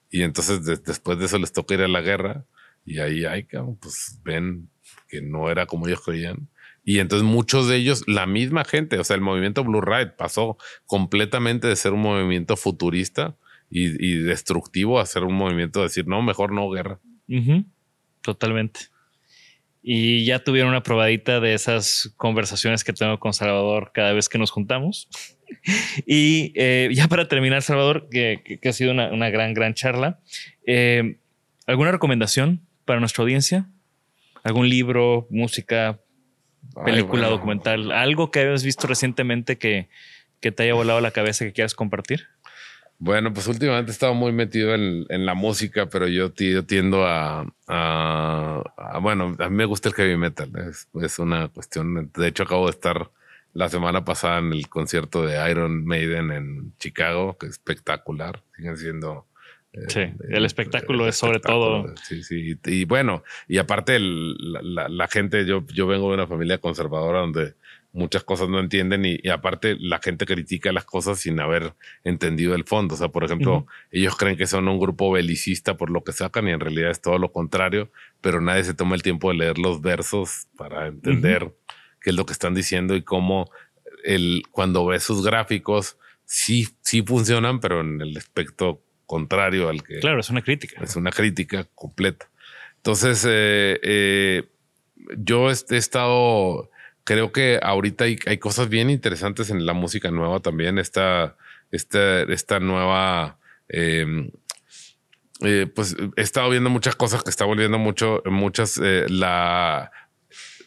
[0.10, 2.46] Y entonces después de eso les toca ir a la guerra
[2.86, 3.48] y ahí hay,
[3.80, 4.70] pues ven
[5.08, 6.50] que no era como ellos creían.
[6.84, 10.58] Y entonces muchos de ellos, la misma gente, o sea, el movimiento Blue Ride pasó
[10.86, 13.38] completamente de ser un movimiento futurista
[13.70, 17.00] y, y destructivo a ser un movimiento de decir, no, mejor no guerra.
[18.22, 18.80] Totalmente.
[19.82, 24.38] Y ya tuvieron una probadita de esas conversaciones que tengo con Salvador cada vez que
[24.38, 25.10] nos juntamos.
[26.06, 30.20] y eh, ya para terminar, Salvador, que, ha sido una, gran, gran charla,
[30.66, 31.20] eh,
[31.68, 33.70] ¿alguna recomendación para nuestra audiencia?
[34.44, 36.00] ¿Algún libro, música,
[36.84, 37.92] película, documental?
[37.92, 39.90] ¿Algo que hayas visto recientemente que,
[40.40, 42.26] que te haya volado la cabeza que quieras compartir?
[42.98, 47.46] Bueno, pues últimamente he estado muy metido en, la música, pero yo, tiendo a,
[49.00, 50.52] Bueno, a mí me gusta el heavy metal.
[51.00, 52.12] Es, una cuestión.
[52.12, 53.12] De hecho, acabo de estar
[53.54, 58.42] la semana pasada en el concierto de Iron Maiden en Chicago, que es espectacular.
[58.56, 59.28] Siguen siendo.
[59.74, 61.94] Eh, sí, el, espectáculo es sobre todo.
[62.04, 62.58] Sí, sí.
[62.66, 67.54] Y, bueno, y aparte, la, la, gente, yo, yo vengo de una familia conservadora donde
[67.92, 71.74] muchas cosas no entienden y, aparte la gente critica las cosas sin haber
[72.04, 72.96] entendido el fondo.
[72.96, 76.48] O sea, por ejemplo, ellos creen que son un grupo belicista por lo que sacan
[76.48, 77.92] y en realidad es todo lo contrario,
[78.22, 81.54] pero nadie se toma el tiempo de leer los versos para entender
[82.02, 83.50] qué es lo que están diciendo y cómo
[84.04, 90.00] el, cuando ves sus gráficos sí, sí funcionan, pero en el aspecto contrario al que...
[90.00, 90.80] Claro, es una crítica.
[90.84, 92.30] Es una crítica completa.
[92.76, 94.44] Entonces, eh, eh,
[95.18, 96.70] yo he estado
[97.04, 100.78] creo que ahorita hay, cosas bien interesantes en la música nueva también.
[100.78, 101.36] Esta,
[101.72, 103.40] esta, esta nueva.
[103.68, 104.30] Em,
[105.42, 109.92] eh, pues he estado viendo muchas cosas que está volviendo mucho, muchas, la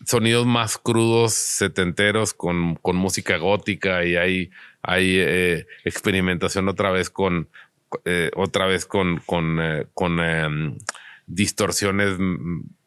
[0.07, 4.51] sonidos más crudos, setenteros, con, con música gótica y hay,
[4.83, 7.49] hay eh, experimentación otra vez con,
[8.37, 9.59] otra vez con, con,
[9.95, 10.79] con em,
[11.27, 12.19] distorsiones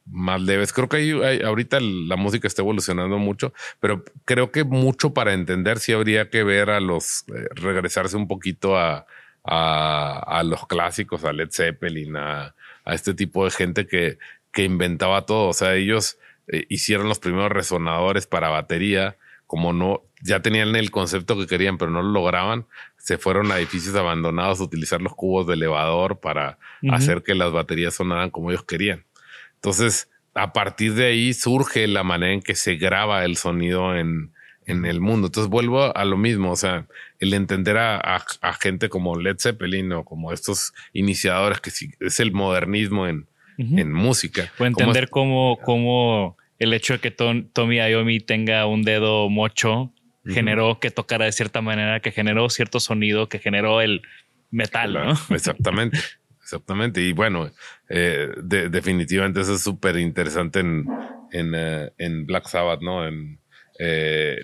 [0.06, 0.73] más leves.
[0.73, 5.80] Creo que hay, ahorita la música está evolucionando mucho, pero creo que mucho para entender
[5.80, 9.06] si habría que ver a los, eh, regresarse un poquito a,
[9.44, 12.56] a, los clásicos, a Led Zeppelin, a,
[12.86, 14.19] este tipo de gente que,
[14.52, 15.49] que inventaba todo.
[15.49, 20.91] O sea, ellos eh, hicieron los primeros resonadores para batería, como no, ya tenían el
[20.91, 22.65] concepto que querían, pero no lo lograban,
[22.97, 26.57] se fueron a edificios abandonados a utilizar los cubos de elevador para
[26.89, 29.05] hacer que las baterías sonaran como ellos querían.
[29.55, 34.31] Entonces, a partir de ahí surge la manera en que se graba el sonido en,
[34.65, 35.27] en el mundo.
[35.27, 36.88] Entonces vuelvo a lo mismo, o sea,
[37.19, 38.23] el entender a,
[38.59, 43.27] gente como Led Zeppelin o como estos iniciadores que es el modernismo en,
[43.57, 44.51] en música.
[44.59, 49.91] O entender cómo, cómo, el hecho de que Tommy Iommi tenga un dedo mocho
[50.27, 54.02] generó que tocara de cierta manera, que generó cierto sonido, que generó el
[54.49, 55.11] metal, ¿no?
[55.30, 55.99] Exactamente.
[56.41, 57.02] Exactamente.
[57.02, 57.52] Y bueno,
[57.90, 60.86] eh, definitivamente eso es súper interesante en,
[61.32, 63.07] en, eh, en, Black Sabbath, ¿no?
[63.07, 63.40] En
[63.77, 64.38] eh,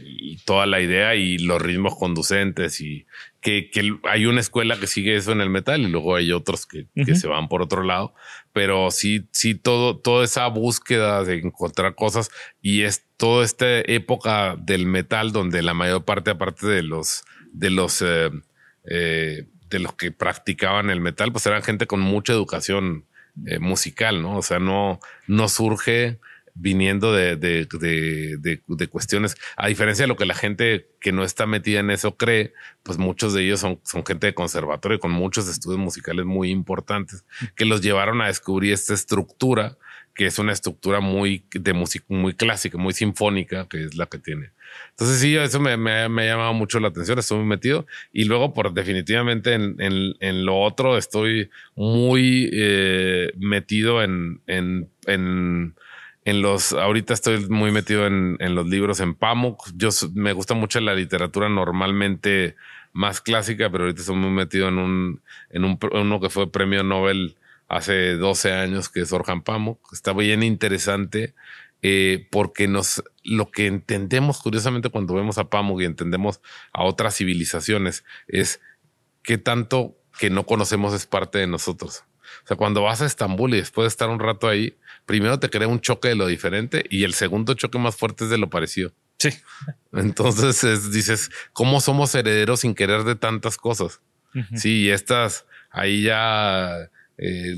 [0.46, 3.06] toda la idea y los ritmos conducentes y
[3.40, 6.66] que, que, hay una escuela que sigue eso en el metal y luego hay otros
[6.66, 8.14] que, que se van por otro lado.
[8.54, 12.30] Pero sí, sí, todo, toda esa búsqueda de encontrar cosas
[12.62, 17.70] y es toda esta época del metal donde la mayor parte, aparte de los, de
[17.70, 18.30] los, eh,
[18.84, 23.06] de los que practicaban el metal, pues eran gente con mucha educación
[23.46, 24.38] eh, musical, ¿no?
[24.38, 26.20] O sea, no, no surge
[26.54, 31.24] viniendo de, de, de, de, cuestiones, a diferencia de lo que la gente que no
[31.24, 32.54] está metida en eso cree,
[32.84, 37.26] pues muchos de ellos son, son gente de conservatorio con muchos estudios musicales muy importantes
[37.56, 39.78] que los llevaron a descubrir esta estructura
[40.14, 44.18] que es una estructura muy de música muy clásica, muy sinfónica, que es la que
[44.18, 44.52] tiene.
[44.92, 47.86] Entonces sí, eso me, me, me ha llamado mucho la atención, estoy muy metido.
[48.12, 55.76] Y luego, por definitivamente en, en, en lo otro, estoy muy eh, metido en, en,
[56.26, 59.70] en, los, ahorita estoy muy metido en, en los libros en Pamuk.
[59.76, 62.56] Yo me gusta mucho la literatura normalmente
[62.94, 66.84] más clásica, pero ahorita estoy muy metido en un, en un, uno que fue premio
[66.84, 67.38] Nobel
[67.68, 69.80] hace 12 años, que es Orhan Pamuk.
[69.94, 71.34] Está bien interesante
[71.82, 76.42] eh, porque nos, lo que entendemos curiosamente cuando vemos a Pamuk y entendemos
[76.74, 78.62] a otras civilizaciones es
[79.24, 82.04] que tanto que no conocemos es parte de nosotros.
[82.44, 84.76] O sea, cuando vas a Estambul y después de estar un rato ahí,
[85.12, 88.30] primero te crea un choque de lo diferente y el segundo choque más fuerte es
[88.30, 88.94] de lo parecido.
[89.20, 89.28] Sí.
[89.92, 94.00] Entonces dices, ¿cómo somos herederos sin querer de tantas cosas?
[94.56, 97.58] Sí, estas ahí ya eh,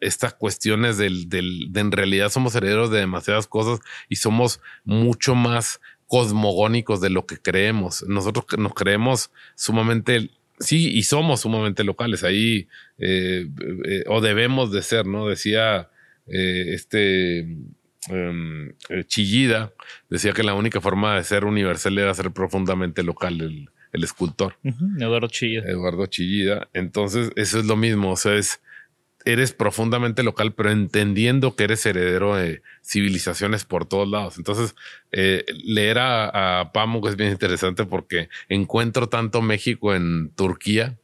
[0.00, 5.34] estas cuestiones del, del, de en realidad somos herederos de demasiadas cosas y somos mucho
[5.34, 8.04] más cosmogónicos de lo que creemos.
[8.06, 10.28] Nosotros nos creemos sumamente,
[10.58, 12.68] sí, y somos sumamente locales ahí,
[12.98, 13.48] eh,
[13.86, 15.28] eh, o debemos de ser, ¿no?
[15.28, 15.88] Decía
[16.30, 17.40] este
[18.08, 18.72] em,
[19.06, 19.72] Chillida,
[20.08, 23.40] decía que la única forma de ser universal era ser profundamente local.
[23.40, 24.56] El, el escultor.
[24.98, 25.62] Eduardo Chillida.
[25.66, 26.68] Eduardo Chillida.
[26.72, 28.12] Entonces, eso es lo mismo.
[28.12, 28.60] O sea, es
[29.24, 34.38] eres profundamente local, pero entendiendo que eres heredero de civilizaciones por todos lados.
[34.38, 34.74] Entonces,
[35.12, 40.98] eh, leer a, a Pamuk es bien interesante porque encuentro tanto México en Turquía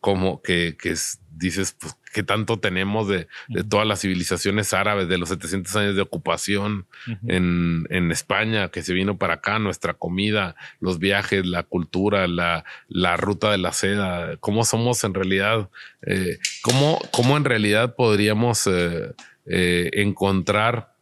[0.00, 5.08] como que, que es, dices, pues, ¿qué tanto tenemos de, de, todas las civilizaciones árabes,
[5.08, 6.86] de los 700 años de ocupación
[7.26, 12.64] en, en, España, que se vino para acá, nuestra comida, los viajes, la cultura, la,
[12.88, 15.68] la ruta de la seda, cómo somos en realidad,
[16.02, 19.12] eh, cómo, cómo en realidad podríamos eh,
[19.46, 20.94] eh, encontrar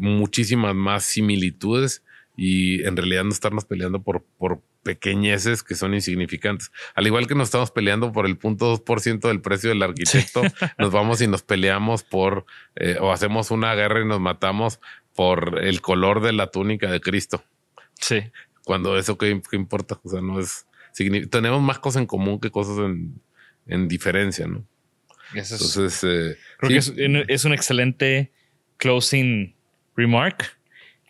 [0.00, 2.02] muchísimas más similitudes
[2.36, 6.70] y en realidad no estarnos peleando por, por pequeñeces que son insignificantes.
[6.94, 10.42] Al igual que nos estamos peleando por el punto 2% del precio del arquitecto,
[10.78, 12.46] nos vamos y nos peleamos por,
[12.76, 14.78] eh, o hacemos una guerra y nos matamos
[15.12, 17.42] por el color de la túnica de Cristo.
[18.00, 18.22] Sí.
[18.64, 20.66] Cuando eso qué, importa, o sea, no es,
[21.30, 23.20] tenemos más cosas en común que cosas en,
[23.66, 24.64] en diferencia, ¿no?
[25.34, 26.94] Eso es, Entonces, eh, creo sí.
[26.94, 28.30] que es, es, un excelente
[28.76, 29.56] closing
[29.96, 30.56] remark.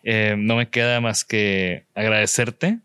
[0.01, 2.79] Eh, no me queda más que agradecerte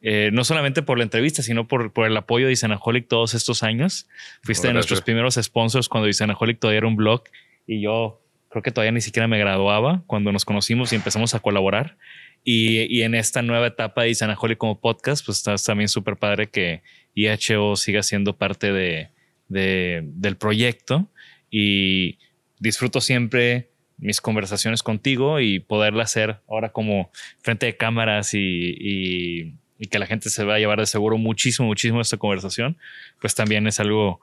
[0.00, 3.62] eh, no solamente por la entrevista, sino por, por el apoyo de Isanaholic todos estos
[3.62, 4.08] años.
[4.42, 7.24] Fuiste de nuestros primeros sponsors cuando Isanaholic todavía era un blog
[7.66, 11.40] y yo creo que todavía ni siquiera me graduaba cuando nos conocimos y empezamos a
[11.40, 11.96] colaborar.
[12.44, 16.48] Y, y en esta nueva etapa de Isanaholic como podcast, pues está también súper padre
[16.48, 16.82] que
[17.14, 19.10] IHO siga siendo parte de,
[19.48, 21.10] de, del proyecto
[21.50, 22.18] y
[22.60, 27.10] disfruto siempre mis conversaciones contigo y poderla hacer ahora como
[27.42, 31.16] frente de cámaras y, y y que la gente se va a llevar de seguro
[31.18, 32.76] muchísimo, muchísimo esta conversación,
[33.20, 34.20] pues también es algo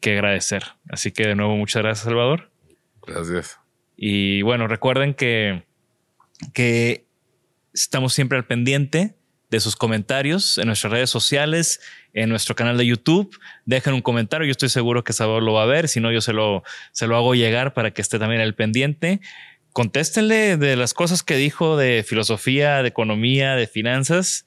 [0.00, 0.62] que agradecer.
[0.88, 2.50] Así que de nuevo, muchas gracias, Salvador.
[3.06, 3.58] Gracias.
[3.96, 5.64] Y bueno, recuerden que,
[6.52, 7.06] que
[7.72, 9.14] estamos siempre al pendiente
[9.50, 11.80] de sus comentarios en nuestras redes sociales,
[12.12, 13.36] en nuestro canal de YouTube.
[13.66, 16.20] Dejen un comentario, yo estoy seguro que Salvador lo va a ver, si no yo
[16.20, 16.62] se lo,
[16.92, 19.20] se lo hago llegar para que esté también al pendiente.
[19.72, 24.46] Contéstenle de las cosas que dijo de filosofía, de economía, de finanzas